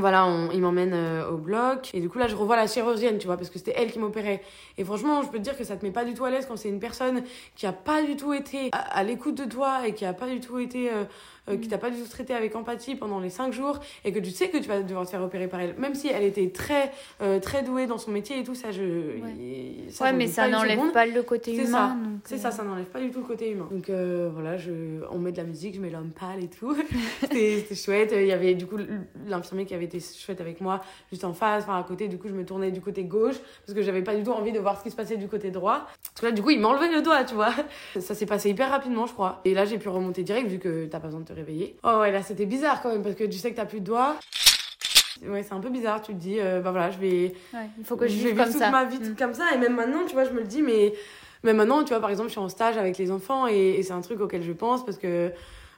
voilà, 0.00 0.26
on, 0.26 0.50
il 0.50 0.60
m'emmène 0.60 0.92
euh, 0.94 1.30
au 1.30 1.36
bloc. 1.36 1.90
Et 1.94 2.00
du 2.00 2.08
coup, 2.08 2.18
là, 2.18 2.28
je 2.28 2.34
revois 2.34 2.56
la 2.56 2.66
chirurgienne, 2.66 3.18
tu 3.18 3.26
vois, 3.26 3.36
parce 3.36 3.50
que 3.50 3.58
c'était 3.58 3.74
elle 3.76 3.92
qui 3.92 3.98
m'opérait. 3.98 4.42
Et 4.78 4.84
franchement, 4.84 5.22
je 5.22 5.28
peux 5.28 5.38
te 5.38 5.42
dire 5.42 5.56
que 5.56 5.64
ça 5.64 5.76
te 5.76 5.84
met 5.84 5.92
pas 5.92 6.04
du 6.04 6.14
tout 6.14 6.24
à 6.24 6.30
l'aise 6.30 6.46
quand 6.46 6.56
c'est 6.56 6.68
une 6.68 6.80
personne 6.80 7.22
qui 7.56 7.66
a 7.66 7.72
pas 7.72 8.02
du 8.02 8.16
tout 8.16 8.32
été 8.32 8.70
à, 8.72 9.02
l'écoute 9.04 9.36
de 9.36 9.44
toi 9.44 9.86
et 9.86 9.94
qui 9.94 10.04
a 10.04 10.12
pas 10.12 10.28
du 10.28 10.40
tout 10.40 10.58
été. 10.58 10.90
Euh, 10.92 11.04
euh, 11.48 11.56
qui 11.56 11.68
t'a 11.68 11.78
pas 11.78 11.90
du 11.90 12.00
tout 12.00 12.08
traité 12.08 12.34
avec 12.34 12.56
empathie 12.56 12.94
pendant 12.94 13.20
les 13.20 13.30
5 13.30 13.52
jours 13.52 13.80
et 14.04 14.12
que 14.12 14.18
tu 14.18 14.30
sais 14.30 14.48
que 14.48 14.58
tu 14.58 14.68
vas 14.68 14.82
devoir 14.82 15.04
te 15.04 15.10
faire 15.10 15.22
opérer 15.22 15.48
par 15.48 15.60
elle, 15.60 15.74
même 15.78 15.94
si 15.94 16.08
elle 16.08 16.24
était 16.24 16.48
très, 16.48 16.90
euh, 17.22 17.38
très 17.40 17.62
douée 17.62 17.86
dans 17.86 17.98
son 17.98 18.10
métier 18.10 18.38
et 18.38 18.44
tout, 18.44 18.54
ça, 18.54 18.72
je. 18.72 18.82
Ouais, 18.82 19.90
ça, 19.90 20.12
mais 20.12 20.26
ça 20.26 20.48
n'enlève 20.48 20.92
pas 20.92 21.06
le 21.06 21.22
côté 21.22 21.54
humain. 21.54 21.96
C'est 22.24 22.38
ça, 22.38 22.50
ça 22.50 22.64
n'enlève 22.64 22.86
pas 22.86 23.00
du 23.00 23.10
tout 23.10 23.20
le 23.20 23.26
côté 23.26 23.50
humain. 23.50 23.68
Donc 23.70 23.90
voilà, 24.32 24.56
je... 24.56 24.72
on 25.10 25.18
met 25.18 25.32
de 25.32 25.36
la 25.36 25.44
musique, 25.44 25.74
je 25.74 25.80
mets 25.80 25.90
l'homme 25.90 26.12
pâle 26.18 26.42
et 26.42 26.48
tout. 26.48 26.76
C'était 27.20 27.74
chouette. 27.74 28.14
Il 28.16 28.26
y 28.26 28.32
avait 28.32 28.54
du 28.54 28.66
coup 28.66 28.78
l'infirmier 29.26 29.66
qui 29.66 29.74
avait 29.74 29.84
été 29.84 30.00
chouette 30.00 30.40
avec 30.40 30.60
moi 30.60 30.80
juste 31.10 31.24
en 31.24 31.34
face, 31.34 31.64
enfin 31.64 31.78
à 31.78 31.82
côté. 31.82 32.08
Du 32.08 32.18
coup, 32.18 32.28
je 32.28 32.34
me 32.34 32.44
tournais 32.44 32.70
du 32.70 32.80
côté 32.80 33.04
gauche 33.04 33.36
parce 33.66 33.76
que 33.76 33.82
j'avais 33.82 34.02
pas 34.02 34.14
du 34.14 34.22
tout 34.22 34.32
envie 34.32 34.52
de 34.52 34.58
voir 34.58 34.78
ce 34.78 34.82
qui 34.82 34.90
se 34.90 34.96
passait 34.96 35.16
du 35.16 35.28
côté 35.28 35.50
droit. 35.50 35.86
Parce 35.86 36.20
que 36.20 36.26
là, 36.26 36.32
du 36.32 36.42
coup, 36.42 36.50
il 36.50 36.60
m'enlevait 36.60 36.90
le 36.90 37.02
doigt, 37.02 37.24
tu 37.24 37.34
vois. 37.34 37.52
Ça 37.98 38.14
s'est 38.14 38.26
passé 38.26 38.50
hyper 38.50 38.70
rapidement, 38.70 39.06
je 39.06 39.12
crois. 39.12 39.40
Et 39.44 39.54
là, 39.54 39.64
j'ai 39.64 39.78
pu 39.78 39.88
remonter 39.88 40.22
direct 40.22 40.48
vu 40.48 40.58
que 40.58 40.86
t'as 40.86 41.00
pas 41.00 41.08
besoin 41.08 41.20
de 41.20 41.26
te 41.26 41.33
Oh 41.82 42.00
ouais, 42.00 42.12
là, 42.12 42.22
c'était 42.22 42.46
bizarre 42.46 42.82
quand 42.82 42.90
même 42.90 43.02
parce 43.02 43.14
que 43.14 43.24
tu 43.24 43.38
sais 43.38 43.50
que 43.50 43.56
t'as 43.56 43.66
plus 43.66 43.80
de 43.80 43.86
doigts. 43.86 44.16
Ouais, 45.26 45.42
c'est 45.42 45.54
un 45.54 45.60
peu 45.60 45.70
bizarre. 45.70 46.02
Tu 46.02 46.12
te 46.12 46.18
dis, 46.18 46.38
euh, 46.40 46.60
bah 46.60 46.70
voilà, 46.70 46.90
je 46.90 46.98
vais. 46.98 47.34
Ouais, 47.52 47.68
il 47.78 47.84
faut 47.84 47.96
que 47.96 48.06
je, 48.06 48.14
je 48.14 48.28
toute 48.28 48.60
ma 48.60 48.84
vie 48.84 48.98
mm. 48.98 49.16
comme 49.16 49.34
ça. 49.34 49.44
Et 49.54 49.58
même 49.58 49.74
maintenant, 49.74 50.04
tu 50.06 50.14
vois, 50.14 50.24
je 50.24 50.30
me 50.30 50.40
le 50.40 50.46
dis, 50.46 50.62
mais. 50.62 50.92
Même 51.42 51.58
maintenant, 51.58 51.84
tu 51.84 51.90
vois, 51.90 52.00
par 52.00 52.08
exemple, 52.08 52.28
je 52.28 52.32
suis 52.32 52.40
en 52.40 52.48
stage 52.48 52.78
avec 52.78 52.96
les 52.96 53.10
enfants 53.10 53.46
et, 53.46 53.74
et 53.78 53.82
c'est 53.82 53.92
un 53.92 54.00
truc 54.00 54.18
auquel 54.20 54.42
je 54.42 54.52
pense 54.52 54.82
parce 54.82 54.96
que 54.96 55.30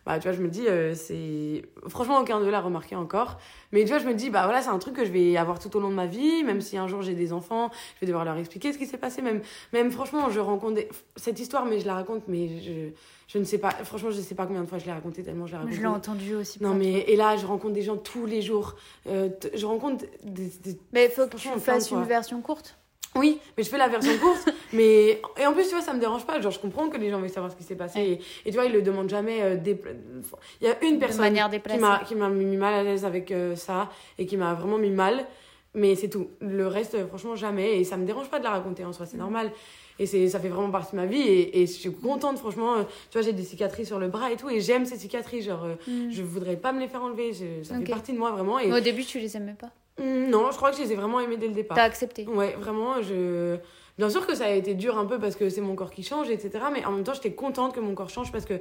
bah, 0.07 0.21
tu 0.21 0.29
vois, 0.29 0.37
je 0.37 0.41
me 0.41 0.49
dis, 0.49 0.69
euh, 0.69 0.95
c'est. 0.95 1.63
Franchement, 1.89 2.21
aucun 2.21 2.39
d'eux 2.39 2.49
l'a 2.49 2.61
remarqué 2.61 2.95
encore. 2.95 3.39
Mais 3.73 3.83
tu 3.83 3.89
vois, 3.89 3.99
je 3.99 4.07
me 4.07 4.15
dis, 4.15 4.31
bah 4.31 4.45
voilà, 4.45 4.63
c'est 4.63 4.69
un 4.69 4.79
truc 4.79 4.95
que 4.95 5.05
je 5.05 5.11
vais 5.11 5.37
avoir 5.37 5.59
tout 5.59 5.77
au 5.77 5.81
long 5.81 5.91
de 5.91 5.95
ma 5.95 6.07
vie. 6.07 6.45
Même 6.45 6.61
si 6.61 6.79
un 6.79 6.87
jour 6.87 7.03
j'ai 7.03 7.15
des 7.15 7.33
enfants, 7.33 7.71
je 7.97 8.01
vais 8.01 8.07
devoir 8.07 8.25
leur 8.25 8.37
expliquer 8.37 8.73
ce 8.73 8.79
qui 8.79 8.87
s'est 8.87 8.99
passé. 8.99 9.21
Même, 9.21 9.43
même 9.73 9.91
franchement, 9.91 10.31
je 10.31 10.39
rencontre 10.39 10.81
cette 11.17 11.41
histoire, 11.41 11.65
mais 11.65 11.81
je 11.81 11.87
la 11.87 11.95
raconte, 11.95 12.23
mais 12.29 12.61
je, 12.61 12.91
je 13.27 13.39
ne 13.39 13.45
sais 13.45 13.59
pas. 13.59 13.71
Franchement, 13.71 14.13
je 14.13 14.19
ne 14.19 14.23
sais 14.23 14.37
pas 14.37 14.47
combien 14.47 14.63
de 14.63 14.69
fois 14.69 14.79
je 14.79 14.87
l'ai 14.87 14.93
raconté, 14.93 15.25
tellement 15.25 15.47
je 15.47 15.53
l'ai 15.53 15.59
raconté. 15.59 15.75
Je 15.75 15.81
l'ai 15.81 15.89
entendu 15.89 16.37
aussi. 16.37 16.63
Non, 16.63 16.75
mais. 16.75 17.01
Et 17.09 17.17
là, 17.17 17.37
je 17.37 17.45
rencontre 17.45 17.75
des 17.75 17.83
gens 17.83 17.97
tous 17.97 18.27
les 18.27 18.43
jours. 18.43 18.77
Euh, 19.09 19.29
je 19.55 19.67
rencontre 19.67 20.05
des. 20.23 20.53
Mais 20.93 21.07
il 21.07 21.11
faut 21.11 21.27
que 21.27 21.37
tu 21.37 21.49
fasses 21.59 21.91
une 21.91 22.05
version 22.05 22.41
courte. 22.43 22.79
Oui, 23.17 23.41
mais 23.57 23.63
je 23.63 23.69
fais 23.69 23.79
la 23.79 23.89
version 23.89 24.17
courte. 24.19 24.49
mais 24.73 25.21
et 25.39 25.47
en 25.47 25.53
plus, 25.53 25.65
tu 25.65 25.71
vois, 25.71 25.83
ça 25.83 25.93
me 25.93 26.01
dérange 26.01 26.25
pas. 26.25 26.41
Genre, 26.41 26.53
je 26.53 26.59
comprends 26.59 26.89
que 26.89 26.97
les 26.97 27.11
gens 27.11 27.21
veulent 27.21 27.31
savoir 27.31 27.51
ce 27.51 27.57
qui 27.57 27.65
s'est 27.65 27.77
passé. 27.77 28.21
Et, 28.45 28.51
tu 28.51 28.57
vois, 28.57 28.67
ils 28.67 28.73
le 28.73 28.83
demandent 28.83 29.09
jamais. 29.09 29.43
Euh, 29.43 29.57
Il 29.65 30.67
y 30.67 30.71
a 30.71 30.85
une 30.85 30.99
personne 30.99 31.33
qui 31.35 31.79
m'a 31.79 32.01
qui 32.01 32.15
m'a 32.15 32.29
mis 32.29 32.57
mal 32.57 32.75
à 32.75 32.83
l'aise 32.83 33.05
avec 33.05 33.31
euh, 33.31 33.57
ça 33.57 33.91
et 34.19 34.27
qui 34.27 34.37
m'a 34.37 34.55
vraiment 34.55 34.79
mis 34.79 34.91
mal. 34.91 35.27
Mais 35.75 35.95
c'est 35.95 36.09
tout. 36.09 36.29
Le 36.41 36.67
reste, 36.67 36.95
euh, 36.95 37.07
franchement, 37.07 37.37
jamais. 37.37 37.79
Et 37.79 37.85
ça 37.85 37.97
me 37.97 38.07
dérange 38.07 38.29
pas 38.31 38.39
de 38.39 38.45
la 38.45 38.51
raconter 38.51 38.85
en 38.85 38.93
soi, 38.93 39.07
c'est 39.07 39.17
mm. 39.17 39.21
normal. 39.21 39.53
Et 39.99 40.07
c'est 40.07 40.29
ça 40.29 40.41
fait 40.41 40.49
vraiment 40.49 40.71
partie 40.71 40.93
de 40.93 41.01
ma 41.01 41.07
vie. 41.07 41.21
Et, 41.21 41.63
et 41.63 41.67
je 41.67 41.73
suis 41.73 41.93
contente, 41.93 42.39
franchement. 42.39 42.77
tu 43.11 43.19
vois, 43.19 43.23
j'ai 43.23 43.33
des 43.33 43.43
cicatrices 43.43 43.89
sur 43.89 43.99
le 43.99 44.09
bras 44.09 44.31
et 44.31 44.37
tout. 44.37 44.49
Et 44.49 44.61
j'aime 44.61 44.87
ces 44.87 44.97
cicatrices. 44.97 45.47
Genre, 45.47 45.67
mm. 45.87 46.11
je 46.11 46.23
voudrais 46.23 46.57
pas 46.57 46.73
me 46.73 46.81
les 46.81 46.89
faire 46.89 47.03
enlever. 47.03 47.33
ça 47.63 47.79
fait 47.79 47.85
partie 47.85 48.13
de 48.13 48.19
moi, 48.19 48.31
vraiment. 48.31 48.59
Et... 48.59 48.73
au 48.73 48.81
début, 48.81 49.05
tu 49.05 49.19
les 49.19 49.37
aimais 49.37 49.57
pas 49.59 49.71
non, 49.99 50.51
je 50.51 50.57
crois 50.57 50.71
que 50.71 50.77
je 50.77 50.83
les 50.83 50.93
ai 50.93 50.97
vraiment 50.97 51.21
aimés 51.21 51.37
dès 51.37 51.49
le 51.49 51.55
départ. 51.55 51.77
T'as 51.77 51.85
accepté 51.85 52.27
Ouais, 52.27 52.55
vraiment, 52.59 53.03
je... 53.03 53.57
Bien 53.99 54.11
sûr 54.11 54.27
que 54.27 54.35
ça 54.35 54.45
a 54.45 54.51
été 54.51 54.75
dur 54.75 54.99
un 54.99 55.07
peu 55.07 55.19
parce 55.19 55.37
que 55.37 55.49
c'est 55.49 55.63
mon 55.63 55.75
corps 55.75 55.91
qui 55.91 56.03
change, 56.03 56.29
etc. 56.29 56.67
Mais 56.73 56.85
en 56.85 56.93
même 56.93 57.05
temps, 57.05 57.15
j'étais 57.15 57.33
contente 57.33 57.75
que 57.75 57.81
mon 57.81 57.95
corps 57.95 58.11
change 58.11 58.31
parce 58.31 58.45
que 58.45 58.61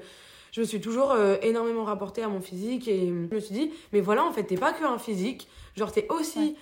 je 0.53 0.61
me 0.61 0.65
suis 0.65 0.79
toujours 0.79 1.11
euh, 1.11 1.35
énormément 1.41 1.83
rapportée 1.83 2.23
à 2.23 2.29
mon 2.29 2.39
physique 2.39 2.87
et 2.87 3.07
je 3.07 3.35
me 3.35 3.39
suis 3.41 3.53
dit, 3.53 3.71
mais 3.91 3.99
voilà, 3.99 4.23
en 4.23 4.31
fait, 4.31 4.43
t'es 4.43 4.55
pas 4.55 4.71
que 4.71 4.85
un 4.85 4.97
physique, 4.97 5.49
genre 5.75 5.91
t'es 5.91 6.07
aussi 6.09 6.55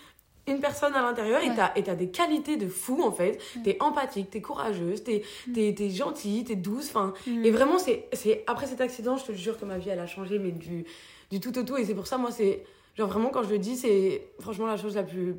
une 0.47 0.59
personne 0.59 0.95
à 0.95 1.01
l'intérieur 1.03 1.41
et 1.75 1.83
t'as 1.83 1.95
des 1.95 2.09
qualités 2.09 2.57
de 2.57 2.67
fou, 2.67 3.01
en 3.03 3.11
fait. 3.11 3.39
T'es 3.63 3.77
empathique, 3.79 4.31
t'es 4.31 4.41
courageuse, 4.41 5.03
t'es 5.03 5.23
mm. 5.47 5.53
es, 5.57 5.89
gentille, 5.89 6.43
t'es 6.43 6.55
douce. 6.55 6.91
Mm. 6.95 7.45
Et 7.45 7.51
vraiment, 7.51 7.77
c'est 7.77 8.43
après 8.47 8.65
cet 8.65 8.81
accident, 8.81 9.17
je 9.17 9.25
te 9.25 9.31
jure 9.33 9.59
que 9.59 9.65
ma 9.65 9.77
vie, 9.77 9.89
elle 9.89 9.99
a 9.99 10.07
changé, 10.07 10.39
mais 10.39 10.51
du, 10.51 10.85
du 11.31 11.39
tout 11.39 11.57
au 11.57 11.63
tout. 11.63 11.77
Et 11.77 11.85
c'est 11.85 11.95
pour 11.95 12.07
ça, 12.07 12.17
moi, 12.17 12.31
c'est 12.31 12.63
Genre 12.95 13.09
vraiment, 13.09 13.29
quand 13.29 13.43
je 13.43 13.49
le 13.49 13.59
dis, 13.59 13.75
c'est 13.75 14.29
franchement 14.39 14.67
la 14.67 14.77
chose 14.77 14.95
la 14.95 15.03
plus, 15.03 15.35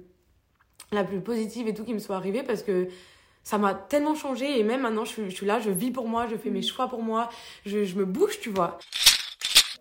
la 0.92 1.04
plus 1.04 1.20
positive 1.20 1.68
et 1.68 1.74
tout 1.74 1.84
qui 1.84 1.94
me 1.94 1.98
soit 1.98 2.16
arrivée 2.16 2.42
parce 2.42 2.62
que 2.62 2.88
ça 3.42 3.58
m'a 3.58 3.74
tellement 3.74 4.14
changé 4.14 4.58
et 4.58 4.64
même 4.64 4.80
maintenant, 4.80 5.04
je 5.04 5.10
suis, 5.10 5.30
je 5.30 5.34
suis, 5.34 5.46
là, 5.46 5.60
je 5.60 5.70
vis 5.70 5.90
pour 5.90 6.08
moi, 6.08 6.26
je 6.30 6.36
fais 6.36 6.50
mes 6.50 6.60
mm. 6.60 6.64
choix 6.64 6.88
pour 6.88 7.02
moi, 7.02 7.28
je, 7.66 7.84
je 7.84 7.96
me 7.96 8.04
bouge, 8.04 8.40
tu 8.40 8.50
vois 8.50 8.78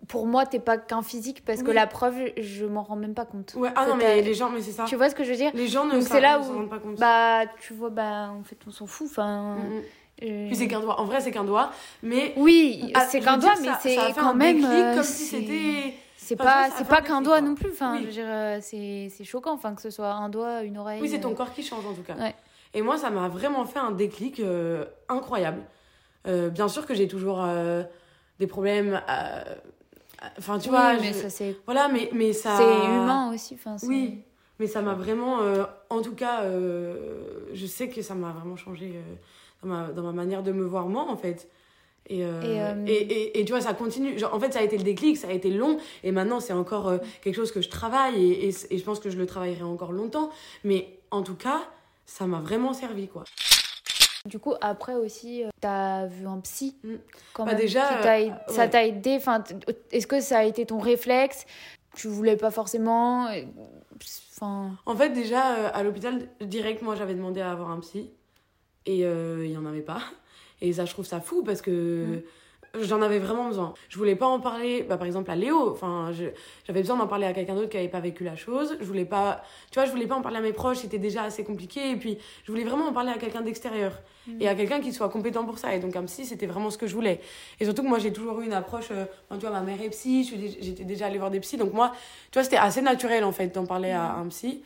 pour 0.08 0.26
moi, 0.26 0.46
t'es 0.46 0.58
pas 0.58 0.76
qu'un 0.76 1.02
physique 1.02 1.44
parce 1.44 1.62
que 1.62 1.70
la 1.70 1.86
preuve, 1.86 2.14
je 2.36 2.66
m'en 2.66 2.82
rends 2.82 2.96
même 2.96 3.14
pas 3.14 3.24
compte. 3.24 3.54
Ouais, 3.56 3.70
ah 3.74 3.86
non, 3.86 3.96
mais 3.96 4.22
les 4.22 4.34
gens, 4.34 4.50
mais 4.50 4.60
c'est 4.60 4.72
ça. 4.72 4.84
Tu 4.84 4.96
vois 4.96 5.08
ce 5.08 5.14
que 5.14 5.24
je 5.24 5.30
veux 5.30 5.36
dire 5.36 5.50
Les 5.54 5.68
gens 5.68 5.86
ne 5.86 6.00
s'en 6.00 6.20
rendent 6.20 6.68
pas 6.68 6.78
compte. 6.78 6.98
Bah, 6.98 7.46
tu 7.60 7.72
vois, 7.72 7.90
bah, 7.90 8.30
en 8.30 8.42
fait, 8.42 8.58
on 8.66 8.70
s'en 8.70 8.86
fout. 8.86 9.08
Enfin. 9.10 9.56
Mm, 9.56 9.76
mm. 9.76 9.82
Euh, 10.22 10.46
Puis 10.46 10.56
c'est 10.56 10.68
qu'un 10.68 10.80
doigt. 10.80 11.00
En 11.00 11.04
vrai, 11.04 11.20
c'est 11.20 11.30
qu'un 11.30 11.44
doigt. 11.44 11.70
Mais. 12.02 12.34
Oui, 12.36 12.92
c'est 13.08 13.20
qu'un 13.20 13.38
doigt, 13.38 13.54
mais 13.60 13.68
c'est 13.80 13.96
quand 14.14 14.34
même. 14.34 14.64
Euh, 14.64 14.94
comme 14.94 15.04
si 15.04 15.24
c'était 15.24 15.94
c'est 16.24 16.36
pas 16.36 16.70
c'est 16.70 16.88
pas 16.88 17.02
qu'un 17.02 17.20
doigt 17.20 17.40
non 17.40 17.54
plus 17.54 17.70
enfin 17.70 18.00
dire 18.00 18.24
euh, 18.26 18.58
c'est 18.60 19.10
c'est 19.14 19.24
choquant 19.24 19.52
enfin 19.52 19.74
que 19.74 19.82
ce 19.82 19.90
soit 19.90 20.12
un 20.12 20.28
doigt 20.28 20.62
une 20.62 20.78
oreille 20.78 21.00
oui 21.00 21.08
c'est 21.08 21.20
ton 21.20 21.32
euh. 21.32 21.34
corps 21.34 21.52
qui 21.52 21.62
change 21.62 21.84
en 21.84 21.92
tout 21.92 22.02
cas. 22.02 22.16
et 22.72 22.82
moi 22.82 22.96
ça 22.96 23.10
m'a 23.10 23.28
vraiment 23.28 23.64
fait 23.64 23.78
un 23.78 23.92
déclic 23.92 24.40
euh, 24.40 24.84
incroyable. 25.08 25.62
Bien 26.26 26.68
sûr 26.68 26.86
que 26.86 26.94
j'ai 26.94 27.06
toujours 27.06 27.46
des 28.40 28.46
problèmes 28.46 29.02
enfin 30.38 30.58
tu 30.58 30.70
vois 30.70 30.94
mais 30.94 31.12
ça 31.12 31.28
c'est 31.28 31.54
voilà 31.66 31.88
mais 31.88 32.08
mais 32.14 32.32
ça 32.32 32.56
c'est 32.56 32.86
humain 32.86 33.30
aussi 33.30 33.54
enfin 33.54 33.76
oui 33.86 34.22
mais 34.58 34.66
ça 34.66 34.80
m'a 34.80 34.94
vraiment 34.94 35.40
en 35.90 36.00
tout 36.00 36.14
cas 36.14 36.44
je 37.52 37.66
sais 37.66 37.90
que 37.90 38.00
ça 38.00 38.14
m'a 38.14 38.32
vraiment 38.32 38.56
changé 38.56 38.94
dans 39.62 39.68
ma, 39.68 39.88
dans 39.88 40.02
ma 40.02 40.12
manière 40.12 40.42
de 40.42 40.52
me 40.52 40.64
voir 40.64 40.86
moi 40.86 41.06
en 41.06 41.16
fait 41.16 41.46
euh, 42.10 42.42
euh, 42.44 42.84
et, 42.86 42.92
et, 42.92 43.40
et, 43.40 43.44
tu 43.44 43.52
vois, 43.52 43.60
ça 43.60 43.72
continue. 43.72 44.18
Genre, 44.18 44.32
en 44.34 44.40
fait, 44.40 44.52
ça 44.52 44.58
a 44.58 44.62
été 44.62 44.76
le 44.76 44.84
déclic, 44.84 45.16
ça 45.16 45.28
a 45.28 45.32
été 45.32 45.50
long. 45.50 45.78
Et 46.02 46.12
maintenant, 46.12 46.40
c'est 46.40 46.52
encore 46.52 46.88
euh, 46.88 46.98
quelque 47.22 47.34
chose 47.34 47.52
que 47.52 47.62
je 47.62 47.68
travaille. 47.68 48.22
Et, 48.22 48.48
et, 48.48 48.78
je 48.78 48.84
pense 48.84 49.00
que 49.00 49.10
je 49.10 49.16
le 49.16 49.26
travaillerai 49.26 49.62
encore 49.62 49.92
longtemps. 49.92 50.30
Mais 50.64 50.98
en 51.10 51.22
tout 51.22 51.34
cas, 51.34 51.62
ça 52.04 52.26
m'a 52.26 52.40
vraiment 52.40 52.72
servi, 52.72 53.08
quoi. 53.08 53.24
Du 54.26 54.38
coup, 54.38 54.54
après 54.60 54.94
aussi, 54.94 55.44
t'as 55.60 56.06
vu 56.06 56.26
un 56.26 56.40
psy 56.40 56.76
mm. 56.82 56.94
quand 57.32 57.44
bah, 57.44 57.54
déjà, 57.54 58.02
ça 58.48 58.68
t'a 58.68 58.84
aidé. 58.84 59.16
Enfin, 59.16 59.42
est-ce 59.90 60.06
que 60.06 60.20
ça 60.20 60.38
a 60.38 60.44
été 60.44 60.66
ton 60.66 60.78
réflexe? 60.78 61.46
Tu 61.96 62.08
voulais 62.08 62.36
pas 62.36 62.50
forcément. 62.50 63.28
Enfin. 64.32 64.72
En 64.84 64.96
fait, 64.96 65.10
déjà 65.10 65.40
à 65.68 65.82
l'hôpital, 65.82 66.28
direct, 66.40 66.82
moi, 66.82 66.96
j'avais 66.96 67.14
demandé 67.14 67.40
à 67.40 67.52
avoir 67.52 67.70
un 67.70 67.80
psy 67.80 68.10
et 68.86 69.00
il 69.00 69.50
y 69.50 69.56
en 69.56 69.64
avait 69.64 69.80
pas. 69.80 70.02
Et 70.64 70.72
ça, 70.72 70.86
je 70.86 70.92
trouve 70.92 71.04
ça 71.04 71.20
fou 71.20 71.42
parce 71.42 71.60
que 71.60 72.22
mm. 72.74 72.82
j'en 72.84 73.02
avais 73.02 73.18
vraiment 73.18 73.48
besoin. 73.48 73.74
Je 73.90 73.98
voulais 73.98 74.16
pas 74.16 74.26
en 74.26 74.40
parler, 74.40 74.82
bah, 74.82 74.96
par 74.96 75.06
exemple, 75.06 75.30
à 75.30 75.36
Léo. 75.36 75.70
Enfin, 75.70 76.10
j'avais 76.66 76.80
besoin 76.80 76.96
d'en 76.96 77.06
parler 77.06 77.26
à 77.26 77.34
quelqu'un 77.34 77.54
d'autre 77.54 77.68
qui 77.68 77.76
avait 77.76 77.88
pas 77.88 78.00
vécu 78.00 78.24
la 78.24 78.34
chose. 78.34 78.78
Je 78.80 78.86
voulais 78.86 79.04
pas, 79.04 79.42
tu 79.70 79.78
vois, 79.78 79.84
je 79.84 79.90
voulais 79.90 80.06
pas 80.06 80.14
en 80.14 80.22
parler 80.22 80.38
à 80.38 80.40
mes 80.40 80.54
proches, 80.54 80.78
c'était 80.78 80.98
déjà 80.98 81.24
assez 81.24 81.44
compliqué. 81.44 81.90
Et 81.90 81.96
puis, 81.96 82.16
je 82.44 82.50
voulais 82.50 82.64
vraiment 82.64 82.86
en 82.86 82.92
parler 82.94 83.10
à 83.10 83.18
quelqu'un 83.18 83.42
d'extérieur. 83.42 83.92
Mm. 84.26 84.40
Et 84.40 84.48
à 84.48 84.54
quelqu'un 84.54 84.80
qui 84.80 84.90
soit 84.94 85.10
compétent 85.10 85.44
pour 85.44 85.58
ça. 85.58 85.74
Et 85.74 85.80
donc, 85.80 85.92
comme 85.92 86.08
si 86.08 86.24
c'était 86.24 86.46
vraiment 86.46 86.70
ce 86.70 86.78
que 86.78 86.86
je 86.86 86.94
voulais. 86.94 87.20
Et 87.60 87.66
surtout 87.66 87.82
que 87.82 87.88
moi, 87.88 87.98
j'ai 87.98 88.12
toujours 88.12 88.40
eu 88.40 88.46
une 88.46 88.54
approche, 88.54 88.88
euh, 88.90 89.04
tu 89.32 89.40
vois, 89.40 89.50
ma 89.50 89.60
mère 89.60 89.82
est 89.82 89.90
psy, 89.90 90.24
j'étais 90.62 90.84
déjà 90.84 91.06
allée 91.06 91.18
voir 91.18 91.30
des 91.30 91.40
psys. 91.40 91.58
Donc, 91.58 91.74
moi, 91.74 91.92
tu 92.30 92.38
vois, 92.38 92.44
c'était 92.44 92.56
assez 92.56 92.80
naturel, 92.80 93.22
en 93.22 93.32
fait, 93.32 93.54
d'en 93.54 93.66
parler 93.66 93.90
à 93.90 94.14
mm. 94.14 94.22
un 94.22 94.28
psy. 94.28 94.62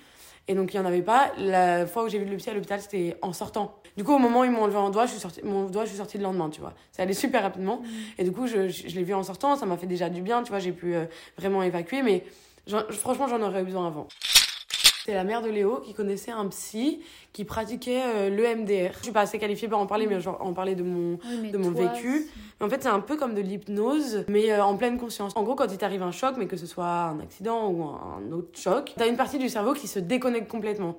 Et 0.46 0.54
donc, 0.54 0.72
il 0.72 0.80
n'y 0.80 0.82
en 0.82 0.88
avait 0.88 1.02
pas. 1.02 1.32
La 1.36 1.86
fois 1.86 2.04
où 2.04 2.08
j'ai 2.08 2.18
vu 2.18 2.24
le 2.24 2.36
psy 2.38 2.48
à 2.48 2.54
l'hôpital, 2.54 2.80
c'était 2.80 3.16
en 3.20 3.34
sortant. 3.34 3.82
Du 3.98 4.04
coup, 4.04 4.14
au 4.14 4.18
moment 4.18 4.42
où 4.42 4.44
ils 4.44 4.50
m'ont 4.52 4.62
enlevé 4.62 4.78
un 4.78 4.90
doigt, 4.90 5.06
je 5.06 5.10
suis 5.10 5.20
sortie, 5.20 5.40
mon 5.42 5.64
doigt, 5.64 5.82
je 5.82 5.88
suis 5.88 5.98
sortie 5.98 6.18
le 6.18 6.22
lendemain, 6.22 6.48
tu 6.50 6.60
vois. 6.60 6.72
Ça 6.92 7.02
allait 7.02 7.14
super 7.14 7.42
rapidement. 7.42 7.78
Mm. 7.78 7.86
Et 8.18 8.22
du 8.22 8.30
coup, 8.30 8.46
je, 8.46 8.68
je, 8.68 8.94
l'ai 8.94 9.02
vu 9.02 9.12
en 9.12 9.24
sortant, 9.24 9.56
ça 9.56 9.66
m'a 9.66 9.76
fait 9.76 9.88
déjà 9.88 10.08
du 10.08 10.22
bien, 10.22 10.44
tu 10.44 10.50
vois, 10.50 10.60
j'ai 10.60 10.70
pu 10.70 10.94
euh, 10.94 11.06
vraiment 11.36 11.64
évacuer. 11.64 12.02
Mais 12.02 12.24
franchement, 12.92 13.26
j'en 13.26 13.42
aurais 13.42 13.62
eu 13.62 13.64
besoin 13.64 13.88
avant. 13.88 14.06
C'est 15.04 15.14
la 15.14 15.24
mère 15.24 15.42
de 15.42 15.50
Léo 15.50 15.80
qui 15.84 15.94
connaissait 15.94 16.30
un 16.30 16.46
psy 16.46 17.00
qui 17.32 17.44
pratiquait 17.44 18.02
euh, 18.04 18.30
le 18.30 18.62
MDR. 18.62 18.92
Je 18.98 19.02
suis 19.02 19.12
pas 19.12 19.22
assez 19.22 19.40
qualifiée 19.40 19.66
pour 19.66 19.80
en 19.80 19.86
parler, 19.86 20.06
mais 20.06 20.20
genre 20.20 20.38
en 20.42 20.52
parler 20.52 20.76
de 20.76 20.84
mon, 20.84 21.18
de 21.50 21.58
mon 21.58 21.72
vécu. 21.72 22.28
Mais 22.60 22.66
en 22.66 22.70
fait, 22.70 22.84
c'est 22.84 22.88
un 22.88 23.00
peu 23.00 23.16
comme 23.16 23.34
de 23.34 23.40
l'hypnose, 23.40 24.26
mais 24.28 24.52
euh, 24.52 24.64
en 24.64 24.76
pleine 24.76 24.96
conscience. 24.96 25.32
En 25.34 25.42
gros, 25.42 25.56
quand 25.56 25.72
il 25.72 25.78
t'arrive 25.78 26.04
un 26.04 26.12
choc, 26.12 26.36
mais 26.38 26.46
que 26.46 26.56
ce 26.56 26.66
soit 26.66 26.86
un 26.86 27.18
accident 27.18 27.68
ou 27.68 27.82
un 27.82 28.30
autre 28.30 28.56
choc, 28.56 28.92
t'as 28.96 29.08
une 29.08 29.16
partie 29.16 29.38
du 29.38 29.48
cerveau 29.48 29.72
qui 29.72 29.88
se 29.88 29.98
déconnecte 29.98 30.48
complètement. 30.48 30.98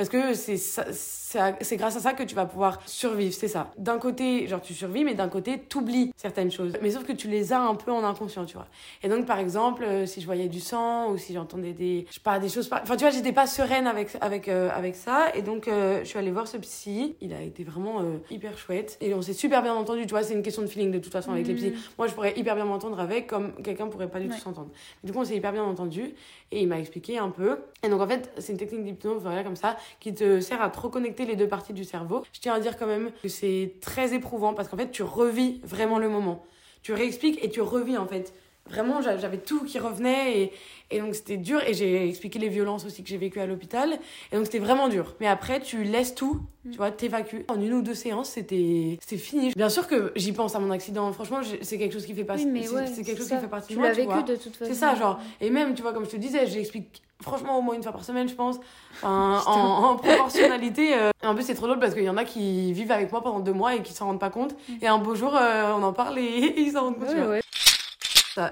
Parce 0.00 0.08
que 0.08 0.32
c'est 0.32 1.29
c'est 1.60 1.76
grâce 1.76 1.96
à 1.96 2.00
ça 2.00 2.12
que 2.12 2.22
tu 2.22 2.34
vas 2.34 2.46
pouvoir 2.46 2.80
survivre, 2.86 3.34
c'est 3.34 3.48
ça. 3.48 3.70
D'un 3.78 3.98
côté, 3.98 4.46
genre 4.48 4.60
tu 4.60 4.74
survis, 4.74 5.04
mais 5.04 5.14
d'un 5.14 5.28
côté, 5.28 5.58
t'oublies 5.58 6.12
certaines 6.16 6.50
choses. 6.50 6.72
Mais 6.82 6.90
sauf 6.90 7.04
que 7.04 7.12
tu 7.12 7.28
les 7.28 7.52
as 7.52 7.60
un 7.60 7.74
peu 7.74 7.92
en 7.92 8.02
inconscient, 8.04 8.44
tu 8.44 8.54
vois. 8.54 8.66
Et 9.02 9.08
donc, 9.08 9.26
par 9.26 9.38
exemple, 9.38 9.84
euh, 9.84 10.06
si 10.06 10.20
je 10.20 10.26
voyais 10.26 10.48
du 10.48 10.60
sang 10.60 11.10
ou 11.10 11.18
si 11.18 11.32
j'entendais 11.32 11.72
des, 11.72 12.06
je 12.08 12.14
sais 12.14 12.20
pas, 12.20 12.38
des 12.38 12.48
choses, 12.48 12.68
enfin, 12.72 12.96
tu 12.96 13.04
vois, 13.04 13.10
j'étais 13.10 13.32
pas 13.32 13.46
sereine 13.46 13.86
avec, 13.86 14.10
avec, 14.20 14.48
euh, 14.48 14.70
avec 14.74 14.96
ça. 14.96 15.28
Et 15.34 15.42
donc, 15.42 15.68
euh, 15.68 16.00
je 16.00 16.08
suis 16.08 16.18
allée 16.18 16.32
voir 16.32 16.48
ce 16.48 16.56
psy. 16.58 17.16
Il 17.20 17.32
a 17.32 17.42
été 17.42 17.62
vraiment 17.62 18.02
hyper 18.30 18.58
chouette. 18.58 18.96
Et 19.00 19.14
on 19.14 19.22
s'est 19.22 19.32
super 19.32 19.62
bien 19.62 19.74
entendu, 19.74 20.02
tu 20.02 20.10
vois, 20.10 20.22
c'est 20.22 20.34
une 20.34 20.42
question 20.42 20.62
de 20.62 20.66
feeling 20.66 20.90
de 20.90 20.98
toute 20.98 21.12
façon 21.12 21.32
avec 21.32 21.46
les 21.46 21.54
psys. 21.54 21.70
Mm. 21.70 21.78
Moi, 21.98 22.06
je 22.08 22.14
pourrais 22.14 22.38
hyper 22.38 22.56
bien 22.56 22.64
m'entendre 22.64 22.98
avec, 22.98 23.28
comme 23.28 23.52
quelqu'un 23.62 23.86
pourrait 23.86 24.10
pas 24.10 24.20
du 24.20 24.28
tout 24.28 24.38
s'entendre. 24.38 24.70
Du 25.04 25.12
coup, 25.12 25.18
on 25.18 25.24
s'est 25.24 25.36
hyper 25.36 25.52
bien 25.52 25.64
entendu. 25.64 26.14
Et 26.52 26.62
il 26.62 26.68
m'a 26.68 26.80
expliqué 26.80 27.18
un 27.18 27.30
peu. 27.30 27.58
Et 27.84 27.88
donc, 27.88 28.00
en 28.00 28.06
fait, 28.08 28.32
c'est 28.38 28.52
une 28.52 28.58
technique 28.58 28.82
d'hypnose, 28.82 29.22
voilà, 29.22 29.44
comme 29.44 29.56
ça, 29.56 29.76
qui 30.00 30.12
te 30.12 30.40
sert 30.40 30.60
à 30.60 30.70
trop 30.70 30.88
connecter 31.20 31.24
les 31.26 31.36
deux 31.36 31.48
parties 31.48 31.72
du 31.72 31.84
cerveau. 31.84 32.22
Je 32.32 32.40
tiens 32.40 32.54
à 32.54 32.60
dire 32.60 32.76
quand 32.76 32.86
même 32.86 33.10
que 33.22 33.28
c'est 33.28 33.74
très 33.80 34.14
éprouvant 34.14 34.54
parce 34.54 34.68
qu'en 34.68 34.76
fait, 34.76 34.90
tu 34.90 35.02
revis 35.02 35.60
vraiment 35.64 35.98
le 35.98 36.08
moment. 36.08 36.44
Tu 36.82 36.92
réexpliques 36.92 37.42
et 37.44 37.50
tu 37.50 37.60
revis 37.60 37.98
en 37.98 38.06
fait 38.06 38.32
Vraiment, 38.68 39.00
j'avais 39.02 39.38
tout 39.38 39.64
qui 39.64 39.80
revenait 39.80 40.42
et, 40.42 40.52
et 40.92 41.00
donc 41.00 41.16
c'était 41.16 41.38
dur. 41.38 41.60
Et 41.66 41.74
j'ai 41.74 42.08
expliqué 42.08 42.38
les 42.38 42.48
violences 42.48 42.84
aussi 42.84 43.02
que 43.02 43.08
j'ai 43.08 43.16
vécues 43.16 43.40
à 43.40 43.46
l'hôpital. 43.46 43.98
Et 44.30 44.36
donc 44.36 44.44
c'était 44.44 44.60
vraiment 44.60 44.88
dur. 44.88 45.16
Mais 45.18 45.26
après, 45.26 45.58
tu 45.60 45.82
laisses 45.82 46.14
tout, 46.14 46.42
tu 46.70 46.76
vois, 46.76 46.92
t'évacues. 46.92 47.44
En 47.48 47.60
une 47.60 47.72
ou 47.72 47.82
deux 47.82 47.94
séances, 47.94 48.30
c'était 48.30 48.96
fini. 49.02 49.50
Bien 49.56 49.70
sûr 49.70 49.88
que 49.88 50.12
j'y 50.14 50.30
pense 50.32 50.54
à 50.54 50.60
mon 50.60 50.70
accident. 50.70 51.12
Franchement, 51.12 51.40
c'est 51.62 51.78
quelque 51.78 51.92
chose 51.92 52.06
qui 52.06 52.14
fait 52.14 52.22
partie. 52.22 52.46
c'est 52.94 53.02
quelque 53.02 53.18
chose 53.18 53.30
qui 53.30 53.38
fait 53.38 53.48
partie 53.48 53.74
de 53.74 53.78
moi. 53.78 53.90
Tu 53.90 54.02
l'as 54.02 54.14
vécu 54.14 54.30
de 54.30 54.36
toute 54.36 54.54
façon. 54.54 54.70
C'est 54.72 54.78
ça, 54.78 54.94
genre. 54.94 55.18
Et 55.40 55.50
même, 55.50 55.74
tu 55.74 55.82
vois, 55.82 55.92
comme 55.92 56.04
je 56.04 56.10
te 56.10 56.16
disais, 56.16 56.46
j'explique 56.46 57.02
franchement 57.22 57.58
au 57.58 57.62
moins 57.62 57.74
une 57.74 57.82
fois 57.82 57.92
par 57.92 58.04
semaine 58.04 58.28
je 58.28 58.34
pense 58.34 58.56
en, 59.02 59.08
en, 59.08 59.96
proportionnalité 59.96 60.94
euh. 60.94 61.10
en 61.22 61.34
plus 61.34 61.44
c'est 61.44 61.54
trop 61.54 61.66
drôle 61.66 61.78
parce 61.78 61.94
qu'il 61.94 62.04
y 62.04 62.10
en 62.10 62.16
a 62.16 62.24
qui 62.24 62.72
vivent 62.72 62.92
avec 62.92 63.12
moi 63.12 63.22
pendant 63.22 63.40
deux 63.40 63.52
mois 63.52 63.74
et 63.74 63.82
qui 63.82 63.92
s'en 63.92 64.06
rendent 64.06 64.20
pas 64.20 64.30
compte 64.30 64.54
mm. 64.68 64.74
et 64.82 64.86
un 64.86 64.98
beau 64.98 65.14
jour 65.14 65.36
euh, 65.36 65.72
on 65.72 65.82
en 65.82 65.92
parle 65.92 66.18
et, 66.18 66.54
ils 66.56 66.72
s'en 66.72 66.84
rendent 66.84 66.98
compte 66.98 67.42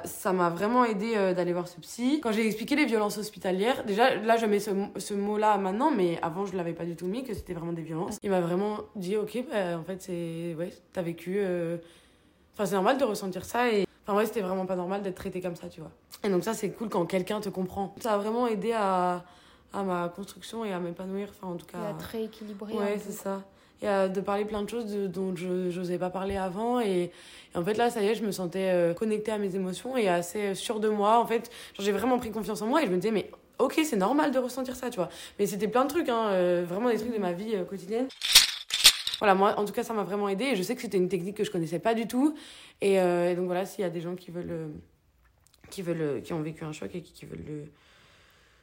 ça 0.04 0.32
m'a 0.32 0.50
vraiment 0.50 0.84
aidé 0.84 1.12
euh, 1.16 1.32
d'aller 1.32 1.54
voir 1.54 1.66
ce 1.66 1.80
psy. 1.80 2.20
Quand 2.22 2.32
j'ai 2.32 2.44
expliqué 2.44 2.76
les 2.76 2.84
violences 2.84 3.16
hospitalières, 3.16 3.84
déjà 3.84 4.16
là 4.16 4.36
je 4.36 4.44
mets 4.44 4.58
ce, 4.60 4.70
ce 4.96 5.14
mot-là 5.14 5.56
maintenant, 5.56 5.90
mais 5.90 6.18
avant 6.20 6.44
je 6.44 6.54
l'avais 6.56 6.74
pas 6.74 6.84
du 6.84 6.94
tout 6.94 7.06
mis, 7.06 7.24
que 7.24 7.32
c'était 7.32 7.54
vraiment 7.54 7.72
des 7.72 7.82
violences. 7.82 8.18
Il 8.22 8.30
m'a 8.30 8.40
vraiment 8.40 8.80
dit, 8.96 9.16
ok, 9.16 9.44
bah, 9.50 9.78
en 9.78 9.84
fait 9.84 10.02
c'est, 10.02 10.54
ouais, 10.58 10.74
t'as 10.92 11.00
vécu, 11.00 11.40
enfin 12.52 12.66
c'est 12.66 12.74
normal 12.74 12.98
de 12.98 13.04
ressentir 13.04 13.46
ça 13.46 13.70
et 13.70 13.87
Enfin, 14.08 14.16
ouais, 14.16 14.24
c'était 14.24 14.40
vraiment 14.40 14.64
pas 14.64 14.74
normal 14.74 15.02
d'être 15.02 15.16
traité 15.16 15.42
comme 15.42 15.54
ça, 15.54 15.68
tu 15.68 15.80
vois. 15.80 15.90
Et 16.24 16.30
donc, 16.30 16.42
ça, 16.42 16.54
c'est 16.54 16.70
cool 16.70 16.88
quand 16.88 17.04
quelqu'un 17.04 17.42
te 17.42 17.50
comprend. 17.50 17.94
Ça 18.00 18.14
a 18.14 18.16
vraiment 18.16 18.46
aidé 18.46 18.72
à, 18.72 19.22
à 19.74 19.82
ma 19.82 20.08
construction 20.08 20.64
et 20.64 20.72
à 20.72 20.78
m'épanouir. 20.78 21.28
Enfin, 21.28 21.52
en 21.52 21.56
tout 21.56 21.66
cas. 21.66 21.76
Et 21.76 21.90
à 21.90 21.92
te 21.92 22.10
rééquilibrer. 22.12 22.72
Ouais, 22.72 22.98
c'est 22.98 23.12
ça. 23.12 23.42
Et 23.82 23.86
à 23.86 24.08
de 24.08 24.20
parler 24.22 24.46
plein 24.46 24.62
de 24.62 24.70
choses 24.70 24.86
dont 24.86 25.36
je 25.36 25.76
n'osais 25.78 25.98
pas 25.98 26.08
parler 26.08 26.38
avant. 26.38 26.80
Et, 26.80 27.12
en 27.54 27.62
fait, 27.62 27.74
là, 27.74 27.90
ça 27.90 28.00
y 28.00 28.06
est, 28.06 28.14
je 28.14 28.24
me 28.24 28.32
sentais 28.32 28.70
euh, 28.70 28.94
connectée 28.94 29.30
à 29.30 29.36
mes 29.36 29.54
émotions 29.54 29.94
et 29.98 30.08
assez 30.08 30.54
sûre 30.54 30.80
de 30.80 30.88
moi. 30.88 31.20
En 31.20 31.26
fait, 31.26 31.50
j'ai 31.78 31.92
vraiment 31.92 32.18
pris 32.18 32.30
confiance 32.30 32.62
en 32.62 32.66
moi 32.66 32.82
et 32.82 32.86
je 32.86 32.90
me 32.90 32.96
disais, 32.96 33.12
mais 33.12 33.30
ok, 33.58 33.78
c'est 33.84 33.96
normal 33.96 34.30
de 34.30 34.38
ressentir 34.38 34.74
ça, 34.74 34.88
tu 34.88 34.96
vois. 34.96 35.10
Mais 35.38 35.44
c'était 35.44 35.68
plein 35.68 35.84
de 35.84 35.90
trucs, 35.90 36.08
hein, 36.08 36.28
euh, 36.28 36.64
vraiment 36.66 36.88
des 36.88 36.96
trucs 36.96 37.12
de 37.12 37.20
ma 37.20 37.32
vie 37.32 37.54
euh, 37.54 37.64
quotidienne 37.64 38.08
voilà, 39.18 39.34
moi, 39.34 39.58
en 39.58 39.64
tout 39.64 39.72
cas, 39.72 39.82
ça 39.82 39.94
m'a 39.94 40.04
vraiment 40.04 40.28
aidé. 40.28 40.44
Et 40.44 40.56
je 40.56 40.62
sais 40.62 40.74
que 40.74 40.82
c'était 40.82 40.96
une 40.96 41.08
technique 41.08 41.36
que 41.36 41.44
je 41.44 41.50
connaissais 41.50 41.78
pas 41.78 41.94
du 41.94 42.06
tout. 42.06 42.34
Et, 42.80 43.00
euh, 43.00 43.34
donc 43.34 43.46
voilà, 43.46 43.66
s'il 43.66 43.82
y 43.82 43.84
a 43.84 43.90
des 43.90 44.00
gens 44.00 44.14
qui 44.14 44.30
veulent, 44.30 44.50
euh, 44.50 44.68
qui 45.70 45.82
veulent, 45.82 46.00
euh, 46.00 46.20
qui 46.20 46.32
ont 46.32 46.40
vécu 46.40 46.64
un 46.64 46.72
choc 46.72 46.94
et 46.94 47.02
qui, 47.02 47.26
veulent 47.26 47.44
le, 47.46 47.64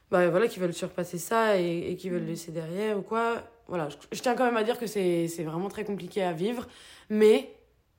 bah 0.10 0.30
voilà, 0.30 0.48
qui 0.48 0.60
veulent 0.60 0.74
surpasser 0.74 1.18
ça 1.18 1.60
et, 1.60 1.92
et 1.92 1.96
qui 1.98 2.10
veulent 2.10 2.22
le 2.22 2.28
mm. 2.28 2.30
laisser 2.30 2.52
derrière 2.52 2.98
ou 2.98 3.02
quoi, 3.02 3.44
voilà, 3.68 3.90
je, 4.12 4.20
tiens 4.20 4.36
quand 4.36 4.46
même 4.46 4.58
à 4.58 4.64
dire 4.64 4.80
que 4.80 4.88
c'est 4.88 5.28
vraiment 5.44 5.68
très 5.68 5.84
compliqué 5.84 6.24
à 6.24 6.32
vivre, 6.32 6.68
mais 7.10 7.54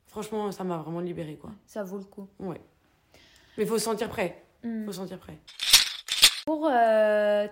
franchement, 0.06 0.50
ça 0.50 0.64
m'a 0.64 0.78
vraiment 0.78 1.00
libéré 1.00 1.36
quoi. 1.36 1.50
Ça 1.66 1.82
vaut 1.82 1.98
le 1.98 2.04
coup. 2.04 2.28
Ouais. 2.38 2.60
Mais 3.58 3.64
il 3.64 3.66
faut 3.66 3.78
se 3.78 3.84
sentir 3.84 4.08
prêt. 4.08 4.42
Mm. 4.62 4.86
Faut 4.86 4.92
se 4.92 4.98
sentir 4.98 5.18
prêt. 5.18 5.38
Pour 6.46 6.70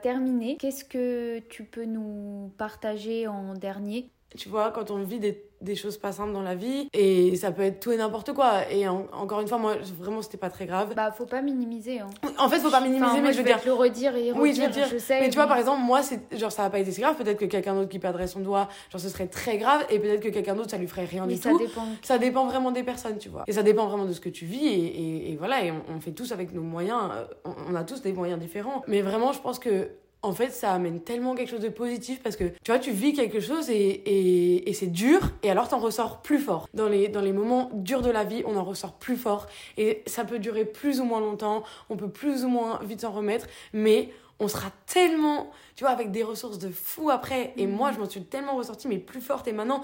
terminer, 0.02 0.56
qu'est-ce 0.56 0.84
que 0.84 1.40
tu 1.40 1.64
peux 1.64 1.84
nous 1.84 2.52
partager 2.56 3.26
en 3.26 3.54
dernier? 3.54 4.08
Tu 4.36 4.48
vois, 4.48 4.70
quand 4.72 4.90
on 4.90 5.02
vit 5.02 5.20
des, 5.20 5.44
des, 5.60 5.76
choses 5.76 5.96
pas 5.96 6.12
simples 6.12 6.32
dans 6.32 6.42
la 6.42 6.54
vie, 6.54 6.88
et 6.92 7.36
ça 7.36 7.52
peut 7.52 7.62
être 7.62 7.80
tout 7.80 7.92
et 7.92 7.96
n'importe 7.96 8.32
quoi. 8.32 8.68
Et 8.70 8.88
encore 8.88 9.40
une 9.40 9.46
fois, 9.48 9.58
moi, 9.58 9.76
vraiment, 9.98 10.22
c'était 10.22 10.38
pas 10.38 10.50
très 10.50 10.66
grave. 10.66 10.92
Bah, 10.96 11.12
faut 11.12 11.26
pas 11.26 11.40
minimiser. 11.40 12.00
Hein. 12.00 12.10
En 12.38 12.48
fait, 12.48 12.58
faut 12.58 12.70
pas 12.70 12.80
minimiser, 12.80 13.20
mais 13.20 13.32
je 13.32 13.38
veux 13.38 13.44
dire. 13.44 13.60
le 13.64 13.72
redire 13.72 14.16
et 14.16 14.30
redire, 14.32 14.42
oui, 14.42 14.54
je, 14.54 14.62
veux 14.62 14.68
dire, 14.68 14.88
je 14.90 14.98
sais. 14.98 15.20
Mais 15.20 15.30
tu 15.30 15.36
vois, 15.36 15.46
par 15.46 15.58
exemple, 15.58 15.82
moi, 15.82 16.02
c'est 16.02 16.20
genre, 16.36 16.50
ça 16.50 16.64
a 16.64 16.70
pas 16.70 16.80
été 16.80 16.90
si 16.90 17.00
grave. 17.00 17.16
Peut-être 17.16 17.38
que 17.38 17.44
quelqu'un 17.44 17.74
d'autre 17.74 17.88
qui 17.88 17.98
perdrait 17.98 18.26
son 18.26 18.40
doigt, 18.40 18.68
genre, 18.90 19.00
ce 19.00 19.08
serait 19.08 19.28
très 19.28 19.56
grave. 19.58 19.84
Et 19.90 19.98
peut-être 19.98 20.20
que 20.20 20.30
quelqu'un 20.30 20.54
d'autre, 20.54 20.70
ça 20.70 20.78
lui 20.78 20.88
ferait 20.88 21.04
rien 21.04 21.26
du 21.26 21.36
ça 21.36 21.50
tout. 21.50 21.58
Dépend. 21.58 21.86
Ça 22.02 22.18
dépend 22.18 22.46
vraiment 22.46 22.72
des 22.72 22.82
personnes, 22.82 23.18
tu 23.18 23.28
vois. 23.28 23.44
Et 23.46 23.52
ça 23.52 23.62
dépend 23.62 23.86
vraiment 23.86 24.04
de 24.04 24.12
ce 24.12 24.20
que 24.20 24.28
tu 24.28 24.46
vis. 24.46 24.66
Et, 24.66 25.32
et, 25.32 25.36
voilà, 25.36 25.64
et 25.64 25.70
on, 25.70 25.82
on, 25.96 26.00
fait 26.00 26.12
tous 26.12 26.32
avec 26.32 26.52
nos 26.52 26.62
moyens. 26.62 27.00
Euh, 27.12 27.24
on, 27.44 27.72
on 27.72 27.74
a 27.74 27.84
tous 27.84 28.02
des 28.02 28.12
moyens 28.12 28.40
différents. 28.40 28.82
Mais 28.88 29.00
vraiment, 29.02 29.32
je 29.32 29.40
pense 29.40 29.58
que 29.58 29.90
en 30.24 30.32
fait, 30.32 30.50
ça 30.50 30.72
amène 30.72 31.00
tellement 31.00 31.34
quelque 31.34 31.50
chose 31.50 31.60
de 31.60 31.68
positif 31.68 32.22
parce 32.22 32.36
que 32.36 32.44
tu 32.44 32.70
vois, 32.70 32.78
tu 32.78 32.92
vis 32.92 33.12
quelque 33.12 33.40
chose 33.40 33.68
et, 33.68 34.64
c'est 34.72 34.90
dur 34.90 35.20
et 35.42 35.50
alors 35.50 35.68
t'en 35.68 35.78
ressors 35.78 36.22
plus 36.22 36.38
fort. 36.38 36.66
Dans 36.72 36.88
les, 36.88 37.08
dans 37.08 37.20
les 37.20 37.32
moments 37.32 37.70
durs 37.74 38.00
de 38.00 38.10
la 38.10 38.24
vie, 38.24 38.42
on 38.46 38.56
en 38.56 38.64
ressort 38.64 38.94
plus 38.94 39.16
fort 39.16 39.46
et 39.76 40.02
ça 40.06 40.24
peut 40.24 40.38
durer 40.38 40.64
plus 40.64 41.00
ou 41.00 41.04
moins 41.04 41.20
longtemps, 41.20 41.62
on 41.90 41.96
peut 41.96 42.08
plus 42.08 42.44
ou 42.44 42.48
moins 42.48 42.80
vite 42.82 43.02
s'en 43.02 43.12
remettre, 43.12 43.46
mais 43.74 44.08
on 44.40 44.48
sera 44.48 44.68
tellement, 44.86 45.50
tu 45.76 45.84
vois, 45.84 45.92
avec 45.92 46.10
des 46.10 46.22
ressources 46.22 46.58
de 46.58 46.70
fou 46.70 47.10
après. 47.10 47.52
Et 47.58 47.66
moi, 47.66 47.92
je 47.92 47.98
m'en 47.98 48.08
suis 48.08 48.24
tellement 48.24 48.56
ressortie, 48.56 48.88
mais 48.88 48.98
plus 48.98 49.20
forte 49.20 49.46
et 49.46 49.52
maintenant, 49.52 49.82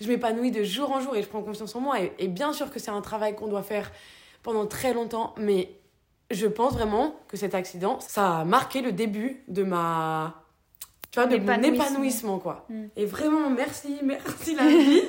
je 0.00 0.08
m'épanouis 0.08 0.50
de 0.50 0.64
jour 0.64 0.90
en 0.90 1.00
jour 1.00 1.16
et 1.16 1.22
je 1.22 1.28
prends 1.28 1.42
confiance 1.42 1.74
en 1.76 1.80
moi. 1.80 1.96
Et 2.18 2.26
bien 2.26 2.52
sûr 2.52 2.72
que 2.72 2.80
c'est 2.80 2.90
un 2.90 3.00
travail 3.02 3.36
qu'on 3.36 3.46
doit 3.46 3.62
faire 3.62 3.92
pendant 4.42 4.66
très 4.66 4.92
longtemps, 4.92 5.32
mais 5.38 5.70
je 6.30 6.46
pense 6.46 6.74
vraiment 6.74 7.14
que 7.28 7.36
cet 7.36 7.54
accident, 7.54 8.00
ça 8.00 8.40
a 8.40 8.44
marqué 8.44 8.82
le 8.82 8.92
début 8.92 9.42
de 9.48 9.62
ma 9.62 10.45
tu 11.10 11.20
vois, 11.20 11.28
de 11.28 11.38
mon 11.38 11.62
épanouissement, 11.62 12.38
quoi. 12.38 12.66
Mm. 12.68 12.84
Et 12.96 13.06
vraiment, 13.06 13.48
merci, 13.50 13.96
merci 14.02 14.54
la 14.54 14.66
vie, 14.66 15.02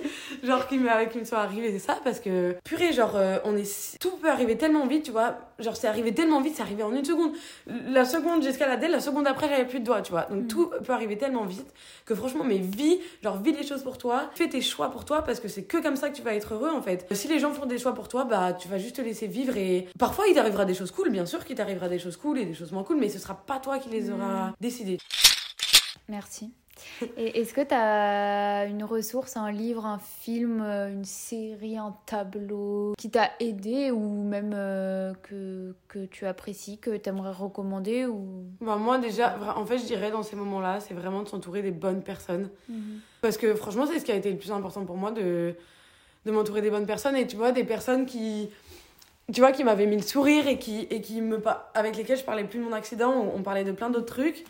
genre, 0.44 0.68
qui 0.68 0.78
me, 0.78 1.06
qui 1.10 1.20
me 1.20 1.26
soit 1.26 1.40
arrivé, 1.40 1.78
ça, 1.80 2.00
parce 2.04 2.20
que, 2.20 2.56
purée, 2.64 2.94
genre, 2.94 3.16
euh, 3.16 3.38
on 3.44 3.56
est, 3.56 3.98
tout 4.00 4.12
peut 4.22 4.30
arriver 4.30 4.58
tellement 4.58 4.86
vite, 4.88 5.04
tu 5.04 5.12
vois, 5.12 5.38
genre, 5.60 5.76
c'est 5.76 5.88
arrivé 5.88 6.14
tellement 6.14 6.42
vite, 6.42 6.54
c'est 6.56 6.62
arrivé 6.62 6.84
en 6.84 6.94
une 6.94 7.04
seconde. 7.04 7.32
La 7.66 8.06
seconde, 8.06 8.44
j'escaladais, 8.44 8.88
la 8.88 9.00
seconde 9.00 9.28
après, 9.28 9.50
j'avais 9.50 9.66
plus 9.66 9.80
de 9.80 9.86
doigts, 9.86 10.02
tu 10.02 10.12
vois. 10.12 10.24
Donc, 10.24 10.44
mm. 10.44 10.48
tout 10.48 10.70
peut 10.86 10.94
arriver 10.94 11.18
tellement 11.18 11.46
vite 11.46 11.68
que, 12.06 12.16
franchement, 12.16 12.44
mais 12.44 12.58
vis, 12.58 13.00
genre, 13.24 13.42
vis 13.42 13.52
les 13.52 13.64
choses 13.64 13.84
pour 13.84 13.98
toi, 13.98 14.30
fais 14.34 14.48
tes 14.48 14.62
choix 14.62 14.90
pour 14.92 15.04
toi, 15.06 15.24
parce 15.24 15.40
que 15.40 15.48
c'est 15.48 15.64
que 15.64 15.78
comme 15.78 15.96
ça 15.96 16.10
que 16.10 16.16
tu 16.16 16.22
vas 16.22 16.34
être 16.34 16.54
heureux, 16.54 16.70
en 16.70 16.82
fait. 16.82 17.06
Si 17.12 17.28
les 17.28 17.40
gens 17.40 17.52
font 17.52 17.66
des 17.66 17.78
choix 17.78 17.94
pour 17.94 18.08
toi, 18.08 18.24
bah, 18.24 18.54
tu 18.54 18.68
vas 18.68 18.78
juste 18.78 18.98
te 18.98 19.02
laisser 19.02 19.28
vivre 19.28 19.58
et 19.58 19.88
parfois, 20.00 20.26
il 20.28 20.36
t'arrivera 20.36 20.66
des 20.66 20.74
choses 20.74 20.92
cool, 20.92 21.10
bien 21.10 21.26
sûr 21.26 21.44
qu'il 21.44 21.56
t'arrivera 21.56 21.90
des 21.90 22.00
choses 22.00 22.18
cool 22.18 22.40
et 22.40 22.46
des 22.46 22.54
choses 22.54 22.72
moins 22.72 22.84
cool, 22.84 22.98
mais 22.98 23.10
ce 23.10 23.20
sera 23.20 23.34
pas 23.36 23.60
toi 23.60 23.80
qui 23.80 23.90
les 23.90 24.10
mm. 24.10 24.14
auras 24.14 24.54
décidées. 24.62 25.00
Merci. 26.10 26.52
Et 27.18 27.40
est-ce 27.40 27.54
que 27.54 27.62
tu 27.62 27.74
as 27.74 28.66
une 28.66 28.84
ressource, 28.84 29.36
un 29.38 29.52
livre, 29.52 29.86
un 29.86 30.00
film, 30.00 30.62
euh, 30.62 30.92
une 30.92 31.06
série, 31.06 31.78
un 31.78 31.96
tableau 32.06 32.94
qui 32.98 33.10
t'a 33.10 33.32
aidé 33.40 33.92
ou 33.92 34.24
même 34.24 34.54
euh, 34.54 35.14
que, 35.24 35.76
que 35.88 36.06
tu 36.06 36.26
apprécies, 36.26 36.78
que 36.78 36.96
tu 36.96 37.10
aimerais 37.10 37.32
recommander 37.32 38.06
ou... 38.06 38.46
Bah 38.62 38.76
moi 38.76 38.98
déjà, 38.98 39.38
en 39.56 39.66
fait 39.66 39.80
je 39.80 39.86
dirais 39.86 40.12
dans 40.12 40.24
ces 40.24 40.36
moments-là, 40.36 40.80
c'est 40.80 40.94
vraiment 40.94 41.24
de 41.24 41.28
s'entourer 41.28 41.62
des 41.62 41.72
bonnes 41.72 42.04
personnes. 42.04 42.50
Mhm. 42.70 43.00
Parce 43.22 43.38
que 43.38 43.56
franchement 43.56 43.86
c'est 43.86 44.00
ce 44.00 44.06
qui 44.06 44.12
a 44.12 44.16
été 44.16 44.32
le 44.32 44.38
plus 44.38 44.52
important 44.52 44.86
pour 44.86 44.98
moi 44.98 45.12
de, 45.12 45.56
de 46.26 46.32
m'entourer 46.32 46.62
des 46.62 46.70
bonnes 46.70 46.86
personnes 46.86 47.16
et 47.16 47.28
tu 47.28 47.36
vois 47.36 47.52
des 47.52 47.64
personnes 47.64 48.06
qui 48.06 48.50
tu 49.34 49.42
vois 49.42 49.52
qui 49.52 49.66
m'avaient 49.66 49.88
mis 49.88 49.98
le 49.98 50.04
sourire 50.04 50.48
et 50.48 50.58
qui 50.58 50.88
et 50.90 51.02
qui 51.02 51.22
me 51.22 51.42
avec 51.74 51.98
lesquelles 51.98 52.18
je 52.18 52.24
parlais 52.24 52.46
plus 52.46 52.60
de 52.60 52.64
mon 52.64 52.72
accident 52.72 53.12
on 53.36 53.42
parlait 53.42 53.66
de 53.66 53.74
plein 53.74 53.90
d'autres 53.90 54.14
trucs 54.14 54.46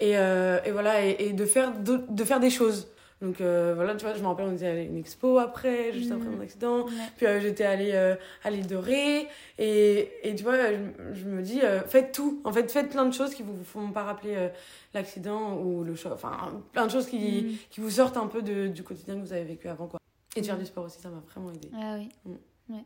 et, 0.00 0.16
euh, 0.16 0.58
et 0.64 0.70
voilà, 0.70 1.04
et, 1.04 1.16
et, 1.18 1.32
de, 1.32 1.44
faire, 1.44 1.78
de, 1.78 2.00
de, 2.08 2.24
faire 2.24 2.40
des 2.40 2.50
choses. 2.50 2.88
Donc 3.22 3.40
euh, 3.40 3.72
voilà, 3.74 3.94
tu 3.94 4.04
vois, 4.04 4.14
je 4.14 4.20
me 4.20 4.26
rappelle, 4.26 4.46
on 4.46 4.54
était 4.54 4.66
allé 4.66 4.80
à 4.80 4.84
une 4.84 4.98
expo 4.98 5.38
après, 5.38 5.92
juste 5.94 6.12
après 6.12 6.28
mon 6.28 6.40
accident. 6.40 6.84
Puis 7.16 7.26
euh, 7.26 7.40
j'étais 7.40 7.64
allée 7.64 7.92
à 8.44 8.50
l'île 8.50 8.66
de 8.66 8.76
Ré. 8.76 9.26
Et, 9.58 10.10
et 10.22 10.34
tu 10.34 10.42
vois, 10.44 10.56
je, 10.58 11.14
je 11.14 11.24
me 11.24 11.40
dis, 11.40 11.60
faites 11.86 12.12
tout. 12.12 12.42
En 12.44 12.52
fait, 12.52 12.70
faites 12.70 12.90
plein 12.90 13.06
de 13.06 13.14
choses 13.14 13.34
qui 13.34 13.42
vous 13.42 13.56
font 13.64 13.90
pas 13.90 14.02
rappeler 14.02 14.50
l'accident 14.92 15.56
ou 15.56 15.82
le 15.82 15.94
choc. 15.94 16.12
Enfin, 16.12 16.62
plein 16.72 16.86
de 16.86 16.90
choses 16.90 17.06
qui, 17.06 17.42
mm. 17.42 17.56
qui 17.70 17.80
vous 17.80 17.90
sortent 17.90 18.18
un 18.18 18.26
peu 18.26 18.42
de, 18.42 18.66
du 18.66 18.82
quotidien 18.82 19.14
que 19.14 19.20
vous 19.20 19.32
avez 19.32 19.44
vécu 19.44 19.68
avant. 19.68 19.86
Quoi. 19.86 19.98
Et 20.36 20.42
de 20.42 20.46
faire 20.46 20.56
mm. 20.56 20.60
du 20.60 20.66
sport 20.66 20.84
aussi, 20.84 21.00
ça 21.00 21.08
m'a 21.08 21.22
vraiment 21.32 21.52
aidé. 21.52 21.70
Ah 21.74 21.96
oui. 21.98 22.10
Mm. 22.26 22.74
Ouais. 22.74 22.84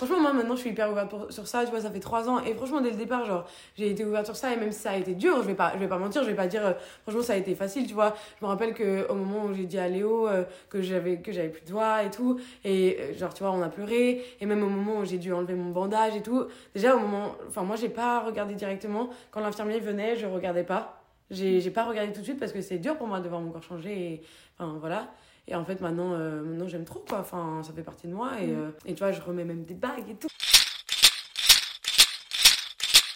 Franchement, 0.00 0.20
moi 0.22 0.32
maintenant 0.32 0.56
je 0.56 0.62
suis 0.62 0.70
hyper 0.70 0.90
ouverte 0.90 1.14
sur 1.30 1.46
ça, 1.46 1.62
tu 1.66 1.70
vois, 1.72 1.82
ça 1.82 1.90
fait 1.90 2.00
trois 2.00 2.26
ans. 2.30 2.42
Et 2.42 2.54
franchement, 2.54 2.80
dès 2.80 2.88
le 2.88 2.96
départ, 2.96 3.26
genre, 3.26 3.44
j'ai 3.76 3.90
été 3.90 4.02
ouverte 4.02 4.24
sur 4.24 4.34
ça. 4.34 4.50
Et 4.50 4.56
même 4.56 4.72
si 4.72 4.78
ça 4.80 4.92
a 4.92 4.96
été 4.96 5.14
dur, 5.14 5.42
je 5.42 5.46
vais 5.46 5.54
pas, 5.54 5.72
je 5.74 5.78
vais 5.78 5.88
pas 5.88 5.98
mentir, 5.98 6.22
je 6.22 6.28
vais 6.28 6.34
pas 6.34 6.46
dire, 6.46 6.64
euh, 6.64 6.72
franchement, 7.02 7.20
ça 7.20 7.34
a 7.34 7.36
été 7.36 7.54
facile, 7.54 7.86
tu 7.86 7.92
vois. 7.92 8.14
Je 8.40 8.46
me 8.46 8.48
rappelle 8.48 8.72
qu'au 8.72 9.14
moment 9.14 9.44
où 9.44 9.52
j'ai 9.52 9.66
dit 9.66 9.78
à 9.78 9.90
Léo 9.90 10.26
euh, 10.26 10.44
que 10.70 10.80
j'avais 10.80 11.18
que 11.18 11.32
j'avais 11.32 11.50
plus 11.50 11.60
de 11.60 11.68
doigts 11.68 12.02
et 12.02 12.10
tout, 12.10 12.40
et 12.64 12.96
euh, 12.98 13.18
genre, 13.18 13.34
tu 13.34 13.42
vois, 13.42 13.52
on 13.52 13.60
a 13.60 13.68
pleuré. 13.68 14.24
Et 14.40 14.46
même 14.46 14.62
au 14.62 14.70
moment 14.70 15.00
où 15.00 15.04
j'ai 15.04 15.18
dû 15.18 15.34
enlever 15.34 15.52
mon 15.52 15.70
bandage 15.70 16.16
et 16.16 16.22
tout, 16.22 16.46
déjà 16.74 16.96
au 16.96 17.00
moment, 17.00 17.36
enfin, 17.48 17.62
moi 17.62 17.76
j'ai 17.76 17.90
pas 17.90 18.20
regardé 18.20 18.54
directement. 18.54 19.10
Quand 19.30 19.40
l'infirmier 19.40 19.80
venait, 19.80 20.16
je 20.16 20.24
regardais 20.24 20.64
pas. 20.64 21.02
J'ai 21.30 21.70
pas 21.70 21.84
regardé 21.84 22.14
tout 22.14 22.20
de 22.20 22.24
suite 22.24 22.40
parce 22.40 22.52
que 22.52 22.62
c'est 22.62 22.78
dur 22.78 22.96
pour 22.96 23.06
moi 23.06 23.20
de 23.20 23.28
voir 23.28 23.42
mon 23.42 23.50
corps 23.50 23.62
changer. 23.62 23.92
Et, 23.92 24.22
enfin, 24.58 24.78
voilà. 24.80 25.08
Et 25.50 25.56
en 25.56 25.64
fait, 25.64 25.80
maintenant, 25.80 26.12
euh, 26.12 26.42
maintenant 26.42 26.68
j'aime 26.68 26.84
trop, 26.84 27.00
quoi. 27.00 27.18
Enfin, 27.18 27.62
ça 27.64 27.72
fait 27.72 27.82
partie 27.82 28.06
de 28.06 28.14
moi. 28.14 28.40
Et, 28.40 28.46
mm. 28.46 28.58
euh, 28.58 28.70
et 28.86 28.94
tu 28.94 29.00
vois, 29.00 29.10
je 29.10 29.20
remets 29.20 29.44
même 29.44 29.64
des 29.64 29.74
bagues 29.74 30.08
et 30.08 30.14
tout. 30.14 30.28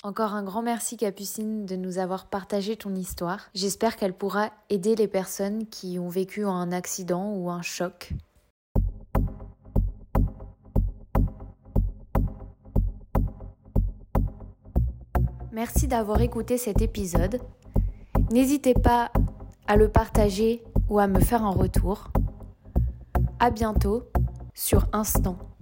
Encore 0.02 0.34
un 0.34 0.42
grand 0.42 0.60
merci 0.60 0.98
Capucine 0.98 1.64
de 1.64 1.76
nous 1.76 1.98
avoir 1.98 2.26
partagé 2.26 2.76
ton 2.76 2.94
histoire. 2.94 3.48
J'espère 3.54 3.96
qu'elle 3.96 4.12
pourra 4.12 4.50
aider 4.68 4.96
les 4.96 5.08
personnes 5.08 5.66
qui 5.68 5.98
ont 5.98 6.08
vécu 6.08 6.44
un 6.44 6.72
accident 6.72 7.32
ou 7.32 7.50
un 7.50 7.62
choc. 7.62 8.12
Merci 15.52 15.86
d'avoir 15.86 16.20
écouté 16.20 16.58
cet 16.58 16.82
épisode. 16.82 17.38
N'hésitez 18.32 18.74
pas 18.74 19.12
à 19.68 19.76
le 19.76 19.88
partager 19.88 20.62
ou 20.88 20.98
à 20.98 21.06
me 21.06 21.20
faire 21.20 21.44
un 21.44 21.50
retour. 21.50 22.10
À 23.44 23.50
bientôt 23.50 24.04
sur 24.54 24.88
Instant. 24.94 25.53